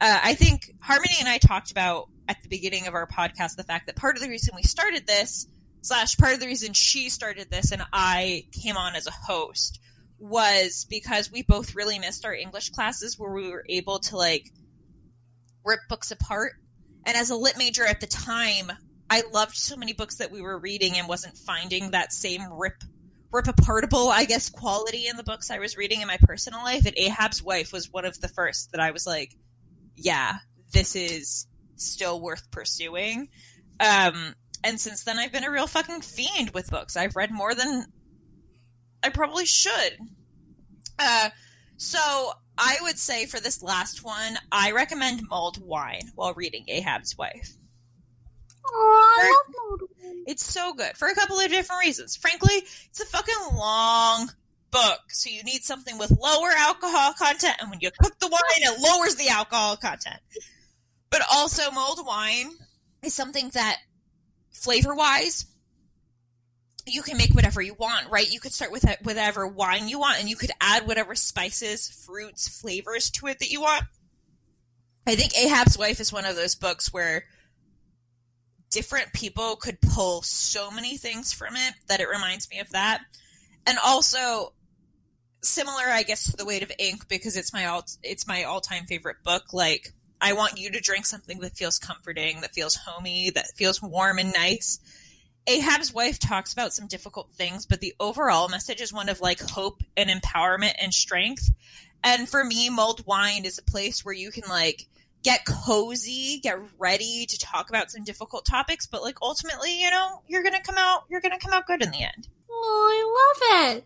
Uh, 0.00 0.18
I 0.24 0.34
think 0.34 0.74
Harmony 0.80 1.14
and 1.20 1.28
I 1.28 1.38
talked 1.38 1.70
about 1.70 2.08
at 2.28 2.42
the 2.42 2.48
beginning 2.48 2.88
of 2.88 2.94
our 2.94 3.06
podcast 3.06 3.54
the 3.56 3.62
fact 3.62 3.86
that 3.86 3.94
part 3.94 4.16
of 4.16 4.22
the 4.22 4.28
reason 4.28 4.54
we 4.56 4.62
started 4.62 5.06
this 5.06 5.46
slash 5.82 6.16
part 6.16 6.34
of 6.34 6.40
the 6.40 6.46
reason 6.46 6.72
she 6.72 7.08
started 7.08 7.50
this 7.50 7.70
and 7.70 7.82
I 7.92 8.46
came 8.52 8.76
on 8.76 8.96
as 8.96 9.06
a 9.06 9.12
host 9.12 9.80
was 10.22 10.86
because 10.88 11.32
we 11.32 11.42
both 11.42 11.74
really 11.74 11.98
missed 11.98 12.24
our 12.24 12.32
English 12.32 12.70
classes 12.70 13.18
where 13.18 13.32
we 13.32 13.50
were 13.50 13.64
able 13.68 13.98
to 13.98 14.16
like 14.16 14.48
rip 15.64 15.80
books 15.88 16.12
apart. 16.12 16.52
And 17.04 17.16
as 17.16 17.30
a 17.30 17.36
lit 17.36 17.58
major 17.58 17.84
at 17.84 18.00
the 18.00 18.06
time, 18.06 18.70
I 19.10 19.24
loved 19.32 19.56
so 19.56 19.76
many 19.76 19.92
books 19.92 20.18
that 20.18 20.30
we 20.30 20.40
were 20.40 20.56
reading 20.56 20.96
and 20.96 21.08
wasn't 21.08 21.36
finding 21.36 21.90
that 21.90 22.12
same 22.12 22.42
rip 22.52 22.84
rip 23.32 23.46
apartable, 23.46 24.12
I 24.12 24.24
guess, 24.24 24.48
quality 24.48 25.08
in 25.08 25.16
the 25.16 25.24
books 25.24 25.50
I 25.50 25.58
was 25.58 25.76
reading 25.76 26.02
in 26.02 26.06
my 26.06 26.18
personal 26.22 26.60
life. 26.60 26.86
And 26.86 26.96
Ahab's 26.96 27.42
Wife 27.42 27.72
was 27.72 27.90
one 27.90 28.04
of 28.04 28.20
the 28.20 28.28
first 28.28 28.70
that 28.70 28.80
I 28.80 28.92
was 28.92 29.06
like, 29.06 29.34
yeah, 29.96 30.34
this 30.72 30.94
is 30.94 31.48
still 31.74 32.20
worth 32.20 32.48
pursuing. 32.52 33.28
Um, 33.80 34.34
and 34.62 34.78
since 34.78 35.02
then, 35.02 35.18
I've 35.18 35.32
been 35.32 35.44
a 35.44 35.50
real 35.50 35.66
fucking 35.66 36.02
fiend 36.02 36.50
with 36.50 36.70
books. 36.70 36.96
I've 36.96 37.16
read 37.16 37.32
more 37.32 37.54
than 37.56 37.86
I 39.02 39.08
probably 39.08 39.46
should. 39.46 39.98
Uh, 40.98 41.30
so 41.76 42.32
I 42.56 42.76
would 42.82 42.98
say 42.98 43.26
for 43.26 43.40
this 43.40 43.62
last 43.62 44.04
one, 44.04 44.38
I 44.50 44.72
recommend 44.72 45.28
mulled 45.28 45.64
wine 45.64 46.12
while 46.14 46.34
reading 46.34 46.64
Ahab's 46.68 47.16
Wife. 47.18 47.56
Oh, 48.64 49.18
I 49.18 49.24
love 49.24 49.54
mulled 49.58 49.90
wine. 49.98 50.24
It's 50.26 50.44
so 50.44 50.72
good 50.74 50.96
for 50.96 51.08
a 51.08 51.14
couple 51.14 51.40
of 51.40 51.48
different 51.48 51.80
reasons. 51.80 52.16
Frankly, 52.16 52.54
it's 52.54 53.00
a 53.00 53.06
fucking 53.06 53.56
long 53.56 54.30
book, 54.70 55.00
so 55.08 55.30
you 55.30 55.42
need 55.42 55.62
something 55.62 55.98
with 55.98 56.10
lower 56.10 56.50
alcohol 56.56 57.12
content, 57.14 57.56
and 57.60 57.70
when 57.70 57.80
you 57.80 57.90
cook 58.00 58.18
the 58.18 58.28
wine, 58.28 58.40
it 58.58 58.80
lowers 58.80 59.16
the 59.16 59.28
alcohol 59.28 59.76
content. 59.76 60.20
But 61.10 61.22
also, 61.30 61.70
mulled 61.72 62.06
wine 62.06 62.50
is 63.02 63.12
something 63.12 63.50
that, 63.50 63.78
flavor 64.52 64.94
wise, 64.94 65.46
you 66.86 67.02
can 67.02 67.16
make 67.16 67.34
whatever 67.34 67.62
you 67.62 67.74
want, 67.74 68.10
right? 68.10 68.30
You 68.30 68.40
could 68.40 68.52
start 68.52 68.72
with 68.72 68.84
whatever 69.02 69.46
wine 69.46 69.88
you 69.88 69.98
want, 69.98 70.20
and 70.20 70.28
you 70.28 70.36
could 70.36 70.50
add 70.60 70.86
whatever 70.86 71.14
spices, 71.14 71.88
fruits, 72.06 72.60
flavors 72.60 73.10
to 73.12 73.26
it 73.28 73.38
that 73.38 73.50
you 73.50 73.60
want. 73.60 73.84
I 75.06 75.14
think 75.14 75.36
Ahab's 75.36 75.78
Wife 75.78 76.00
is 76.00 76.12
one 76.12 76.24
of 76.24 76.36
those 76.36 76.54
books 76.54 76.92
where 76.92 77.24
different 78.70 79.12
people 79.12 79.56
could 79.56 79.80
pull 79.80 80.22
so 80.22 80.70
many 80.70 80.96
things 80.96 81.32
from 81.32 81.54
it 81.56 81.74
that 81.88 82.00
it 82.00 82.08
reminds 82.08 82.48
me 82.50 82.58
of 82.60 82.70
that. 82.70 83.02
And 83.66 83.78
also 83.84 84.54
similar, 85.42 85.84
I 85.86 86.02
guess, 86.02 86.30
to 86.30 86.36
The 86.36 86.44
Weight 86.44 86.62
of 86.62 86.72
Ink 86.78 87.08
because 87.08 87.36
it's 87.36 87.52
my 87.52 87.66
all 87.66 87.84
it's 88.02 88.26
my 88.26 88.44
all 88.44 88.60
time 88.60 88.86
favorite 88.86 89.22
book. 89.24 89.52
Like 89.52 89.92
I 90.20 90.32
want 90.32 90.58
you 90.58 90.70
to 90.70 90.80
drink 90.80 91.06
something 91.06 91.40
that 91.40 91.56
feels 91.56 91.78
comforting, 91.78 92.40
that 92.40 92.54
feels 92.54 92.76
homey, 92.76 93.30
that 93.30 93.48
feels 93.56 93.82
warm 93.82 94.18
and 94.18 94.32
nice. 94.32 94.78
Ahab's 95.46 95.92
wife 95.92 96.18
talks 96.18 96.52
about 96.52 96.72
some 96.72 96.86
difficult 96.86 97.30
things, 97.30 97.66
but 97.66 97.80
the 97.80 97.94
overall 97.98 98.48
message 98.48 98.80
is 98.80 98.92
one 98.92 99.08
of 99.08 99.20
like 99.20 99.40
hope 99.40 99.82
and 99.96 100.08
empowerment 100.08 100.74
and 100.80 100.94
strength. 100.94 101.50
And 102.04 102.28
for 102.28 102.44
me, 102.44 102.70
mulled 102.70 103.06
wine 103.06 103.44
is 103.44 103.58
a 103.58 103.62
place 103.62 104.04
where 104.04 104.14
you 104.14 104.30
can 104.30 104.48
like 104.48 104.86
get 105.22 105.44
cozy, 105.44 106.40
get 106.42 106.58
ready 106.78 107.26
to 107.28 107.38
talk 107.38 107.68
about 107.68 107.90
some 107.90 108.04
difficult 108.04 108.44
topics, 108.44 108.86
but 108.86 109.02
like 109.02 109.16
ultimately, 109.22 109.80
you 109.80 109.90
know, 109.90 110.22
you're 110.28 110.42
gonna 110.42 110.62
come 110.62 110.78
out 110.78 111.04
you're 111.08 111.20
gonna 111.20 111.38
come 111.38 111.52
out 111.52 111.66
good 111.66 111.82
in 111.82 111.90
the 111.90 112.02
end. 112.02 112.28
Oh, 112.50 113.34
I 113.50 113.66
love 113.66 113.76
it. 113.76 113.84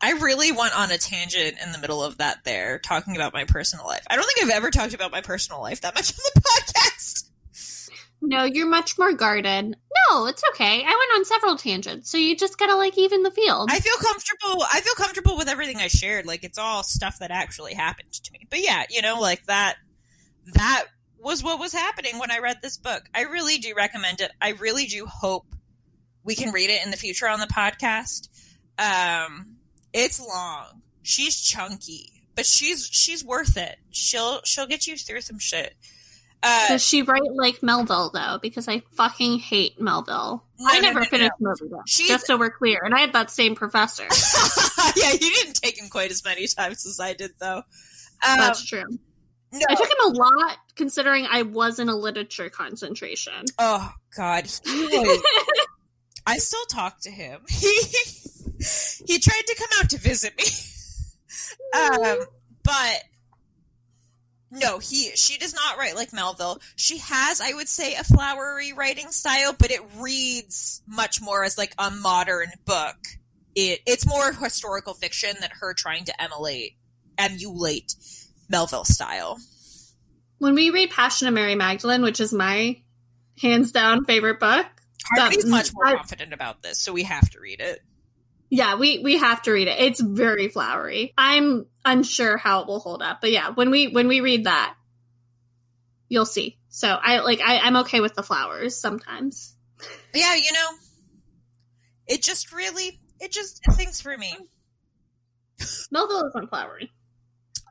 I 0.00 0.12
really 0.12 0.52
went 0.52 0.78
on 0.78 0.92
a 0.92 0.98
tangent 0.98 1.56
in 1.64 1.72
the 1.72 1.78
middle 1.78 2.04
of 2.04 2.18
that 2.18 2.44
there, 2.44 2.78
talking 2.78 3.16
about 3.16 3.32
my 3.32 3.44
personal 3.44 3.84
life. 3.84 4.04
I 4.08 4.14
don't 4.14 4.24
think 4.26 4.44
I've 4.44 4.56
ever 4.56 4.70
talked 4.70 4.94
about 4.94 5.10
my 5.10 5.22
personal 5.22 5.60
life 5.60 5.80
that 5.80 5.94
much 5.94 6.12
on 6.12 6.18
the 6.34 6.40
podcast. 6.40 6.87
No, 8.20 8.44
you're 8.44 8.68
much 8.68 8.98
more 8.98 9.12
guarded. 9.12 9.76
No, 10.10 10.26
it's 10.26 10.42
okay. 10.52 10.82
I 10.84 10.86
went 10.86 11.18
on 11.18 11.24
several 11.24 11.56
tangents, 11.56 12.10
so 12.10 12.18
you 12.18 12.36
just 12.36 12.58
gotta 12.58 12.76
like 12.76 12.98
even 12.98 13.22
the 13.22 13.30
field. 13.30 13.68
I 13.70 13.78
feel 13.78 13.96
comfortable. 13.96 14.64
I 14.72 14.80
feel 14.80 14.94
comfortable 14.94 15.36
with 15.36 15.48
everything 15.48 15.76
I 15.76 15.88
shared. 15.88 16.26
Like 16.26 16.44
it's 16.44 16.58
all 16.58 16.82
stuff 16.82 17.18
that 17.20 17.30
actually 17.30 17.74
happened 17.74 18.12
to 18.12 18.32
me. 18.32 18.46
But 18.50 18.60
yeah, 18.60 18.84
you 18.90 19.02
know, 19.02 19.20
like 19.20 19.44
that. 19.46 19.76
That 20.54 20.86
was 21.18 21.42
what 21.42 21.58
was 21.58 21.72
happening 21.72 22.18
when 22.18 22.30
I 22.30 22.38
read 22.38 22.58
this 22.62 22.78
book. 22.78 23.02
I 23.14 23.24
really 23.24 23.58
do 23.58 23.74
recommend 23.76 24.20
it. 24.20 24.32
I 24.40 24.50
really 24.52 24.86
do 24.86 25.04
hope 25.06 25.46
we 26.24 26.34
can 26.34 26.52
read 26.52 26.70
it 26.70 26.84
in 26.84 26.90
the 26.90 26.96
future 26.96 27.28
on 27.28 27.40
the 27.40 27.46
podcast. 27.46 28.28
Um, 28.78 29.56
it's 29.92 30.20
long. 30.20 30.82
She's 31.02 31.40
chunky, 31.40 32.24
but 32.34 32.46
she's 32.46 32.86
she's 32.86 33.24
worth 33.24 33.56
it. 33.56 33.78
She'll 33.90 34.40
she'll 34.44 34.66
get 34.66 34.86
you 34.86 34.96
through 34.96 35.22
some 35.22 35.38
shit. 35.38 35.74
Uh, 36.42 36.68
Does 36.68 36.86
she 36.86 37.02
write 37.02 37.32
like 37.34 37.62
Melville 37.62 38.10
though? 38.10 38.38
Because 38.40 38.68
I 38.68 38.82
fucking 38.92 39.40
hate 39.40 39.80
Melville. 39.80 40.44
No, 40.58 40.66
I 40.68 40.80
never 40.80 41.00
no, 41.00 41.04
no, 41.04 41.10
finished. 41.10 41.32
Melville. 41.40 41.82
Just 41.86 42.26
so 42.26 42.36
we're 42.36 42.50
clear, 42.50 42.80
and 42.84 42.94
I 42.94 43.00
had 43.00 43.12
that 43.12 43.30
same 43.30 43.54
professor. 43.54 44.04
yeah, 44.96 45.12
you 45.12 45.18
didn't 45.18 45.54
take 45.54 45.80
him 45.80 45.88
quite 45.88 46.10
as 46.10 46.24
many 46.24 46.46
times 46.46 46.86
as 46.86 47.00
I 47.00 47.14
did, 47.14 47.32
though. 47.40 47.62
Um, 48.26 48.38
That's 48.38 48.64
true. 48.64 48.84
no. 49.52 49.60
I 49.68 49.74
took 49.74 49.88
him 49.88 49.98
a 50.04 50.08
lot, 50.10 50.58
considering 50.76 51.26
I 51.28 51.42
was 51.42 51.78
in 51.80 51.88
a 51.88 51.96
literature 51.96 52.50
concentration. 52.50 53.44
Oh 53.58 53.92
God, 54.16 54.44
was. 54.44 55.22
I 56.26 56.38
still 56.38 56.64
talk 56.66 57.00
to 57.02 57.10
him. 57.10 57.40
He 57.50 57.82
he 59.06 59.18
tried 59.20 59.42
to 59.46 59.54
come 59.56 59.68
out 59.78 59.90
to 59.90 59.98
visit 59.98 60.36
me, 60.36 60.44
um, 61.80 62.18
but 62.64 63.04
no, 64.50 64.78
he 64.78 65.10
she 65.14 65.38
does 65.38 65.54
not 65.54 65.76
write 65.78 65.94
like 65.94 66.12
Melville. 66.12 66.60
She 66.76 66.98
has, 66.98 67.40
I 67.40 67.52
would 67.52 67.68
say, 67.68 67.94
a 67.94 68.04
flowery 68.04 68.72
writing 68.72 69.10
style, 69.10 69.54
but 69.58 69.70
it 69.70 69.80
reads 69.96 70.82
much 70.86 71.20
more 71.20 71.44
as 71.44 71.58
like 71.58 71.74
a 71.78 71.90
modern 71.90 72.48
book. 72.64 72.96
It 73.54 73.80
it's 73.86 74.06
more 74.06 74.32
historical 74.32 74.94
fiction 74.94 75.36
than 75.40 75.50
her 75.60 75.74
trying 75.74 76.04
to 76.04 76.22
emulate 76.22 76.76
emulate 77.18 77.94
Melville 78.48 78.84
style. 78.84 79.38
When 80.38 80.54
we 80.54 80.70
read 80.70 80.90
Passion 80.90 81.26
of 81.28 81.34
Mary 81.34 81.54
Magdalene, 81.56 82.02
which 82.02 82.20
is 82.20 82.32
my 82.32 82.80
hands 83.40 83.72
down 83.72 84.04
favorite 84.04 84.38
book, 84.38 84.66
That- 85.16 85.34
much 85.46 85.72
more 85.74 85.86
I- 85.86 85.94
confident 85.96 86.32
about 86.32 86.62
this, 86.62 86.78
so 86.78 86.92
we 86.92 87.02
have 87.04 87.28
to 87.30 87.40
read 87.40 87.60
it. 87.60 87.82
Yeah, 88.50 88.76
we 88.76 88.98
we 89.00 89.18
have 89.18 89.42
to 89.42 89.52
read 89.52 89.68
it. 89.68 89.78
It's 89.78 90.00
very 90.00 90.48
flowery. 90.48 91.12
I'm 91.18 91.66
unsure 91.84 92.36
how 92.36 92.62
it 92.62 92.66
will 92.66 92.80
hold 92.80 93.02
up, 93.02 93.20
but 93.20 93.30
yeah, 93.30 93.50
when 93.50 93.70
we 93.70 93.88
when 93.88 94.08
we 94.08 94.20
read 94.20 94.44
that, 94.44 94.74
you'll 96.08 96.26
see. 96.26 96.58
So 96.68 96.88
I 96.88 97.20
like 97.20 97.40
I, 97.40 97.58
I'm 97.58 97.76
okay 97.76 98.00
with 98.00 98.14
the 98.14 98.22
flowers 98.22 98.76
sometimes. 98.76 99.54
Yeah, 100.14 100.34
you 100.34 100.52
know, 100.52 100.68
it 102.06 102.22
just 102.22 102.52
really, 102.52 103.00
it 103.20 103.32
just 103.32 103.62
things 103.72 104.00
for 104.00 104.16
me. 104.16 104.34
Melville 105.90 106.28
isn't 106.28 106.48
flowery. 106.48 106.90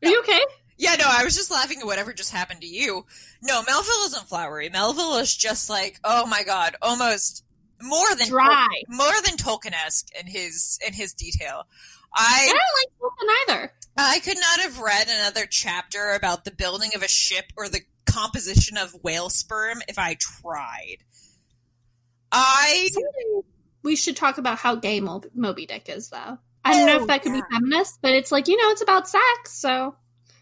Are 0.03 0.09
you 0.09 0.19
okay? 0.19 0.41
Yeah, 0.77 0.95
no, 0.99 1.05
I 1.07 1.23
was 1.23 1.35
just 1.35 1.49
laughing 1.49 1.79
at 1.79 1.87
whatever 1.87 2.13
just 2.13 2.31
happened 2.31 2.61
to 2.61 2.67
you. 2.67 3.05
No, 3.41 3.63
Melville 3.63 4.05
isn't 4.05 4.27
flowery. 4.27 4.69
Melville 4.69 5.17
is 5.17 5.35
just 5.35 5.69
like, 5.71 5.99
oh 6.03 6.27
my 6.27 6.43
god, 6.43 6.75
almost 6.83 7.43
more 7.81 8.15
than 8.17 8.27
Dry. 8.29 8.67
more 8.89 9.13
than 9.25 9.37
Tolkien-esque 9.37 10.07
in 10.19 10.27
his 10.27 10.79
in 10.85 10.93
his 10.93 11.13
detail. 11.13 11.63
I 12.15 12.47
I 12.49 12.53
don't 12.53 12.55
like 12.55 12.89
Tolkien 13.01 13.55
either. 13.55 13.73
I 13.97 14.19
could 14.19 14.37
not 14.37 14.59
have 14.61 14.79
read 14.79 15.07
another 15.09 15.45
chapter 15.49 16.11
about 16.11 16.45
the 16.45 16.51
building 16.51 16.91
of 16.95 17.01
a 17.03 17.07
ship 17.07 17.45
or 17.55 17.67
the 17.67 17.81
composition 18.05 18.77
of 18.77 18.93
whale 19.03 19.29
sperm 19.29 19.81
if 19.87 19.97
I 19.99 20.15
tried. 20.19 20.97
I 22.31 22.89
We 23.83 23.95
should 23.95 24.17
talk 24.17 24.37
about 24.37 24.57
how 24.59 24.75
gay 24.75 24.99
Mo- 24.99 25.23
Moby 25.33 25.65
Dick 25.65 25.89
is, 25.89 26.09
though. 26.09 26.37
I 26.65 26.73
don't 26.73 26.83
oh, 26.83 26.85
know 26.85 26.97
Oh, 26.99 27.01
if 27.01 27.07
that 27.07 27.23
could 27.23 27.33
yeah. 27.33 27.41
be 27.49 27.55
feminist, 27.55 27.99
but 28.01 28.11
it's 28.11 28.31
like 28.31 28.47
you 28.47 28.57
know, 28.57 28.69
it's 28.71 28.81
about 28.81 29.07
sex. 29.07 29.23
So 29.45 29.95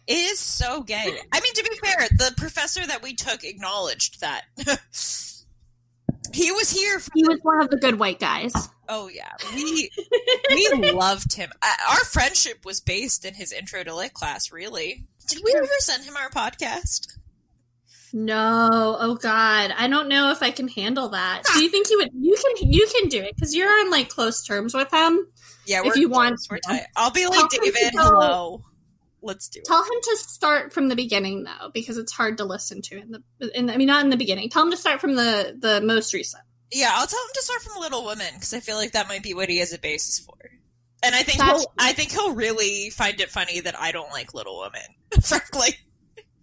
It 0.07 0.13
is 0.17 0.39
so 0.39 0.81
gay. 0.81 1.19
I 1.31 1.39
mean, 1.39 1.53
to 1.53 1.63
be 1.63 1.75
fair, 1.77 2.07
the 2.11 2.33
professor 2.38 2.86
that 2.86 3.03
we 3.03 3.13
took 3.13 3.43
acknowledged 3.43 4.21
that. 4.21 4.43
he 6.34 6.51
was 6.51 6.69
here 6.69 6.99
for 6.99 7.11
he 7.13 7.23
was 7.23 7.39
one 7.41 7.61
of 7.61 7.69
the 7.69 7.78
good 7.78 7.99
white 7.99 8.19
guys. 8.19 8.53
Oh 8.88 9.07
yeah, 9.07 9.32
we 9.53 9.89
we 10.49 10.91
loved 10.91 11.34
him. 11.36 11.51
Our 11.89 12.03
friendship 12.05 12.65
was 12.65 12.82
based 12.82 13.26
in 13.26 13.34
his 13.34 13.51
intro 13.51 13.84
to 13.84 13.95
lit 13.95 14.13
class. 14.13 14.51
Really, 14.51 15.05
did 15.28 15.41
we 15.43 15.53
ever 15.55 15.67
send 15.80 16.03
him 16.03 16.15
our 16.17 16.30
podcast? 16.30 17.17
No, 18.13 18.95
oh 18.99 19.15
god, 19.15 19.73
I 19.78 19.88
don't 19.89 20.07
know 20.07 20.32
if 20.32 20.41
I 20.41 20.51
can 20.51 20.67
handle 20.69 21.09
that. 21.09 21.43
Do 21.53 21.61
you 21.61 21.69
think 21.69 21.89
you 21.89 21.97
would? 21.97 22.11
You 22.13 22.36
can, 22.36 22.71
you 22.71 22.88
can 22.88 23.09
do 23.09 23.21
it 23.21 23.36
because 23.36 23.53
you're 23.53 23.67
on 23.69 23.91
like 23.91 24.07
close 24.09 24.45
terms 24.45 24.73
with 24.73 24.91
him. 24.93 25.28
Yeah, 25.65 25.80
If 25.80 25.88
we're 25.88 25.97
you 25.97 26.09
want 26.09 26.39
we're 26.49 26.57
to. 26.57 26.61
tight. 26.67 26.84
I'll 26.95 27.11
be 27.11 27.26
like 27.26 27.34
Tell 27.34 27.43
him 27.43 27.49
to 27.49 27.57
David. 27.71 27.93
Hello, 27.95 28.61
let's 29.26 29.49
do 29.49 29.59
it. 29.59 29.65
Tell 29.65 29.84
him 29.84 29.99
to 30.01 30.17
start 30.17 30.71
from 30.71 30.88
the 30.88 30.95
beginning 30.95 31.43
though, 31.43 31.69
because 31.73 31.97
it's 31.97 32.11
hard 32.11 32.38
to 32.38 32.45
listen 32.45 32.82
to 32.84 32.97
in 32.97 33.11
the. 33.11 33.57
In, 33.57 33.69
I 33.69 33.78
mean, 33.78 33.88
not 33.88 34.03
in 34.03 34.09
the 34.09 34.17
beginning. 34.17 34.49
Tell 34.49 34.63
him 34.63 34.71
to 34.71 34.78
start 34.78 35.01
from 35.01 35.15
the 35.15 35.55
the 35.59 35.82
most 35.82 36.13
recent. 36.13 36.43
Yeah, 36.71 36.91
I'll 36.93 37.07
tell 37.07 37.21
him 37.21 37.30
to 37.34 37.41
start 37.41 37.61
from 37.61 37.82
Little 37.82 38.05
Women 38.05 38.34
because 38.34 38.53
I 38.53 38.59
feel 38.59 38.76
like 38.76 38.93
that 38.93 39.07
might 39.07 39.23
be 39.23 39.34
what 39.34 39.49
he 39.49 39.57
has 39.59 39.73
a 39.73 39.80
basis 39.80 40.19
for. 40.19 40.34
And 41.03 41.13
I 41.13 41.21
think 41.23 41.38
That's- 41.38 41.59
he'll, 41.61 41.73
I 41.78 41.93
think 41.93 42.11
he'll 42.11 42.34
really 42.34 42.89
find 42.89 43.19
it 43.21 43.30
funny 43.30 43.59
that 43.59 43.80
I 43.80 43.91
don't 43.91 44.09
like 44.11 44.34
Little 44.34 44.59
Women. 44.59 44.82
Frankly, 45.21 45.76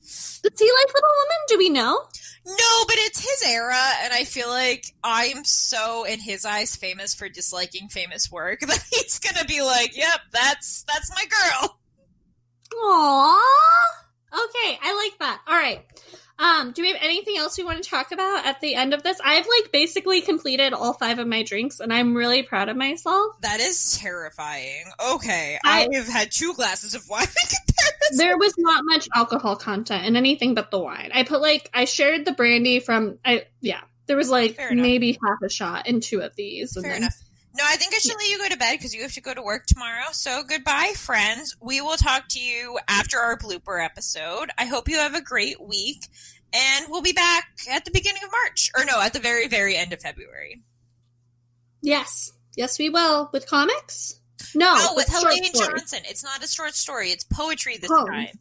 Does 0.00 0.40
he 0.42 0.48
like 0.50 0.94
Little 0.94 1.10
Women? 1.18 1.38
Do 1.48 1.58
we 1.58 1.68
know? 1.70 1.98
No, 2.44 2.84
but 2.86 2.96
it's 2.98 3.20
his 3.20 3.50
era, 3.50 3.80
and 4.02 4.12
I 4.12 4.24
feel 4.24 4.48
like 4.48 4.84
I'm 5.04 5.44
so, 5.44 6.04
in 6.04 6.18
his 6.18 6.44
eyes, 6.44 6.74
famous 6.74 7.14
for 7.14 7.28
disliking 7.28 7.88
famous 7.88 8.30
work 8.32 8.60
that 8.66 8.84
he's 8.90 9.20
gonna 9.20 9.44
be 9.44 9.62
like, 9.62 9.96
"Yep, 9.96 10.20
that's 10.32 10.84
that's 10.84 11.10
my 11.14 11.24
girl." 11.24 11.78
Aww. 12.72 13.38
Okay, 14.32 14.78
I 14.82 14.94
like 15.08 15.18
that. 15.18 15.40
All 15.46 15.54
right. 15.56 15.84
Um, 16.38 16.72
do 16.72 16.82
we 16.82 16.88
have 16.88 16.96
anything 17.00 17.36
else 17.36 17.56
we 17.56 17.62
want 17.64 17.82
to 17.82 17.88
talk 17.88 18.10
about 18.10 18.44
at 18.46 18.60
the 18.60 18.74
end 18.74 18.94
of 18.94 19.02
this? 19.02 19.20
I've 19.22 19.46
like 19.46 19.70
basically 19.70 20.22
completed 20.22 20.72
all 20.72 20.92
five 20.94 21.18
of 21.18 21.26
my 21.28 21.42
drinks, 21.42 21.78
and 21.78 21.92
I'm 21.92 22.14
really 22.14 22.42
proud 22.42 22.68
of 22.68 22.76
myself. 22.76 23.40
That 23.42 23.60
is 23.60 23.96
terrifying. 24.00 24.84
Okay, 25.14 25.58
I- 25.64 25.88
have 25.92 26.08
had 26.08 26.32
two 26.32 26.54
glasses 26.54 26.94
of 26.94 27.02
wine. 27.08 27.26
There 28.16 28.36
was 28.36 28.54
not 28.58 28.84
much 28.84 29.08
alcohol 29.14 29.56
content 29.56 30.04
in 30.04 30.16
anything 30.16 30.54
but 30.54 30.70
the 30.70 30.78
wine. 30.78 31.10
I 31.14 31.22
put 31.22 31.40
like 31.40 31.70
I 31.72 31.86
shared 31.86 32.24
the 32.26 32.32
brandy 32.32 32.78
from 32.80 33.18
I 33.24 33.46
yeah. 33.60 33.80
There 34.06 34.16
was 34.16 34.28
like 34.28 34.58
maybe 34.70 35.12
half 35.24 35.38
a 35.42 35.48
shot 35.48 35.86
in 35.86 36.00
two 36.00 36.20
of 36.20 36.34
these. 36.36 36.74
Fair 36.74 36.82
then- 36.82 36.96
enough. 36.98 37.14
No, 37.54 37.64
I 37.66 37.76
think 37.76 37.94
I 37.94 37.98
should 37.98 38.16
let 38.16 38.28
you 38.30 38.38
go 38.38 38.48
to 38.48 38.56
bed 38.56 38.78
because 38.78 38.94
you 38.94 39.02
have 39.02 39.12
to 39.12 39.20
go 39.20 39.34
to 39.34 39.42
work 39.42 39.66
tomorrow. 39.66 40.06
So 40.12 40.42
goodbye, 40.42 40.94
friends. 40.96 41.54
We 41.60 41.80
will 41.82 41.96
talk 41.98 42.28
to 42.30 42.40
you 42.40 42.78
after 42.88 43.18
our 43.18 43.36
blooper 43.36 43.84
episode. 43.84 44.50
I 44.56 44.64
hope 44.64 44.88
you 44.88 44.96
have 44.98 45.14
a 45.14 45.20
great 45.20 45.60
week, 45.60 46.06
and 46.54 46.86
we'll 46.88 47.02
be 47.02 47.12
back 47.12 47.44
at 47.70 47.84
the 47.84 47.90
beginning 47.90 48.22
of 48.24 48.30
March, 48.32 48.70
or 48.76 48.84
no, 48.86 49.00
at 49.02 49.12
the 49.12 49.18
very, 49.20 49.48
very 49.48 49.76
end 49.76 49.92
of 49.92 50.00
February. 50.00 50.62
Yes, 51.82 52.32
yes, 52.56 52.78
we 52.78 52.88
will 52.88 53.28
with 53.32 53.46
comics. 53.46 54.18
No, 54.54 54.72
oh, 54.74 54.94
with 54.96 55.10
short 55.10 55.34
Helene. 55.34 55.52
Johnson. 55.54 56.00
It's 56.04 56.24
not 56.24 56.42
a 56.42 56.48
short 56.48 56.74
story; 56.74 57.10
it's 57.10 57.24
poetry 57.24 57.76
this 57.76 57.90
Oh. 57.92 58.06
time. 58.06 58.38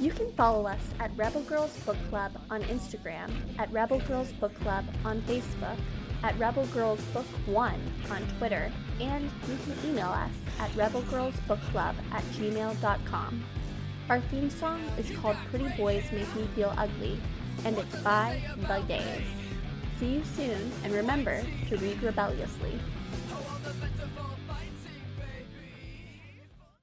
You 0.00 0.10
can 0.10 0.32
follow 0.34 0.66
us 0.66 0.80
at 1.00 1.10
Rebel 1.16 1.42
Girls 1.42 1.74
Book 1.86 1.96
Club 2.10 2.32
on 2.50 2.62
Instagram, 2.64 3.30
at 3.58 3.70
Rebel 3.72 4.00
Girls 4.00 4.32
Book 4.32 4.54
Club 4.60 4.84
on 5.04 5.22
Facebook, 5.22 5.76
at 6.24 6.38
Rebel 6.38 6.64
Girls 6.68 7.02
Book 7.12 7.26
One 7.44 7.78
on 8.10 8.26
Twitter, 8.38 8.72
and 8.98 9.30
you 9.46 9.58
can 9.62 9.90
email 9.90 10.08
us 10.08 10.32
at 10.58 10.70
rebelgirlsbookclub 10.70 11.94
at 12.12 12.22
gmail.com. 12.32 13.44
Our 14.08 14.20
theme 14.22 14.48
song 14.48 14.80
is 14.98 15.10
called 15.18 15.36
Pretty 15.50 15.68
Boys 15.76 16.10
Make 16.12 16.34
Me 16.34 16.48
Feel 16.54 16.72
Ugly, 16.78 17.20
and 17.66 17.76
it's 17.76 17.96
by 17.96 18.40
The 18.56 18.82
Gays. 18.88 19.26
See 19.98 20.14
you 20.14 20.24
soon, 20.34 20.72
and 20.82 20.94
remember 20.94 21.42
to 21.68 21.76
read 21.76 22.02
rebelliously. 22.02 22.72